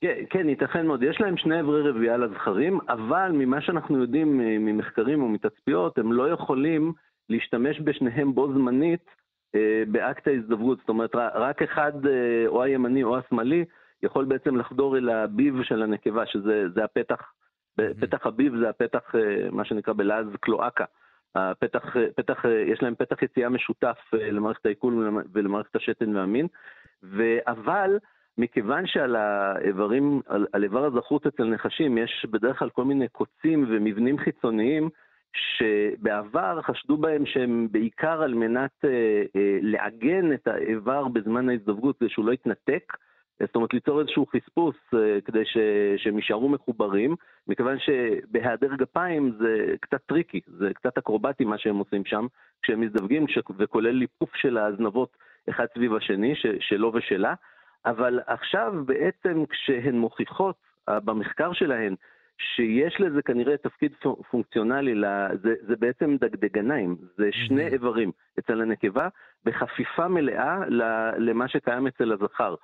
[0.00, 1.02] כן, כן, ייתכן מאוד.
[1.02, 6.12] יש להם שני אברי רבייה לזכרים, אבל ממה שאנחנו יודעים אה, ממחקרים או מתצפיות, הם
[6.12, 6.92] לא יכולים
[7.28, 9.17] להשתמש בשניהם בו זמנית אה,
[9.86, 10.78] באקט ההזדווג.
[10.80, 13.64] זאת אומרת, רק אחד, אה, או הימני או השמאלי,
[14.02, 17.32] יכול בעצם לחדור אל הביב של הנקבה, שזה זה הפתח,
[18.00, 20.84] פתח הביב זה הפתח, אה, מה שנקרא בלעז קלואקה.
[21.34, 26.16] הפתח, אה, פתח, אה, יש להם פתח יציאה משותף אה, למערכת העיכול ולמ- ולמערכת השתן
[26.16, 26.46] והמין,
[27.46, 27.98] אבל
[28.38, 33.64] מכיוון שעל האיברים, על, על איבר הזכרות אצל נחשים יש בדרך כלל כל מיני קוצים
[33.68, 34.88] ומבנים חיצוניים
[35.32, 38.90] שבעבר חשדו בהם שהם בעיקר על מנת אה,
[39.36, 42.92] אה, לעגן את האיבר בזמן ההזדווגות כדי שהוא לא יתנתק
[43.40, 45.56] זאת אומרת ליצור איזשהו חספוס אה, כדי ש,
[45.96, 47.16] שהם יישארו מחוברים,
[47.48, 52.26] מכיוון שבהיעדר גפיים זה קצת tricky, זה קצת אקרובטי מה שהם עושים שם,
[52.62, 55.16] כשהם מזדווגים, כש- וכולל ליפוף של הזנבות
[55.50, 57.34] אחד סביב השני, ש, שלו ושלה,
[57.86, 60.56] אבל עכשיו בעצם כשהן מוכיחות
[60.88, 61.94] אה, במחקר שלהן
[62.38, 64.94] שיש לזה כנראה תפקיד פונ- פונקציונלי,
[65.42, 67.66] זה, זה בעצם דגדגניים, זה שני.
[67.66, 69.08] איברים אצל הנקבה
[69.44, 70.58] בחפיפה מלאה
[71.18, 72.54] למה שקיים אצל הזכר.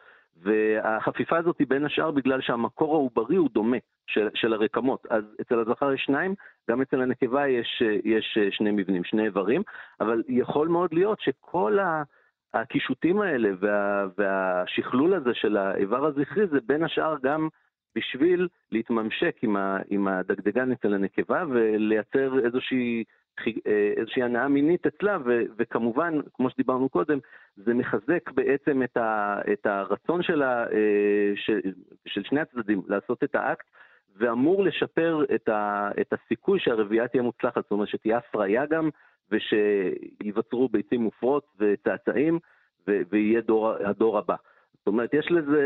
[0.42, 5.06] והחפיפה הזאת היא בין השאר בגלל שהמקור העוברי הוא דומה של, של הרקמות.
[5.10, 6.34] אז אצל הזכר יש שניים,
[6.70, 9.62] גם אצל הנקבה יש, יש שני מבנים, שני איברים,
[10.00, 12.02] אבל יכול מאוד להיות שכל ה...
[12.54, 17.48] הקישוטים האלה וה, והשכלול הזה של האיבר הזכרי זה בין השאר גם
[17.96, 23.04] בשביל להתממשק עם, ה, עם הדגדגן אצל הנקבה ולייצר איזושהי,
[23.66, 27.18] אה, איזושהי הנאה מינית אצלה, ו, וכמובן, כמו שדיברנו קודם,
[27.56, 31.60] זה מחזק בעצם את, ה, את הרצון שלה, אה, של,
[32.06, 33.66] של שני הצדדים לעשות את האקט,
[34.16, 38.88] ואמור לשפר את, ה, את הסיכוי שהרבייה תהיה מוצלחת, זאת אומרת שתהיה הפריה גם,
[39.30, 42.38] ושייווצרו ביצים מופרות וצאצאים,
[42.86, 44.34] ויהיה דור, הדור הבא.
[44.84, 45.62] זאת אומרת, יש לזה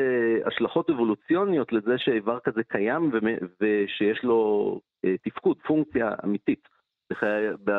[0.46, 3.12] השלכות אבולוציוניות לזה שאיבר כזה קיים
[3.60, 6.68] ושיש לו אה, תפקוד, פונקציה אמיתית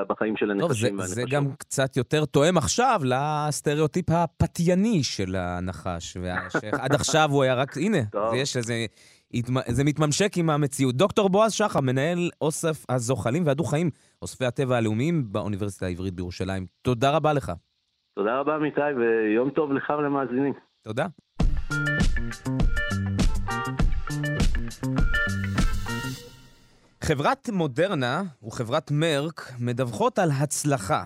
[0.07, 1.21] בחיים של טוב, הנחשים זה, זה.
[1.29, 6.17] גם קצת יותר תואם עכשיו לסטריאוטיפ הפתייני של הנחש,
[6.61, 8.33] שעד עכשיו הוא היה רק, הנה, טוב.
[8.35, 8.85] יש איזה,
[9.33, 10.95] התמ- זה מתממשק עם המציאות.
[10.95, 13.89] דוקטור בועז שחר, מנהל אוסף הזוחלים והדו-חיים,
[14.21, 16.65] אוספי הטבע הלאומיים באוניברסיטה העברית בירושלים.
[16.81, 17.51] תודה רבה לך.
[18.15, 20.53] תודה רבה, אמיתי, ויום טוב לך ולמאזינים.
[20.81, 21.05] תודה.
[27.03, 31.03] חברת מודרנה וחברת מרק מדווחות על הצלחה.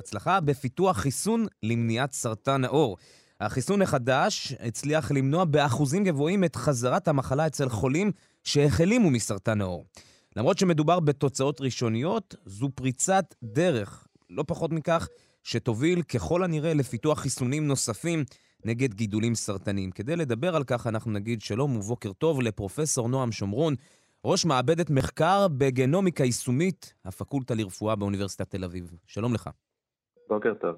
[0.00, 2.96] הצלחה בפיתוח חיסון למניעת סרטן העור.
[3.40, 8.12] החיסון החדש הצליח למנוע באחוזים גבוהים את חזרת המחלה אצל חולים
[8.44, 9.84] שהחלימו מסרטן העור.
[10.36, 15.08] למרות שמדובר בתוצאות ראשוניות, זו פריצת דרך, לא פחות מכך,
[15.42, 18.24] שתוביל ככל הנראה לפיתוח חיסונים נוספים
[18.64, 19.90] נגד גידולים סרטניים.
[19.90, 23.74] כדי לדבר על כך אנחנו נגיד שלום ובוקר טוב לפרופסור נועם שומרון,
[24.24, 28.92] ראש מעבדת מחקר בגנומיקה יישומית, הפקולטה לרפואה באוניברסיטת תל אביב.
[29.06, 29.50] שלום לך.
[30.28, 30.76] בוקר טוב.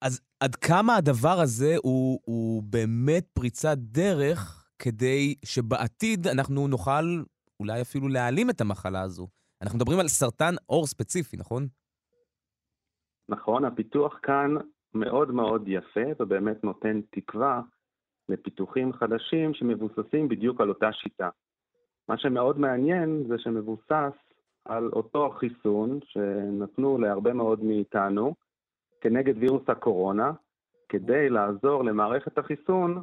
[0.00, 7.22] אז עד כמה הדבר הזה הוא, הוא באמת פריצת דרך כדי שבעתיד אנחנו נוכל
[7.60, 9.28] אולי אפילו להעלים את המחלה הזו?
[9.62, 11.68] אנחנו מדברים על סרטן עור ספציפי, נכון?
[13.28, 14.54] נכון, הפיתוח כאן
[14.94, 17.60] מאוד מאוד יפה ובאמת נותן תקווה
[18.28, 21.28] לפיתוחים חדשים שמבוססים בדיוק על אותה שיטה.
[22.08, 24.16] מה שמאוד מעניין זה שמבוסס
[24.64, 28.34] על אותו חיסון שנתנו להרבה מאוד מאיתנו
[29.00, 30.32] כנגד וירוס הקורונה,
[30.88, 33.02] כדי לעזור למערכת החיסון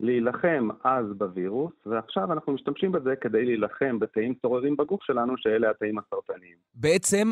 [0.00, 5.98] להילחם אז בווירוס, ועכשיו אנחנו משתמשים בזה כדי להילחם בתאים צוררים בגוף שלנו, שאלה התאים
[5.98, 6.56] הסרטניים.
[6.74, 7.28] בעצם,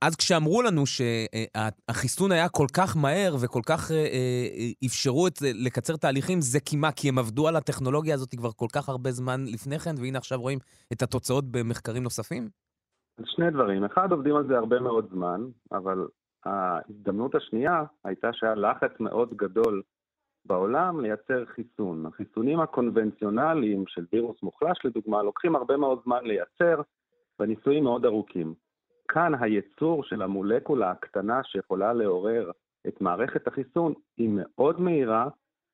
[0.00, 5.96] אז כשאמרו לנו שהחיסון היה כל כך מהר וכל כך אה, אה, אפשרו את לקצר
[5.96, 9.78] תהליכים, זה כמעט כי הם עבדו על הטכנולוגיה הזאת כבר כל כך הרבה זמן לפני
[9.78, 10.58] כן, והנה עכשיו רואים
[10.92, 12.48] את התוצאות במחקרים נוספים?
[13.24, 13.84] שני דברים.
[13.84, 15.40] אחד, עובדים על זה הרבה מאוד זמן,
[15.72, 16.06] אבל
[16.44, 19.82] ההזדמנות השנייה הייתה שהיה לחץ מאוד גדול
[20.46, 22.06] בעולם לייצר חיסון.
[22.06, 26.80] החיסונים הקונבנציונליים של וירוס מוחלש, לדוגמה, לוקחים הרבה מאוד זמן לייצר,
[27.40, 28.54] וניסויים מאוד ארוכים.
[29.16, 32.50] כאן הייצור של המולקולה הקטנה שיכולה לעורר
[32.88, 35.28] את מערכת החיסון היא מאוד מהירה,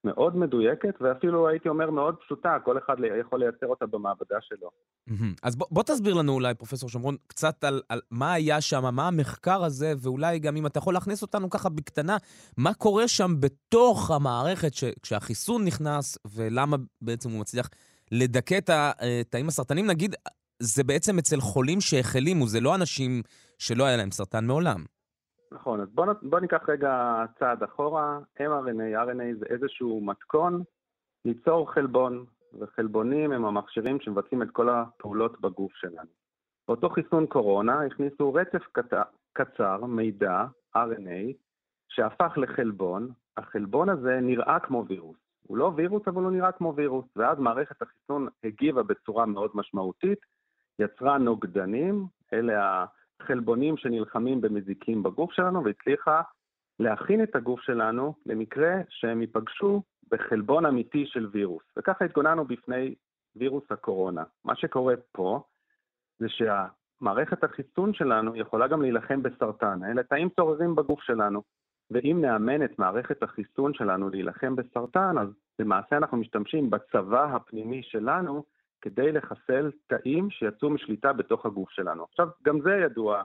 [0.05, 4.71] מאוד מדויקת, ואפילו הייתי אומר מאוד פשוטה, כל אחד יכול לייצר אותה במעבדה שלו.
[5.43, 9.09] אז בוא, בוא תסביר לנו אולי, פרופסור שומרון, קצת על, על מה היה שם, מה
[9.09, 12.17] המחקר הזה, ואולי גם אם אתה יכול להכניס אותנו ככה בקטנה,
[12.57, 17.69] מה קורה שם בתוך המערכת ש, כשהחיסון נכנס, ולמה בעצם הוא מצליח
[18.13, 19.87] לדכא את התאים הסרטנים.
[19.87, 20.15] נגיד,
[20.63, 23.23] זה בעצם אצל חולים שהחלימו, זה לא אנשים
[23.59, 24.85] שלא היה להם סרטן מעולם.
[25.53, 28.19] נכון, אז בוא, בוא ניקח רגע צעד אחורה.
[28.39, 30.63] mRNA, RNA זה איזשהו מתכון
[31.25, 32.25] ליצור חלבון,
[32.61, 36.11] וחלבונים הם המכשירים שמבצעים את כל הפעולות בגוף שלנו.
[36.69, 38.93] באותו חיסון קורונה הכניסו רצף קט...
[39.33, 40.45] קצר, מידע,
[40.77, 41.33] RNA,
[41.89, 43.09] שהפך לחלבון.
[43.37, 45.17] החלבון הזה נראה כמו וירוס.
[45.47, 47.05] הוא לא וירוס, אבל הוא נראה כמו וירוס.
[47.17, 50.19] ואז מערכת החיסון הגיבה בצורה מאוד משמעותית,
[50.79, 52.85] יצרה נוגדנים, אלה
[53.21, 56.23] החלבונים שנלחמים במזיקים בגוף שלנו, והצליחה
[56.79, 61.63] להכין את הגוף שלנו למקרה שהם ייפגשו בחלבון אמיתי של וירוס.
[61.77, 62.95] וככה התגוננו בפני
[63.37, 64.23] וירוס הקורונה.
[64.45, 65.43] מה שקורה פה
[66.19, 69.85] זה שהמערכת החיסון שלנו יכולה גם להילחם בסרטן.
[69.85, 71.43] אלה תאים צוררים בגוף שלנו.
[71.91, 75.29] ואם נאמן את מערכת החיסון שלנו להילחם בסרטן, אז
[75.59, 78.45] למעשה אנחנו משתמשים בצבא הפנימי שלנו
[78.83, 82.05] כדי לחסל תאים שיצאו משליטה בתוך הגוף שלנו.
[82.05, 83.23] עכשיו, גם זה ידוע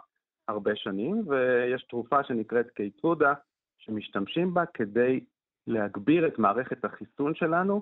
[0.47, 3.33] הרבה שנים, ויש תרופה שנקראת קייטרודה,
[3.77, 5.25] שמשתמשים בה כדי
[5.67, 7.81] להגביר את מערכת החיסון שלנו,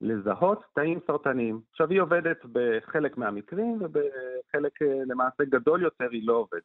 [0.00, 1.60] לזהות תאים סרטניים.
[1.70, 6.62] עכשיו, היא עובדת בחלק מהמקרים, ובחלק אה, למעשה גדול יותר היא לא עובדת.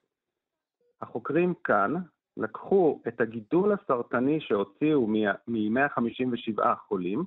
[1.02, 1.94] החוקרים כאן
[2.38, 7.24] לקחו את הגידול הסרטני שהוציאו מ-157 חולים,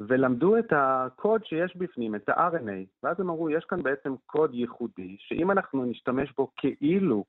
[0.00, 5.16] ולמדו את הקוד שיש בפנים, את ה-RNA, ואז הם אמרו, יש כאן בעצם קוד ייחודי,
[5.18, 7.24] שאם אנחנו נשתמש בו כאילו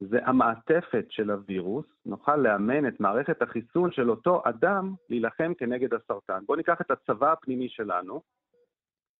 [0.00, 6.42] זה המעטפת של הווירוס, נוכל לאמן את מערכת החיסון של אותו אדם להילחם כנגד הסרטן.
[6.46, 8.22] בואו ניקח את הצבא הפנימי שלנו,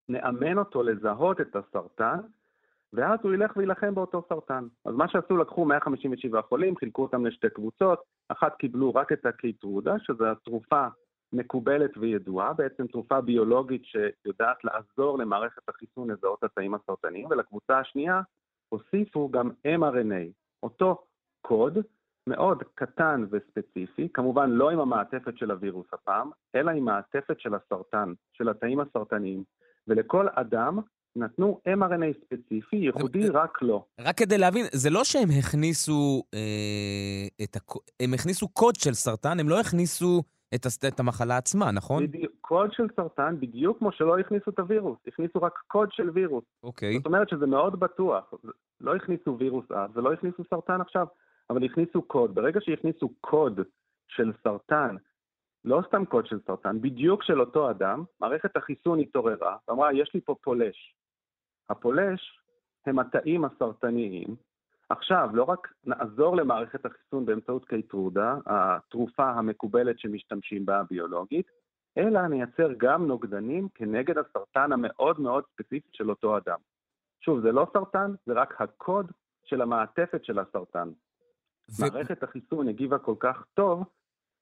[0.09, 2.18] נאמן אותו לזהות את הסרטן,
[2.92, 4.64] ואז הוא ילך וילחם באותו סרטן.
[4.84, 9.94] אז מה שעשו, לקחו 157 חולים, חילקו אותם לשתי קבוצות, אחת קיבלו רק את הקיטרודה,
[9.98, 10.86] שזו התרופה
[11.35, 18.20] מקובלת וידועה, בעצם תרופה ביולוגית שיודעת לעזור למערכת החיסון לזהות התאים הסרטניים, ולקבוצה השנייה
[18.69, 20.32] הוסיפו גם mRNA,
[20.62, 21.05] אותו
[21.40, 21.78] קוד
[22.27, 28.12] מאוד קטן וספציפי, כמובן לא עם המעטפת של הווירוס הפעם, אלא עם מעטפת של הסרטן,
[28.32, 29.44] של התאים הסרטניים,
[29.89, 30.78] ולכל אדם
[31.16, 33.69] נתנו mRNA ספציפי, ייחודי זה, רק לו.
[33.69, 33.85] לא.
[34.01, 37.59] רק כדי להבין, זה לא שהם הכניסו אה, את ה...
[38.01, 40.23] הם הכניסו קוד של סרטן, הם לא הכניסו
[40.55, 40.85] את, הס...
[40.85, 42.07] את המחלה עצמה, נכון?
[42.07, 46.45] בדיוק, קוד של סרטן, בדיוק כמו שלא הכניסו את הווירוס, הכניסו רק קוד של וירוס.
[46.62, 46.97] אוקיי.
[46.97, 48.35] זאת אומרת שזה מאוד בטוח.
[48.81, 51.07] לא הכניסו וירוס אז ולא הכניסו סרטן עכשיו,
[51.51, 52.35] אבל הכניסו קוד.
[52.35, 53.61] ברגע שהכניסו קוד
[54.09, 54.97] של סרטן,
[55.65, 60.21] לא סתם קוד של סרטן, בדיוק של אותו אדם, מערכת החיסון התעוררה ואמרה, יש לי
[60.21, 60.95] פה פולש.
[61.71, 62.41] הפולש
[62.87, 64.37] הם התאים הסרטניים.
[64.89, 71.47] עכשיו, לא רק נעזור למערכת החיסון באמצעות קייטרודה, התרופה המקובלת שמשתמשים בה הביולוגית,
[71.98, 76.59] אלא נייצר גם נוגדנים כנגד הסרטן המאוד מאוד ספציפי של אותו אדם.
[77.20, 79.12] שוב, זה לא סרטן, זה רק הקוד
[79.44, 80.89] של המעטפת של הסרטן.
[81.70, 81.82] ו...
[81.82, 83.85] מערכת החיסון הגיבה כל כך טוב,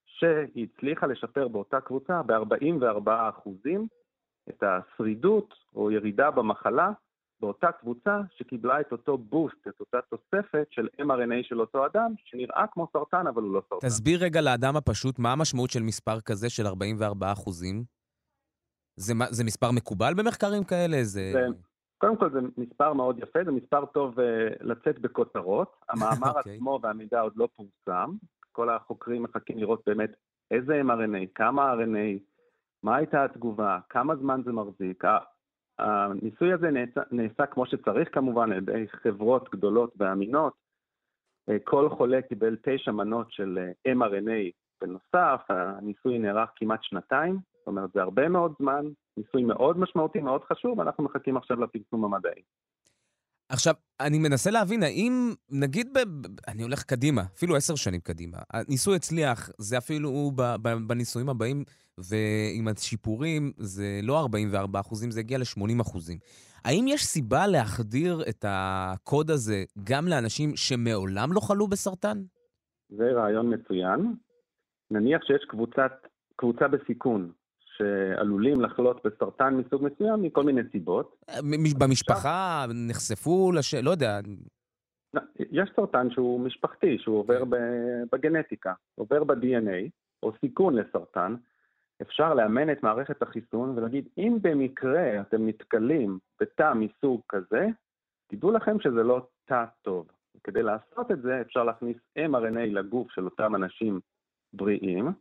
[0.07, 3.51] שהיא הצליחה לשפר באותה קבוצה ב-44%
[4.49, 6.91] את השרידות או ירידה במחלה
[7.43, 12.67] באותה קבוצה שקיבלה את אותו בוסט, את אותה תוספת של mRNA של אותו אדם, שנראה
[12.73, 13.87] כמו סרטן, אבל הוא לא סרטן.
[13.87, 17.85] תסביר רגע לאדם הפשוט, מה המשמעות של מספר כזה של 44 אחוזים?
[18.97, 20.97] זה, זה מספר מקובל במחקרים כאלה?
[21.03, 21.33] זה...
[21.33, 21.47] זה...
[21.99, 24.23] קודם כל זה מספר מאוד יפה, זה מספר טוב uh,
[24.61, 25.77] לצאת בכותרות.
[25.89, 26.39] המאמר okay.
[26.39, 26.55] אוקיי.
[26.55, 28.17] עצמו והמידע עוד לא פורסם.
[28.53, 30.11] כל החוקרים מחכים לראות באמת
[30.51, 32.19] איזה mRNA, כמה RNA,
[32.83, 35.05] מה הייתה התגובה, כמה זמן זה מחזיק.
[35.83, 40.53] הניסוי הזה נעשה, נעשה כמו שצריך כמובן על ידי חברות גדולות ואמינות.
[41.49, 47.67] אה, כל חולה קיבל תשע מנות של אה, mRNA בנוסף, הניסוי נערך כמעט שנתיים, זאת
[47.67, 48.85] אומרת זה הרבה מאוד זמן,
[49.17, 52.43] ניסוי מאוד משמעותי, מאוד חשוב, ואנחנו מחכים עכשיו לפרסום המדעי.
[53.53, 55.13] עכשיו, אני מנסה להבין, האם,
[55.51, 55.99] נגיד, ב,
[56.49, 61.65] אני הולך קדימה, אפילו עשר שנים קדימה, הניסוי הצליח, זה אפילו ב, ב, בניסויים הבאים,
[61.99, 66.19] ועם השיפורים, זה לא 44 אחוזים, זה הגיע ל-80 אחוזים.
[66.65, 72.19] האם יש סיבה להחדיר את הקוד הזה גם לאנשים שמעולם לא חלו בסרטן?
[72.89, 74.15] זה רעיון מצוין.
[74.91, 75.93] נניח שיש קבוצת,
[76.37, 77.33] קבוצה בסיכון,
[77.77, 81.17] שעלולים לחלות בסרטן מסוג מסוים מכל מיני סיבות.
[81.79, 83.75] במשפחה נחשפו לש...
[83.75, 84.21] לא יודע.
[85.15, 85.21] לא,
[85.51, 87.45] יש סרטן שהוא משפחתי, שהוא עובר
[88.13, 89.91] בגנטיקה, עובר ב-DNA,
[90.23, 91.35] או סיכון לסרטן.
[92.03, 97.67] אפשר לאמן את מערכת החיסון ולהגיד, אם במקרה אתם נתקלים בתא מסוג כזה,
[98.27, 100.07] תדעו לכם שזה לא תא טוב.
[100.45, 104.01] כדי לעשות את זה אפשר להכניס mRNA לגוף של אותם אנשים
[104.53, 105.13] בריאים,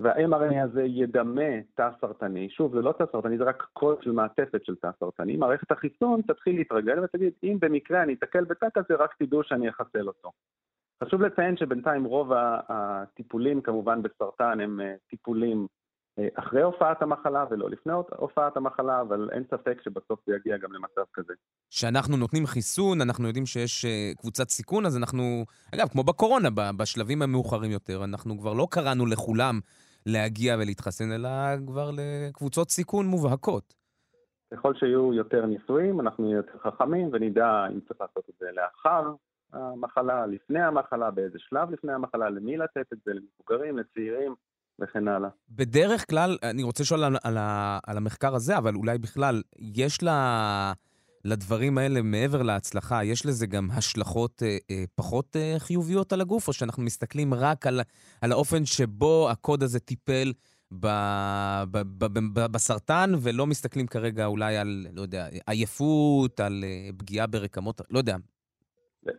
[0.00, 2.48] וה-mRNA הזה ידמה תא סרטני.
[2.50, 5.36] שוב, זה לא תא סרטני, זה רק קוד של מעטפת של תא סרטני.
[5.36, 10.06] מערכת החיסון תתחיל להתרגל ותגיד, אם במקרה אני אתקל בתא כזה, רק תדעו שאני אחסל
[10.08, 10.30] אותו.
[11.04, 12.32] חשוב לציין שבינתיים רוב
[12.68, 15.66] הטיפולים כמובן בסרטן הם אה, טיפולים
[16.18, 20.72] אה, אחרי הופעת המחלה ולא לפני הופעת המחלה, אבל אין ספק שבסוף זה יגיע גם
[20.72, 21.32] למצב כזה.
[21.70, 25.44] כשאנחנו נותנים חיסון, אנחנו יודעים שיש אה, קבוצת סיכון, אז אנחנו,
[25.74, 29.60] אגב, כמו בקורונה, בשלבים המאוחרים יותר, אנחנו כבר לא קראנו לכולם
[30.06, 31.28] להגיע ולהתחסן, אלא
[31.66, 33.74] כבר לקבוצות סיכון מובהקות.
[34.54, 39.12] ככל שיהיו יותר ניסויים, אנחנו נהיה יותר חכמים ונדע אם צריך לעשות את זה לאחר
[39.52, 44.34] המחלה, לפני המחלה, באיזה שלב לפני המחלה, למי לתת את זה, למבוגרים, לצעירים.
[44.80, 45.28] וכן הלאה.
[45.50, 47.36] בדרך כלל, אני רוצה לשאול על, על,
[47.86, 50.72] על המחקר הזה, אבל אולי בכלל, יש לה,
[51.24, 56.48] לדברים האלה, מעבר להצלחה, יש לזה גם השלכות אה, אה, פחות אה, חיוביות על הגוף,
[56.48, 57.80] או שאנחנו מסתכלים רק על,
[58.22, 60.32] על האופן שבו הקוד הזה טיפל
[60.72, 66.90] ב- ב- ב- ב- בסרטן, ולא מסתכלים כרגע אולי על, לא יודע, עייפות, על אה,
[66.98, 68.16] פגיעה ברקמות, לא יודע.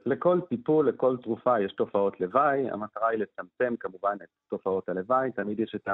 [0.05, 5.59] לכל טיפול, לכל תרופה יש תופעות לוואי, המטרה היא לצמצם כמובן את תופעות הלוואי, תמיד
[5.59, 5.87] יש את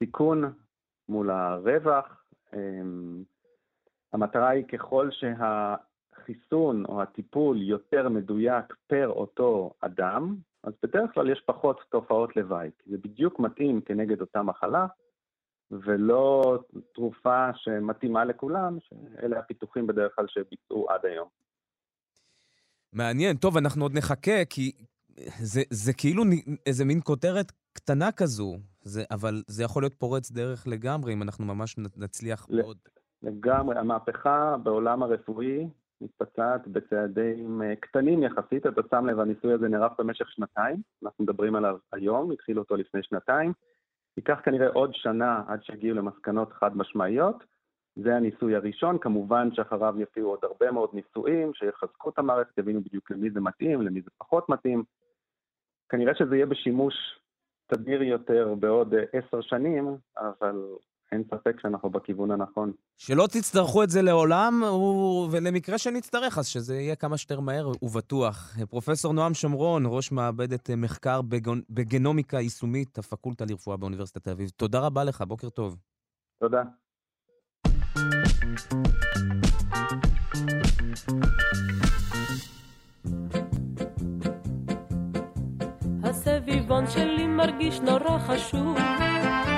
[0.00, 0.52] הסיכון
[1.08, 2.24] מול הרווח.
[2.54, 3.22] אמ,
[4.14, 11.42] המטרה היא ככל שהחיסון או הטיפול יותר מדויק פר אותו אדם, אז בדרך כלל יש
[11.46, 14.86] פחות תופעות לוואי, כי זה בדיוק מתאים כנגד אותה מחלה,
[15.70, 16.58] ולא
[16.94, 21.28] תרופה שמתאימה לכולם, שאלה הפיתוחים בדרך כלל שביצעו עד היום.
[22.92, 23.36] מעניין.
[23.36, 24.72] טוב, אנחנו עוד נחכה, כי
[25.38, 26.24] זה, זה כאילו
[26.66, 31.44] איזה מין כותרת קטנה כזו, זה, אבל זה יכול להיות פורץ דרך לגמרי, אם אנחנו
[31.44, 32.78] ממש נצליח ל- מאוד.
[33.24, 35.68] לגמרי, המהפכה בעולם הרפואי
[36.00, 41.54] מתבצעת בצעדים אה, קטנים יחסית, אתה שם לב, הניסוי הזה נערך במשך שנתיים, אנחנו מדברים
[41.54, 43.52] עליו היום, התחילו אותו לפני שנתיים,
[44.16, 47.44] ייקח כנראה עוד שנה עד שיגיעו למסקנות חד משמעיות,
[47.96, 53.10] זה הניסוי הראשון, כמובן שאחריו יופיעו עוד הרבה מאוד ניסויים שיחזקו את המערכת, יבינו בדיוק
[53.10, 54.84] למי זה מתאים, למי זה פחות מתאים.
[55.88, 56.94] כנראה שזה יהיה בשימוש
[57.66, 60.62] תדיר יותר בעוד אה, עשר שנים, אבל
[61.14, 62.72] אין ספק שאנחנו בכיוון הנכון.
[62.98, 68.56] שלא תצטרכו את זה לעולם, ו- ולמקרה שנצטרך, אז שזה יהיה כמה שיותר מהר ובטוח.
[68.70, 74.50] פרופסור נועם שומרון, ראש מעבדת אה, מחקר בגון- בגנומיקה יישומית, הפקולטה לרפואה באוניברסיטת תל אביב.
[74.56, 75.76] תודה רבה לך, בוקר טוב.
[76.40, 76.62] תודה.
[86.04, 88.76] הסביבון שלי מרגיש נורא חשוב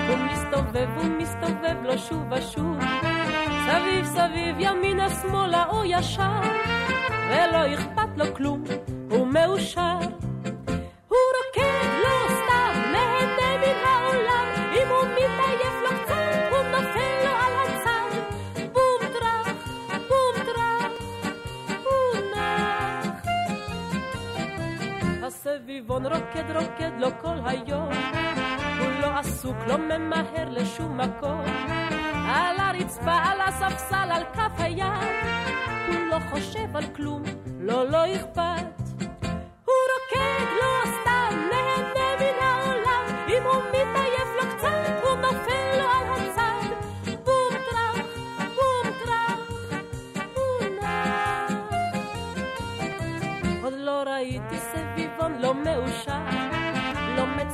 [0.09, 2.77] הוא מסתובב, הוא מסתובב לו שוב ושוב.
[3.67, 6.41] סביב סביב ימינה שמאלה או ישר
[7.31, 8.65] ולא אכפת לו כלום,
[9.11, 9.99] הוא מאושר.
[11.09, 14.47] הוא רוקד לא סתם, נהנה מן העולם.
[14.73, 18.11] אם הוא מתעייף לו קצת, הוא נופל לו על הצד.
[18.73, 19.49] בום טראח,
[20.09, 20.93] בום טראח,
[21.85, 23.27] הוא נח.
[25.27, 27.89] הסביבון רוקד רוקד לו כל היום
[29.01, 31.45] לא עסוק, לא ממהר לשום מקום.
[32.29, 34.87] על הרצפה, על הספסל, על כף היד.
[35.89, 37.23] הוא לא חושב על כלום,
[37.61, 38.67] לא, לא אכפת.
[39.65, 43.05] הוא רוקד לא סתם, נהנה מן העולם.
[43.29, 46.69] אם הוא מתעייף לו קצת, הוא נופל לו על הצד.
[47.25, 48.07] בום טראח,
[48.57, 49.41] בום טראח,
[50.35, 51.53] הוא נח
[53.63, 56.36] עוד לא ראיתי סביבון לא מאושר,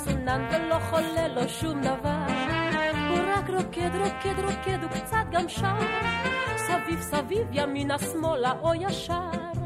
[0.07, 2.27] לא מצונן ולא חולה לו שום דבר.
[3.09, 5.79] הוא רק רוקד, רוקד, רוקד, הוא קצת גם שר,
[6.57, 9.61] סביב סביב ימינה שמאלה או ישר.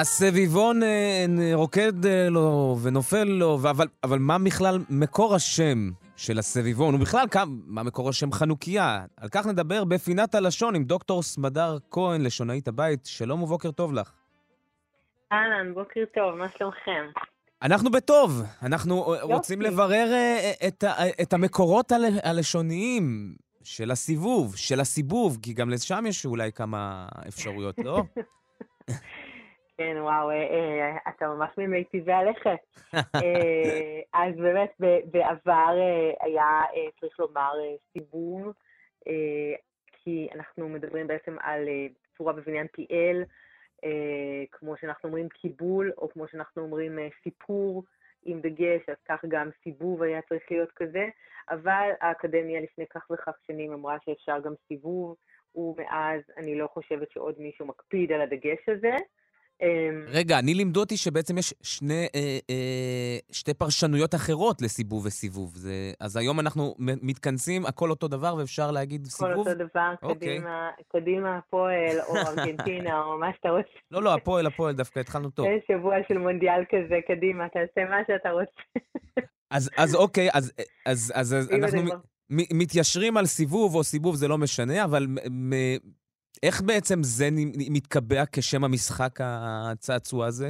[0.00, 6.38] הסביבון אה, נ- רוקד אה, לו ונופל לו, אבל, אבל מה בכלל מקור השם של
[6.38, 6.94] הסביבון?
[6.94, 7.26] ובכלל,
[7.66, 9.04] מה מקור השם חנוכיה?
[9.16, 13.06] על כך נדבר בפינת הלשון עם דוקטור סמדר כהן, לשונאית הבית.
[13.06, 14.12] שלום ובוקר טוב לך.
[15.32, 17.06] אהלן, בוקר טוב, מה שלומכם?
[17.62, 20.84] אנחנו בטוב, אנחנו אה, רוצים לברר אה, את,
[21.22, 27.74] את המקורות הל- הלשוניים של הסיבוב, של הסיבוב, כי גם לשם יש אולי כמה אפשרויות,
[27.78, 28.02] לא?
[29.80, 32.58] כן, וואו, אה, אה, אתה ממש ממיטיבי הלכת.
[32.94, 34.72] אה, אז באמת,
[35.04, 35.76] בעבר
[36.20, 36.62] היה,
[37.00, 37.52] צריך לומר,
[37.92, 38.52] סיבוב,
[39.92, 41.68] כי אנחנו מדברים בעצם על
[42.18, 42.66] צורה בבניין
[43.84, 47.84] אה, כמו שאנחנו אומרים קיבול, או כמו שאנחנו אומרים סיפור
[48.22, 51.08] עם דגש, אז כך גם סיבוב היה צריך להיות כזה,
[51.50, 55.16] אבל האקדמיה לפני כך וכך שנים אמרה שאפשר גם סיבוב,
[55.54, 58.96] ומאז אני לא חושבת שעוד מישהו מקפיד על הדגש הזה.
[59.62, 65.52] אמ, רגע, אני לימדו אותי שבעצם יש שני, אה, אה, שתי פרשנויות אחרות לסיבוב וסיבוב.
[65.54, 69.36] זה, אז היום אנחנו מתכנסים, הכל אותו דבר, ואפשר להגיד כל סיבוב?
[69.48, 70.16] אותו דבר, אוקיי.
[70.36, 73.68] קדימה, קדימה הפועל, או ארגנטינה, או מה שאתה רוצה.
[73.90, 75.46] לא, לא, הפועל, הפועל, דווקא התחלנו טוב.
[75.46, 78.80] יש שבוע של מונדיאל כזה, קדימה, תעשה מה שאתה רוצה.
[79.50, 80.52] אז, אז אוקיי, אז,
[80.86, 81.82] אז, אז, אז אנחנו
[82.30, 85.78] מ- מתיישרים על סיבוב או סיבוב, זה לא משנה, אבל מ- מ-
[86.42, 87.24] איך בעצם זה
[87.70, 90.48] מתקבע כשם המשחק הצעצוע הזה?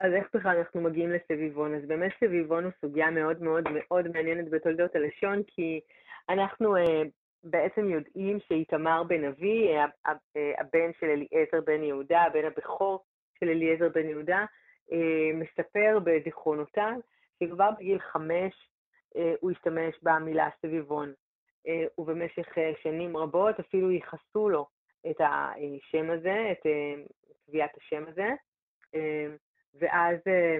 [0.00, 1.74] אז איך בכלל אנחנו מגיעים לסביבון?
[1.74, 5.80] אז באמת סביבון הוא סוגיה מאוד מאוד מאוד מעניינת בתולדות הלשון, כי
[6.28, 7.02] אנחנו אה,
[7.44, 13.04] בעצם יודעים שאיתמר בן אבי, אה, הב- אה, הבן של אליעזר בן יהודה, הבן הבכור
[13.40, 14.44] של אליעזר בן יהודה,
[14.92, 16.96] אה, מספר בזיכרונותיו
[17.42, 18.70] שכבר בגיל חמש
[19.16, 21.12] אה, הוא השתמש במילה סביבון,
[21.68, 24.66] אה, ובמשך אה, שנים רבות אפילו ייחסו לו
[25.10, 26.94] את השם הזה, את אה,
[27.46, 28.28] קביעת השם הזה,
[28.94, 29.26] אה,
[29.74, 30.58] ואז אה,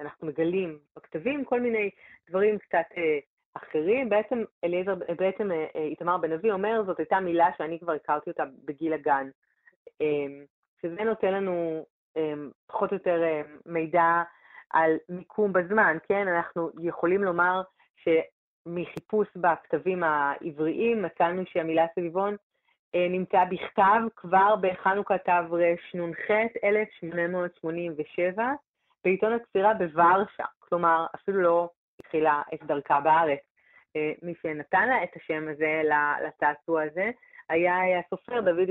[0.00, 1.90] אנחנו מגלים בכתבים כל מיני
[2.28, 2.86] דברים קצת
[3.54, 4.08] אחרים.
[4.08, 8.92] בעצם אליעזר, בעצם איתמר בן אבי אומר, זאת הייתה מילה שאני כבר הכרתי אותה בגיל
[8.92, 9.28] הגן.
[10.82, 11.86] שזה נותן לנו
[12.66, 13.22] פחות או יותר
[13.66, 14.22] מידע
[14.70, 16.28] על מיקום בזמן, כן?
[16.28, 17.62] אנחנו יכולים לומר
[17.96, 22.36] שמחיפוש בכתבים העבריים מצאנו שהמילה סביבון
[22.94, 26.30] אה, נמצאה בכתב כבר בחנוכה תרנ"ח,
[26.64, 28.52] 1887,
[29.04, 31.68] בעיתון הצפירה בוורשה, כלומר, אפילו לא
[32.00, 33.40] התחילה את דרכה בארץ.
[33.96, 35.82] אה, מי שנתן לה את השם הזה
[36.26, 37.10] לצעצוע הזה
[37.48, 38.68] היה הסופר דוד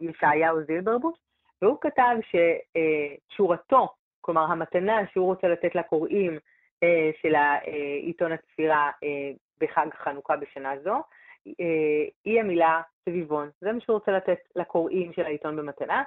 [0.00, 1.18] ישעיהו זילברבוש,
[1.62, 3.88] והוא כתב שתשורתו,
[4.20, 6.38] כלומר המתנה שהוא רוצה לתת לקוראים
[6.82, 7.34] אה, של
[8.02, 9.30] עיתון הצפירה אה,
[9.60, 11.02] בחג חנוכה בשנה זו,
[12.24, 13.50] היא המילה סביבון.
[13.60, 16.02] זה מה שהוא רוצה לתת לקוראים של העיתון במתנה,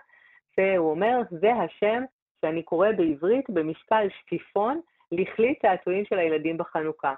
[0.58, 2.04] והוא אומר, זה השם
[2.42, 7.14] שאני קורא בעברית במשקל שטיפון לכלי צעצועים של הילדים בחנוכה.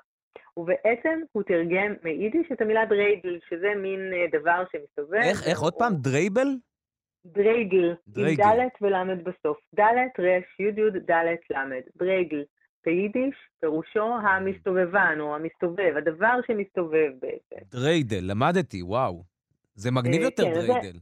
[0.57, 5.19] ובעצם הוא תרגם מיידיש את המילה דריידל, שזה מין אה, דבר שמסתובב.
[5.23, 5.93] איך, איך עוד פעם?
[5.93, 6.47] דרייבל?
[7.25, 9.57] דריידל, עם ד' ול' בסוף.
[9.75, 9.81] ד',
[10.19, 12.43] ר', י', י', ד', ל', דריידל.
[12.85, 17.65] ביידיש פירושו המסתובבן או המסתובב, הדבר שמסתובב בעצם.
[17.71, 19.23] דריידל, למדתי, וואו.
[19.73, 20.97] זה מגניב יותר כן, זה- דריידל.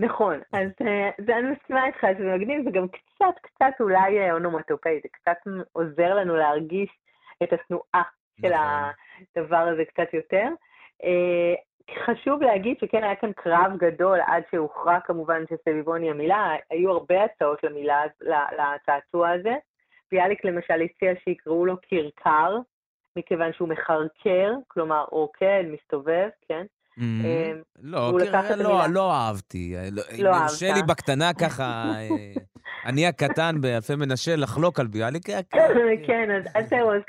[0.00, 4.32] נכון, אז אה, זה אני מסכימה איתך שזה מגניב, זה גם קצת, קצת אולי אה,
[4.32, 5.36] אונומטופאי, זה קצת
[5.72, 6.88] עוזר לנו להרגיש
[7.42, 8.02] את התנועה
[8.40, 10.46] של הדבר הזה קצת יותר.
[11.04, 11.54] אה,
[12.04, 17.24] חשוב להגיד שכן היה כאן קרב גדול עד שהוכרע כמובן שסביבון היא המילה, היו הרבה
[17.24, 18.02] הצעות למילה,
[18.58, 19.54] לצעצוע הזה.
[20.10, 22.56] ביאליק למשל הציע שיקראו לו קרקר,
[23.16, 26.64] מכיוון שהוא מחרקר, כלומר רוקד, מסתובב, כן?
[26.98, 27.02] Mhm.
[27.24, 28.86] אה, לא, כן, את לא, המילה.
[28.88, 29.74] לא אהבתי.
[29.92, 30.86] לא- אם לא יורשה לי אהבת.
[30.88, 32.08] בקטנה ככה, אה,
[32.86, 35.30] אני הקטן באלפי מנשה לחלוק על ביאליק.
[35.30, 35.40] אה,
[36.06, 37.02] כן, אז, אז זהו, אז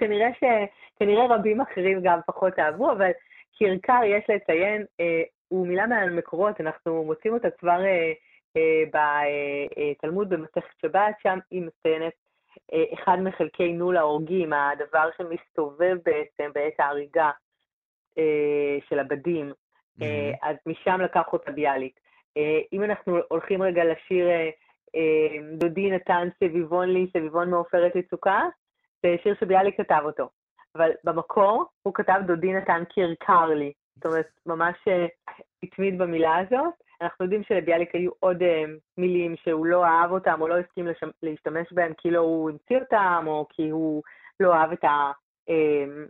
[0.99, 3.11] כנראה, רבים אחרים גם פחות אהבו, אבל
[3.59, 8.11] קרקר, יש לציין, אה, הוא מילה מהמקורות, אנחנו מוצאים אותה כבר אה,
[8.57, 8.83] אה,
[10.01, 12.20] בתלמוד במסכת שבת, שם היא מציינת אה,
[12.93, 17.31] אחד מחלקי נו להורגים, הדבר שמסתובב בעצם בעת ההריגה
[18.17, 19.53] אה, של הבדים.
[20.01, 21.99] אה, אז משם לקח אותה ביאליק.
[22.37, 24.49] אה, אם אנחנו הולכים רגע לשיר אה,
[24.95, 28.41] אה, דודי נתן סביבון לי, סביבון מעופרת יצוקה,
[29.03, 30.29] זה שיר שביאליק כתב אותו.
[30.75, 33.73] אבל במקור הוא כתב דודי נתן קרקר לי.
[33.95, 35.05] זאת אומרת, ממש אה,
[35.63, 36.73] התמיד במילה הזאת.
[37.01, 38.63] אנחנו יודעים שלביאליק היו עוד אה,
[38.97, 40.87] מילים שהוא לא אהב אותם או לא הסכים
[41.23, 44.03] להשתמש בהם כי לא הוא המציא אותם, או כי הוא
[44.39, 44.85] לא אהב את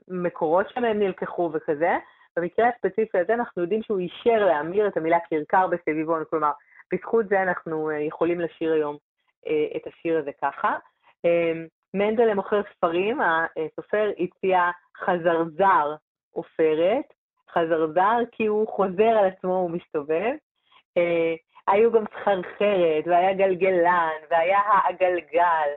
[0.07, 1.97] המקורות שמהם נלקחו וכזה.
[2.37, 6.51] במקרה הספציפי הזה אנחנו יודעים שהוא אישר להמיר את המילה קרקר בסביבון, כלומר,
[6.93, 8.97] בזכות זה אנחנו אה, יכולים לשיר היום
[9.47, 10.75] אה, את השיר הזה ככה.
[11.25, 11.51] אה,
[11.93, 15.95] מנדלה מוכר ספרים, הסופר הציע חזרזר
[16.31, 17.05] עופרת,
[17.53, 20.31] חזרזר כי הוא חוזר על עצמו ומסתובב.
[20.97, 21.35] אה,
[21.67, 25.69] היו גם סחרחרת, והיה גלגלן, והיה העגלגל,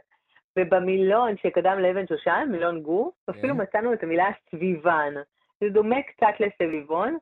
[0.59, 5.15] ובמילון שקדם לאבן שושן, מילון גוף, אפילו מצאנו את המילה סביבן.
[5.61, 7.19] זה דומה קצת לסביבון,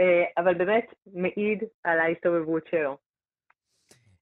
[0.00, 2.96] אה, אבל באמת מעיד על ההסתובבות שלו.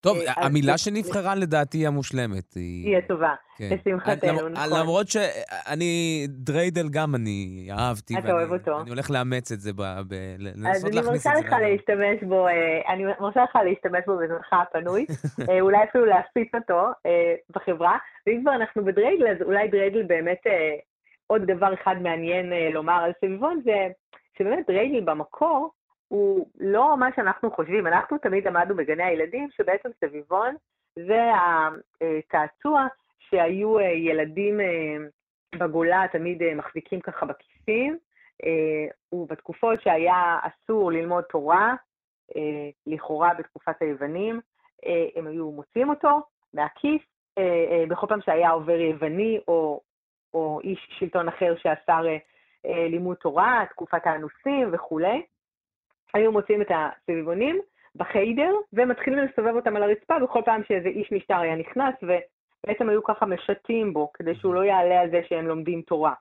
[0.05, 2.53] טוב, אה, אז- המילה שנבחרה לדעתי היא המושלמת.
[2.55, 3.69] היא הטובה, כן.
[3.87, 4.79] לשמחתנו, נכון.
[4.81, 8.19] למרות שאני, דריידל גם אני אהבתי.
[8.19, 8.81] אתה אוהב אותו.
[8.81, 11.49] אני הולך לאמץ את זה, ב- ב- ל- אז לנסות אני להכניס מרשה את זה.
[11.49, 11.55] לך.
[11.63, 12.53] להשתמש בו, אה,
[12.95, 15.07] אני מרשה לך להשתמש בו בזמנך הפנוי,
[15.51, 16.87] אה, אולי אפילו להפיץ אותו
[17.57, 20.41] בחברה, ואם כבר אנחנו בדריידל, אז אולי דריידל באמת,
[21.27, 23.89] עוד דבר אחד מעניין לומר על סביבון, זה
[24.39, 25.71] שבאמת דריידל במקור
[26.09, 30.55] הוא לא מה שאנחנו חושבים, אנחנו תמיד למדנו בגני הילדים שבעצם סביבון
[30.97, 31.31] זה
[32.01, 32.87] הצעצוע
[33.19, 34.97] שהיו אה, ילדים אה,
[35.59, 37.99] בגולה תמיד אה, מחזיקים ככה בכיסים,
[39.13, 41.75] ובתקופות שהיה אסור ללמוד תורה,
[42.87, 44.41] לכאורה בתקופת היוונים,
[45.17, 46.23] הם היו מוציאים אותו
[46.55, 47.03] מהכיס,
[47.89, 49.81] בכל פעם שהיה עובר יווני או,
[50.35, 52.07] או איש שלטון אחר שאסר
[52.65, 55.23] לימוד תורה, תקופת האנוסים וכולי,
[56.15, 57.61] היו מוצאים את הסביבונים
[57.97, 63.05] בחיידר ומתחילים לסובב אותם על הרצפה בכל פעם שאיזה איש משטר היה נכנס, ובעצם היו
[63.05, 66.15] ככה משתים בו כדי שהוא לא יעלה על זה שהם לומדים תורה.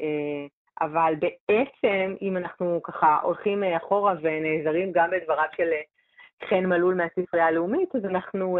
[0.00, 0.46] אה,
[0.80, 5.80] אבל בעצם, אם אנחנו ככה הולכים אה, אחורה ונעזרים גם בדבריו של אה,
[6.48, 8.58] חן מלול מהספרייה הלאומית, אז אנחנו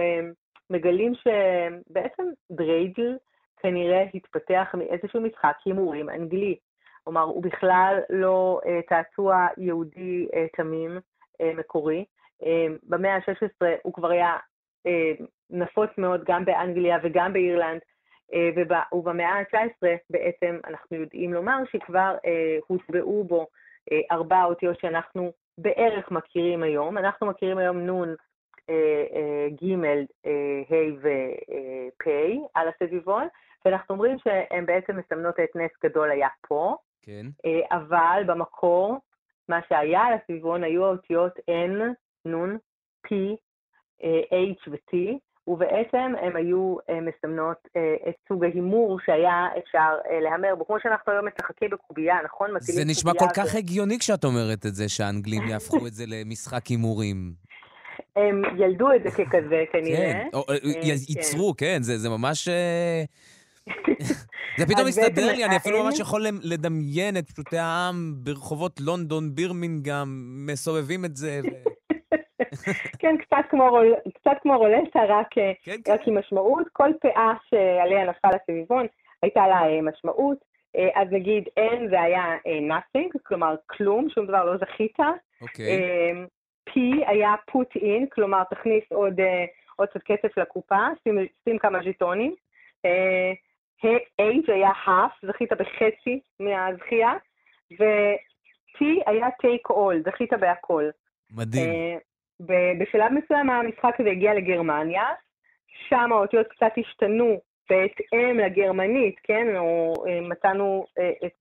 [0.70, 3.16] מגלים שבעצם דרייג'ל
[3.62, 6.56] כנראה התפתח מאיזשהו משחק הימורים אנגלי.
[7.04, 10.98] כלומר, הוא בכלל לא אה, תעתוע יהודי אה, תמים
[11.40, 12.04] אה, מקורי.
[12.44, 14.36] אה, במאה ה-16 הוא כבר היה
[14.86, 15.12] אה,
[15.50, 17.80] נפוץ מאוד גם באנגליה וגם באירלנד,
[18.56, 23.46] ובא- ובמאה ה-19 בעצם אנחנו יודעים לומר שכבר אה, הוטבעו בו
[23.92, 26.98] אה, ארבע אותיות שאנחנו בערך מכירים היום.
[26.98, 27.88] אנחנו מכירים היום
[28.70, 29.84] אה, ג',
[30.70, 32.06] ה' ופ'
[32.54, 33.26] על הסביבון,
[33.64, 37.26] ואנחנו אומרים שהן בעצם מסמנות את נס גדול היה פה, כן.
[37.46, 38.98] אה, אבל במקור,
[39.48, 41.94] מה שהיה על הסביבון היו האותיות N,
[42.24, 42.58] נון,
[43.06, 43.10] P,
[44.04, 44.96] אה, H ו-T,
[45.46, 47.68] ובעצם הן היו אה, מסמנות
[48.08, 50.66] את סוג ההימור שהיה אפשר להמר בו.
[50.66, 52.50] כמו שאנחנו היום משחקים בקובייה, נכון?
[52.60, 56.66] זה נשמע כל כך ו- הגיוני כשאת אומרת את זה, שהאנגלים יהפכו את זה למשחק
[56.66, 57.32] הימורים.
[58.16, 60.22] הם ילדו את זה ככזה כנראה.
[60.32, 60.38] כן,
[61.08, 62.48] ייצרו, כן, זה זה ממש...
[64.58, 70.08] זה פתאום מסתדר לי, אני אפילו ממש יכול לדמיין את פשוטי העם ברחובות לונדון, בירמינגהם,
[70.46, 71.40] מסובבים את זה.
[73.00, 76.66] כן, קצת כמו, רול, קצת כמו רולטה, רק, אה, כן, רק עם משמעות.
[76.72, 78.86] כל פאה שעליה נפל הסביבון
[79.22, 80.38] הייתה לה אה, משמעות.
[80.76, 82.36] אה, אז נגיד N זה היה
[82.68, 84.96] nothing, כלומר כלום, שום דבר לא זכית.
[85.42, 86.26] אוקיי.
[86.70, 86.72] P
[87.06, 89.20] היה put in, כלומר תכניס עוד,
[89.76, 92.34] עוד קצת כסף לקופה, שים, שים כמה ז'יטונים.
[93.84, 97.12] H היה half, זכית בחצי מהזכייה,
[97.78, 100.84] ו-T היה take all, זכית בהכל.
[101.36, 101.98] מדהים.
[102.46, 105.04] ב- בשלב מסוים המשחק הזה הגיע לגרמניה,
[105.88, 107.40] שם האותיות קצת השתנו
[107.70, 109.56] בהתאם לגרמנית, כן?
[109.56, 111.32] או אה, מצאנו אה, את,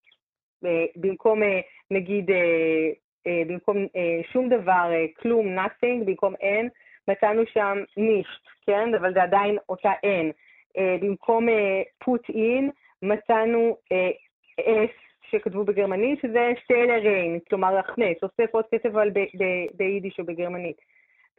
[0.66, 1.60] אה, במקום, אה,
[1.92, 2.90] נגיד, אה,
[3.28, 6.68] אה, במקום אה, שום דבר, אה, כלום, nothing, במקום n,
[7.08, 8.96] מצאנו שם נישט, כן?
[8.96, 10.32] אבל זה עדיין אותה n.
[10.78, 12.72] אה, במקום אה, put in,
[13.02, 14.12] מצאנו אה,
[14.60, 14.92] s
[15.30, 19.10] שכתבו בגרמנית, שזה שטלה ריין, כלומר להכנס, אוסף עוד כסף אבל
[19.74, 20.78] ביידיש או בגרמנית.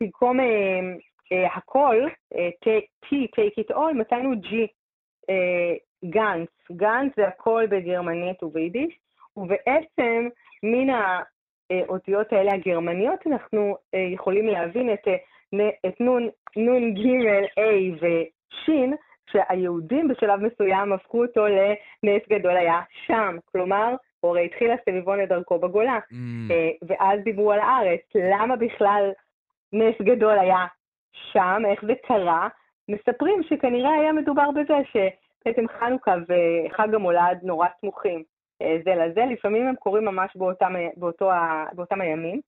[0.00, 0.38] במקום
[1.56, 1.96] הכל,
[2.64, 4.54] T, take it all, מצאנו G,
[6.04, 6.48] גנץ.
[6.72, 8.98] גנץ זה הכל בגרמנית וביידיש,
[9.36, 10.28] ובעצם
[10.62, 10.94] מן
[11.70, 13.76] האותיות האלה הגרמניות אנחנו
[14.14, 15.08] יכולים להבין את,
[15.86, 16.00] את
[16.56, 18.94] נון ג' A ושין,
[19.32, 23.36] שהיהודים בשלב מסוים הפכו אותו לנס גדול היה שם.
[23.52, 26.14] כלומר, הוא הרי התחיל הסביבון לדרכו בגולה, Mm.
[26.50, 28.00] אה, ואז דיברו על הארץ.
[28.14, 29.10] למה בכלל
[29.72, 30.66] נס גדול היה
[31.32, 32.48] שם, איך זה קרה?
[32.88, 38.22] מספרים שכנראה היה מדובר בזה שבעצם חנוכה וחג המולד נורא סמוכים
[38.62, 41.30] אה, זה לזה, לפעמים הם קורים ממש באותם, באותו,
[41.72, 42.40] באותם הימים.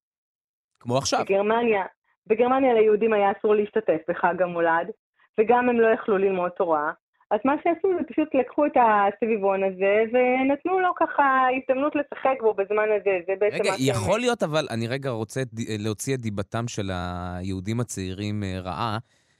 [0.79, 1.19] כמו עכשיו.
[1.25, 1.83] בגרמניה,
[2.27, 4.91] בגרמניה ליהודים היה אסור להשתתף בחג המולד,
[5.39, 6.91] וגם הם לא יכלו ללמוד תורה.
[7.31, 12.53] אז מה שעשו זה פשוט לקחו את הסביבון הזה ונתנו לו ככה הזדמנות לשחק בו
[12.53, 13.19] בזמן הזה.
[13.27, 15.41] זה בעצם רגע, מה שהם- יכול להיות, אבל אני רגע רוצה
[15.79, 18.97] להוציא את דיבתם של היהודים הצעירים אה, רעה.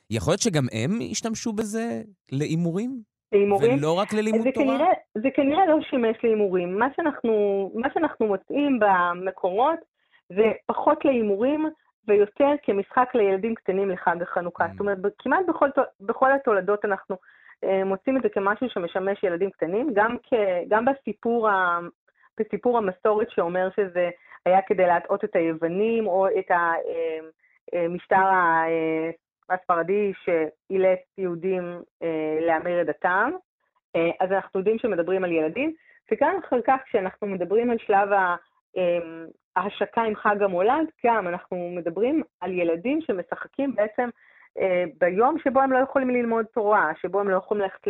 [0.10, 2.02] יכול להיות שגם הם השתמשו בזה
[2.32, 3.00] להימורים?
[3.32, 3.78] להימורים?
[3.78, 4.66] ולא רק ללימוד זה תורה?
[4.78, 4.88] כנראה,
[5.18, 6.80] זה כנראה לא שימש להימורים.
[6.80, 7.32] מה שאנחנו,
[7.76, 9.80] מה שאנחנו מוצאים במקורות
[10.30, 11.66] זה פחות להימורים
[12.08, 14.64] ויותר כמשחק לילדים קטנים לחג החנוכה.
[14.72, 15.70] זאת אומרת, כמעט בכל,
[16.02, 17.16] בכל התולדות אנחנו
[17.64, 20.34] אה, מוצאים את זה כמשהו שמשמש ילדים קטנים, גם, כ,
[20.68, 21.80] גם בסיפור, ה,
[22.40, 24.10] בסיפור המסורת שאומר שזה
[24.46, 26.52] היה כדי להטעות את היוונים, או את
[27.74, 29.10] המשטר ה- אה,
[29.50, 33.32] הספרדי שאילץ יהודים אה, להמר את דתם.
[33.96, 35.74] אה, אז אנחנו יודעים שמדברים על ילדים,
[36.12, 38.36] וגם אחר כך כשאנחנו מדברים על שלב ה- אה,
[39.56, 44.10] ההשקה עם חג המולד, גם אנחנו מדברים על ילדים שמשחקים בעצם
[44.60, 47.88] אה, ביום שבו הם לא יכולים ללמוד תורה, שבו הם לא יכולים ללכת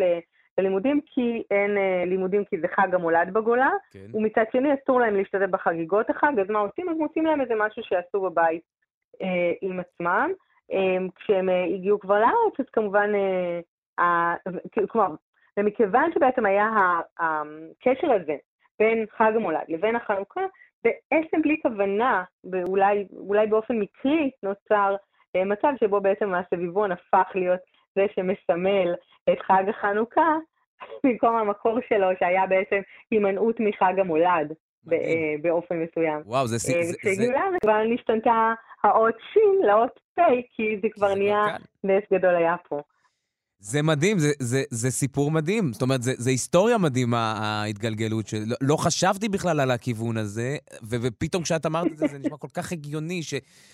[0.58, 4.00] ללימודים כי אין אה, לימודים כי זה חג המולד בגולה, כן.
[4.14, 6.90] ומצד שני אסור להם להשתתף בחגיגות החג, אז מה עושים?
[6.90, 8.62] אז מוצאים להם איזה משהו שיעשו בבית
[9.22, 10.32] אה, עם עצמם.
[11.16, 13.12] כשהם הגיעו כבר לארץ, אז כמובן,
[14.90, 15.16] כלומר,
[15.60, 16.70] ומכיוון שבעצם היה
[17.20, 18.36] הקשר הזה
[18.80, 20.42] בין חג המולד לבין החנוכה,
[20.84, 24.96] בעצם בלי כוונה, ואולי אולי באופן מקרי, נוצר
[25.36, 27.60] אה, מצב שבו בעצם הסביבון הפך להיות
[27.96, 28.94] זה שמסמל
[29.30, 30.38] את חג החנוכה,
[31.04, 32.82] במקום המקור שלו, שהיה בעצם
[33.12, 34.54] הימנעות מחג המולד
[34.92, 36.22] אה, באופן מסוים.
[36.26, 36.74] וואו, זה...
[36.74, 38.54] אה, וכשהגיעו לארץ כבר נשתנתה
[38.84, 40.22] האות שין לאות פ',
[40.56, 41.44] כי זה כבר נהיה
[41.84, 42.82] נס גדול היה פה.
[43.64, 45.74] זה מדהים, זה, זה, זה סיפור מדהים.
[45.74, 48.38] זאת אומרת, זה, זה היסטוריה מדהימה, ההתגלגלות של...
[48.46, 52.38] לא, לא חשבתי בכלל על הכיוון הזה, ו, ופתאום כשאת אמרת את זה, זה נשמע
[52.38, 53.34] כל כך הגיוני ש,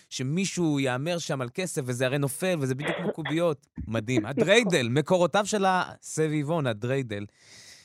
[0.09, 3.67] שמישהו יאמר שם על כסף, וזה הרי נופל, וזה בדיוק כמו קוביות.
[3.87, 4.25] מדהים.
[4.25, 7.25] הדריידל, מקורותיו של הסביבון, הדריידל.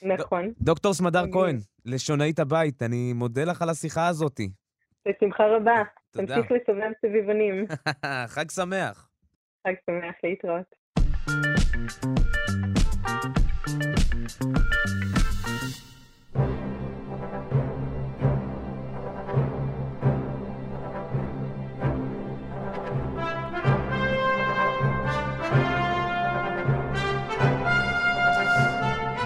[0.02, 0.52] נכון.
[0.60, 1.24] דוקטור סמדר.
[1.32, 4.40] כהן, לשונאית הבית, אני מודה לך על השיחה הזאת.
[5.08, 5.82] בשמחה רבה.
[6.10, 6.34] תודה.
[6.36, 7.66] תמשיך לסובב סביבונים.
[8.34, 9.08] חג שמח.
[9.66, 10.83] חג שמח להתראות.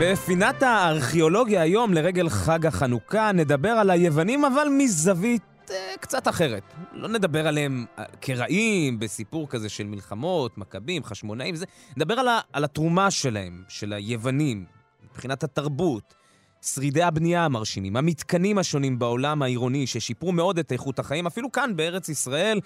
[0.00, 5.57] בפינת הארכיאולוגיה היום, לרגל חג החנוכה, נדבר על היוונים, אבל מזווית
[6.00, 6.62] קצת אחרת.
[6.92, 11.66] לא נדבר עליהם אה, כרעים, בסיפור כזה של מלחמות, מכבים, חשמונאים, זה.
[11.96, 14.64] נדבר על, ה, על התרומה שלהם, של היוונים,
[15.04, 16.14] מבחינת התרבות,
[16.62, 22.08] שרידי הבנייה המרשימים, המתקנים השונים בעולם העירוני, ששיפרו מאוד את איכות החיים, אפילו כאן בארץ
[22.08, 22.60] ישראל,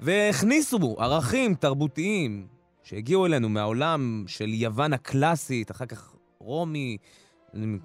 [0.00, 2.46] והכניסו ערכים תרבותיים
[2.82, 6.96] שהגיעו אלינו מהעולם של יוון הקלאסית, אחר כך רומי,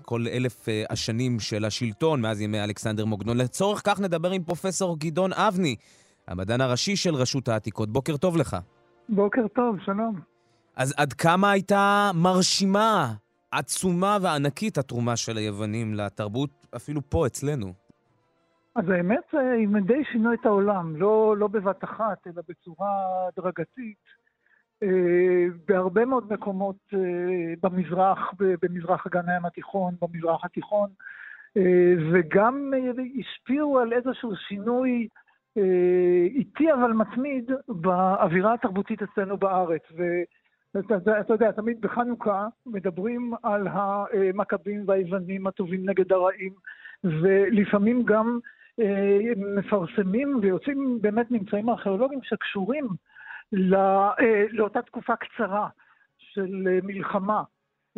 [0.01, 3.37] כל אלף אה, השנים של השלטון מאז ימי אלכסנדר מוקדון.
[3.37, 5.75] לצורך כך נדבר עם פרופסור גדעון אבני,
[6.27, 7.89] המדען הראשי של רשות העתיקות.
[7.89, 8.57] בוקר טוב לך.
[9.09, 10.19] בוקר טוב, שלום.
[10.75, 13.13] אז עד כמה הייתה מרשימה,
[13.51, 17.73] עצומה וענקית התרומה של היוונים לתרבות, אפילו פה אצלנו?
[18.75, 22.87] אז האמת, אה, הם די שינו את העולם, לא, לא בבת אחת, אלא בצורה
[23.27, 24.16] הדרגתית.
[24.83, 26.99] אה, בהרבה מאוד מקומות אה,
[27.63, 30.89] במזרח, במזרח אגן הים התיכון, במזרח התיכון,
[31.57, 32.73] אה, וגם
[33.19, 35.07] השפיעו על איזשהו שינוי
[36.35, 39.81] איטי אבל מתמיד באווירה התרבותית אצלנו בארץ.
[40.73, 46.53] ואתה יודע- תמיד בחנוכה מדברים על המכבים והיוונים הטובים נגד הרעים,
[47.03, 48.39] ולפעמים גם
[49.57, 52.87] מפרסמים ויוצאים באמת ממצאים ארכיאולוגיים שקשורים
[53.51, 55.69] לא, אה, לאותה תקופה קצרה
[56.37, 57.43] של אה, מלחמה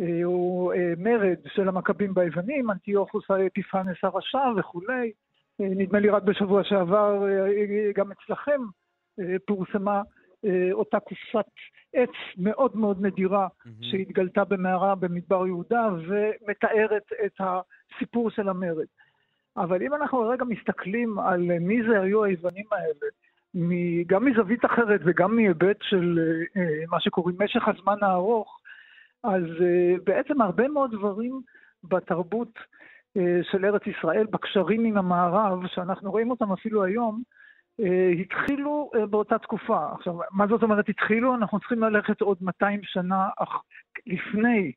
[0.00, 5.12] אה, או אה, מרד של המכבים ביוונים, אנטיוכוס האפיפנס הרשע וכולי.
[5.58, 7.22] נדמה לי רק בשבוע שעבר
[7.94, 8.60] גם אצלכם
[9.46, 10.02] פורסמה
[10.72, 11.50] אותה קופסת
[11.94, 13.48] עץ מאוד מאוד נדירה
[13.80, 18.86] שהתגלתה במערה במדבר יהודה ומתארת את הסיפור של המרד.
[19.56, 23.06] אבל אם אנחנו רגע מסתכלים על מי זה היו היוונים האלה,
[24.06, 28.60] גם מזווית אחרת וגם מהיבט של אה, אה, מה שקוראים משך הזמן הארוך,
[29.24, 31.40] אז אה, בעצם הרבה מאוד דברים
[31.84, 32.58] בתרבות
[33.42, 37.22] של ארץ ישראל, בקשרים עם המערב, שאנחנו רואים אותם אפילו היום,
[38.20, 39.86] התחילו באותה תקופה.
[39.92, 41.34] עכשיו, מה זאת אומרת התחילו?
[41.34, 43.28] אנחנו צריכים ללכת עוד 200 שנה
[44.06, 44.72] לפני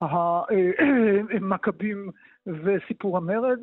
[0.00, 2.10] המכבים
[2.64, 3.58] וסיפור המרד,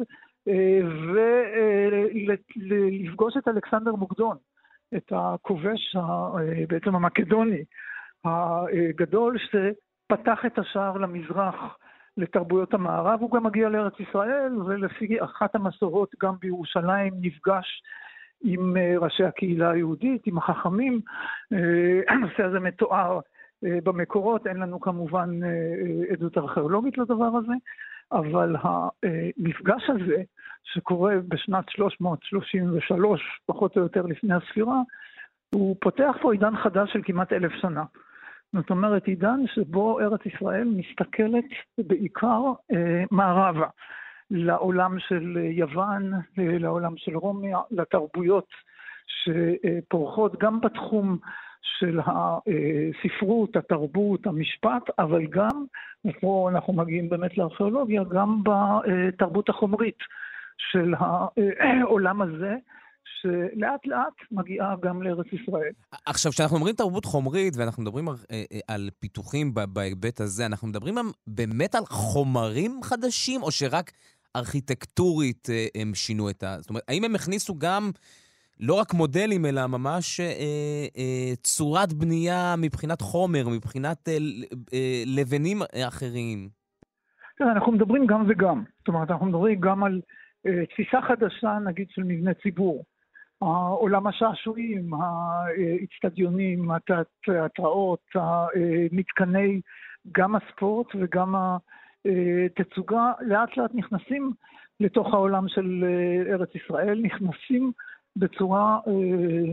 [2.55, 4.37] ולפגוש את אלכסנדר מוקדון,
[4.95, 7.63] את הכובש אה, בעצם המקדוני
[8.25, 11.77] הגדול, שפתח את השער למזרח
[12.17, 13.21] לתרבויות המערב.
[13.21, 17.81] הוא גם מגיע לארץ ישראל, ולפי אחת המסורות גם בירושלים נפגש
[18.43, 21.01] עם אה, ראשי הקהילה היהודית, עם החכמים.
[21.53, 23.19] אה, הנושא הזה מתואר
[23.61, 25.39] במקורות, אין לנו כמובן
[26.09, 27.53] עדות ארכיאולוגית לדבר הזה,
[28.11, 30.23] אבל המפגש הזה,
[30.63, 34.81] שקורה בשנת 333, פחות או יותר לפני הספירה,
[35.55, 37.83] הוא פותח פה עידן חדש של כמעט אלף שנה.
[38.53, 41.45] זאת אומרת, עידן שבו ארץ ישראל מסתכלת
[41.77, 43.67] בעיקר אה, מערבה,
[44.31, 48.47] לעולם של יוון, אה, לעולם של רומי, לתרבויות
[49.07, 51.17] שפורחות גם בתחום
[51.61, 55.65] של הספרות, התרבות, המשפט, אבל גם,
[56.05, 59.99] ופה אנחנו מגיעים באמת לארכיאולוגיה, גם בתרבות החומרית
[60.57, 60.93] של
[61.59, 62.55] העולם הזה,
[63.21, 65.71] שלאט לאט מגיעה גם לארץ ישראל.
[66.05, 70.67] עכשיו, כשאנחנו אומרים תרבות חומרית, ואנחנו מדברים על, אה, אה, על פיתוחים בהיבט הזה, אנחנו
[70.67, 70.95] מדברים
[71.27, 73.91] באמת על חומרים חדשים, או שרק
[74.35, 76.55] ארכיטקטורית אה, הם שינו את ה...
[76.59, 77.91] זאת אומרת, האם הם הכניסו גם
[78.59, 80.25] לא רק מודלים, אלא ממש אה,
[80.97, 84.17] אה, צורת בנייה מבחינת חומר, מבחינת אה,
[84.73, 85.57] אה, לבנים
[85.87, 86.49] אחרים?
[87.37, 88.63] תראה, אנחנו מדברים גם וגם.
[88.79, 90.01] זאת אומרת, אנחנו מדברים גם על
[90.47, 92.83] אה, תפיסה חדשה, נגיד, של מבנה ציבור.
[93.79, 98.05] עולם השעשועים, האיצטדיונים, התיאטראות,
[98.91, 99.61] מתקני,
[100.11, 101.35] גם הספורט וגם
[102.05, 104.33] התצוגה, לאט לאט נכנסים
[104.79, 107.71] לתוך העולם של אה, ארץ ישראל, נכנסים
[108.19, 108.93] בצורה אה,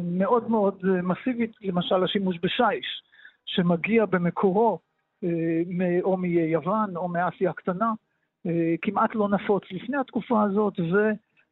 [0.04, 3.02] מאוד מאוד מסיבית, למשל השימוש בשיש,
[3.44, 4.78] שמגיע במקורו
[5.24, 7.92] אה, או מיוון או מאסיה הקטנה,
[8.46, 10.74] אה, כמעט לא נפוץ לפני התקופה הזאת,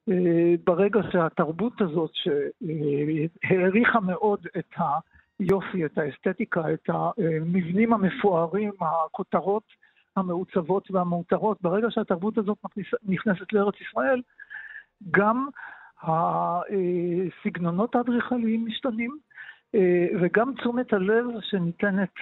[0.08, 4.74] וברגע שהתרבות הזאת שהעריכה מאוד את
[5.38, 9.64] היופי, את האסתטיקה, את המבנים המפוארים, הכותרות
[10.16, 12.58] המעוצבות והמאותרות, ברגע שהתרבות הזאת
[13.02, 14.22] נכנסת לארץ ישראל,
[15.10, 15.48] גם
[16.02, 19.18] הסגנונות האדריכליים משתנים,
[19.74, 22.14] אה, וגם תשומת הלב שניתנת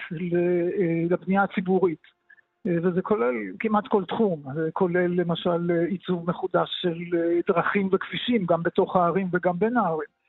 [1.09, 2.21] לבנייה הציבורית.
[2.67, 6.99] אה, וזה כולל כמעט כל תחום, זה כולל למשל עיצוב מחודש של
[7.47, 10.21] דרכים וכבישים, גם בתוך הערים וגם בין הערים.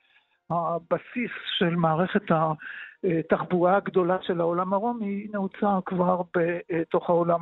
[0.49, 2.31] הבסיס של מערכת
[3.19, 7.39] התחבורה הגדולה של העולם הרומי נעוצה כבר בתוך העולם,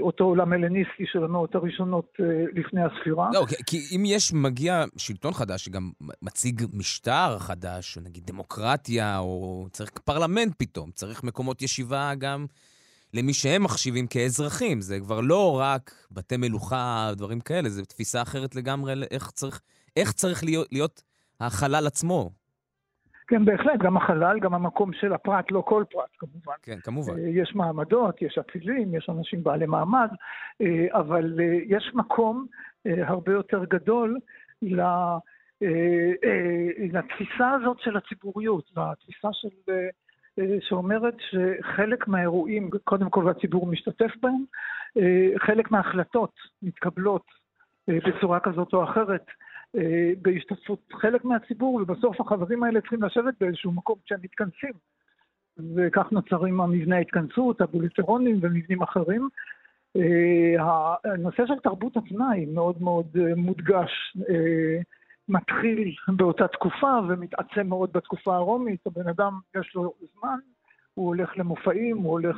[0.00, 3.28] אותו עולם הלניסטי של המאות הראשונות אה, לפני הספירה.
[3.32, 5.90] לא, כי אם יש, מגיע שלטון חדש שגם
[6.22, 12.46] מציג משטר חדש, נגיד דמוקרטיה, או צריך פרלמנט פתאום, צריך מקומות ישיבה גם
[13.14, 14.80] למי שהם מחשיבים כאזרחים.
[14.80, 19.60] זה כבר לא רק בתי מלוכה, דברים כאלה, זו תפיסה אחרת לגמרי איך צריך,
[19.96, 21.02] איך צריך להיות, להיות
[21.40, 22.39] החלל עצמו.
[23.30, 26.52] כן, בהחלט, גם החלל, גם המקום של הפרט, לא כל פרט כמובן.
[26.62, 27.18] כן, כמובן.
[27.18, 30.08] אה, יש מעמדות, יש אצילים, יש אנשים בעלי מעמד,
[30.60, 32.46] אה, אבל אה, יש מקום
[32.84, 34.18] הרבה יותר גדול
[36.92, 39.72] לתפיסה הזאת של הציבוריות, לתפיסה של...
[40.60, 44.44] שאומרת שחלק מהאירועים, קודם כל הציבור משתתף בהם,
[45.38, 46.32] חלק מההחלטות
[46.62, 47.24] מתקבלות
[47.88, 49.24] בצורה כזאת או אחרת
[50.22, 54.72] בהשתתפות חלק מהציבור, ובסוף החברים האלה צריכים לשבת באיזשהו מקום כשהם מתכנסים.
[55.76, 59.28] וכך נוצרים המבנה ההתכנסות, הבוליטרונים ומבנים אחרים.
[59.96, 64.16] אה, הנושא של תרבות הפנאי מאוד מאוד אה, מודגש,
[65.28, 68.86] מתחיל באותה תקופה ומתעצם מאוד בתקופה הרומית.
[68.86, 70.38] הבן אדם, יש לו זמן,
[70.94, 72.36] הוא הולך למופעים, הוא הולך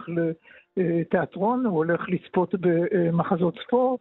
[0.76, 4.00] לתיאטרון, הוא הולך לצפות במחזות ספורט.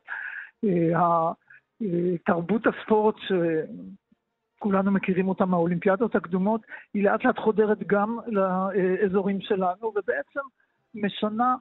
[2.25, 3.15] תרבות הספורט
[4.57, 6.61] שכולנו מכירים אותה מהאולימפיאדות הקדומות,
[6.93, 10.39] היא לאט לאט חודרת גם לאזורים שלנו, ובעצם
[10.95, 11.55] משנה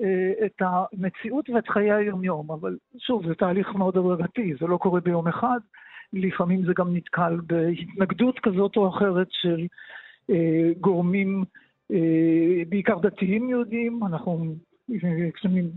[0.00, 2.50] אה, את המציאות ואת חיי היומיום.
[2.50, 5.60] אבל שוב, זה תהליך מאוד הדרגתי, זה לא קורה ביום אחד,
[6.12, 9.66] לפעמים זה גם נתקל בהתנגדות כזאת או אחרת של
[10.30, 11.44] אה, גורמים,
[11.92, 14.54] אה, בעיקר דתיים יהודים, אנחנו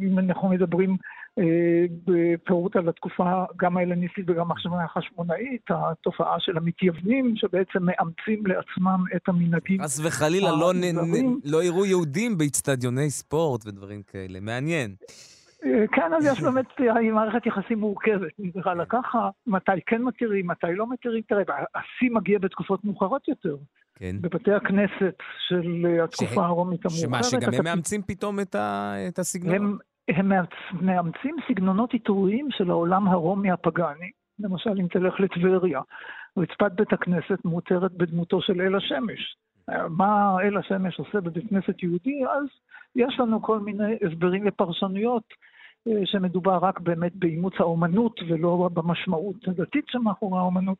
[0.01, 0.97] אם אנחנו מדברים
[2.05, 4.47] בפירוט על התקופה גם ההלניסטית וגם
[4.85, 9.83] החשמונאית, התופעה של המתייוונים שבעצם מאמצים לעצמם את המנהגים.
[9.83, 10.73] חס וחלילה לא,
[11.45, 14.95] לא יראו יהודים באיצטדיוני ספורט ודברים כאלה, מעניין.
[15.65, 16.65] אה, כן, אז יש באמת
[17.13, 21.21] מערכת יחסים מורכבת, נקרא לה ככה, מתי כן מכירים, מתי לא מכירים.
[21.27, 21.43] תראה,
[21.75, 23.55] השיא מגיע בתקופות מאוחרות יותר.
[23.95, 24.15] כן.
[24.21, 25.15] בבתי הכנסת
[25.47, 27.01] של התקופה הרומית המאוחרת.
[27.01, 29.55] שמה, שגם הם מאמצים פתאום את, ה, את הסגנון?
[29.55, 29.77] הם,
[30.15, 30.31] הם
[30.81, 34.11] מאמצים סגנונות עיטוריים של העולם הרומי הפגאני.
[34.39, 35.81] למשל, אם תלך לטבריה,
[36.37, 39.35] רצפת בית הכנסת מותרת בדמותו של אל השמש.
[39.89, 42.45] מה אל השמש עושה בבית כנסת יהודי, אז
[42.95, 45.23] יש לנו כל מיני הסברים ופרשנויות
[45.87, 50.77] אה, שמדובר רק באמת באימוץ האומנות ולא במשמעות הדתית שמאחורי האומנות.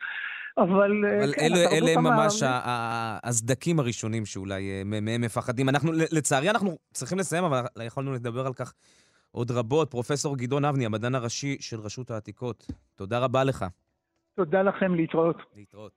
[0.58, 2.44] אבל, אה, אבל כן, אלה, אלה הם ממש
[3.24, 5.70] הסדקים הראשונים שאולי אה, מהם מפחדים.
[5.70, 8.74] אנחנו, לצערי, אנחנו צריכים לסיים, אבל יכולנו לדבר על כך
[9.32, 9.92] עוד רבות.
[9.92, 13.66] פרופסור גדעון אבני, המדען הראשי של רשות העתיקות, תודה רבה לך.
[14.36, 15.36] תודה לכם, להתראות.
[15.56, 15.92] להתראות.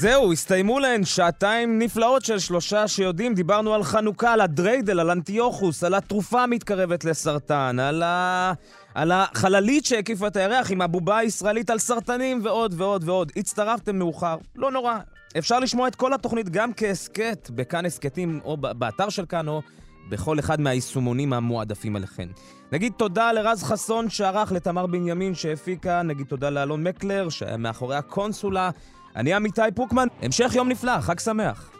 [0.00, 3.34] זהו, הסתיימו להן שעתיים נפלאות של שלושה שיודעים.
[3.34, 8.52] דיברנו על חנוכה, על הדריידל, על אנטיוכוס, על התרופה המתקרבת לסרטן, על, ה...
[8.94, 13.32] על החללית שהקיפה את הירח עם הבובה הישראלית על סרטנים ועוד ועוד ועוד.
[13.36, 14.98] הצטרפתם מאוחר, לא נורא.
[15.38, 19.62] אפשר לשמוע את כל התוכנית גם כהסכת בכאן הסכתים, או באתר של כאן, או
[20.08, 22.28] בכל אחד מהיישומונים המועדפים עליכם.
[22.72, 28.70] נגיד תודה לרז חסון שערך, לתמר בנימין שהפיקה, נגיד תודה לאלון מקלר שהיה מאחורי הקונסולה.
[29.16, 31.79] אני עמיתי פוקמן, המשך יום נפלא, חג שמח.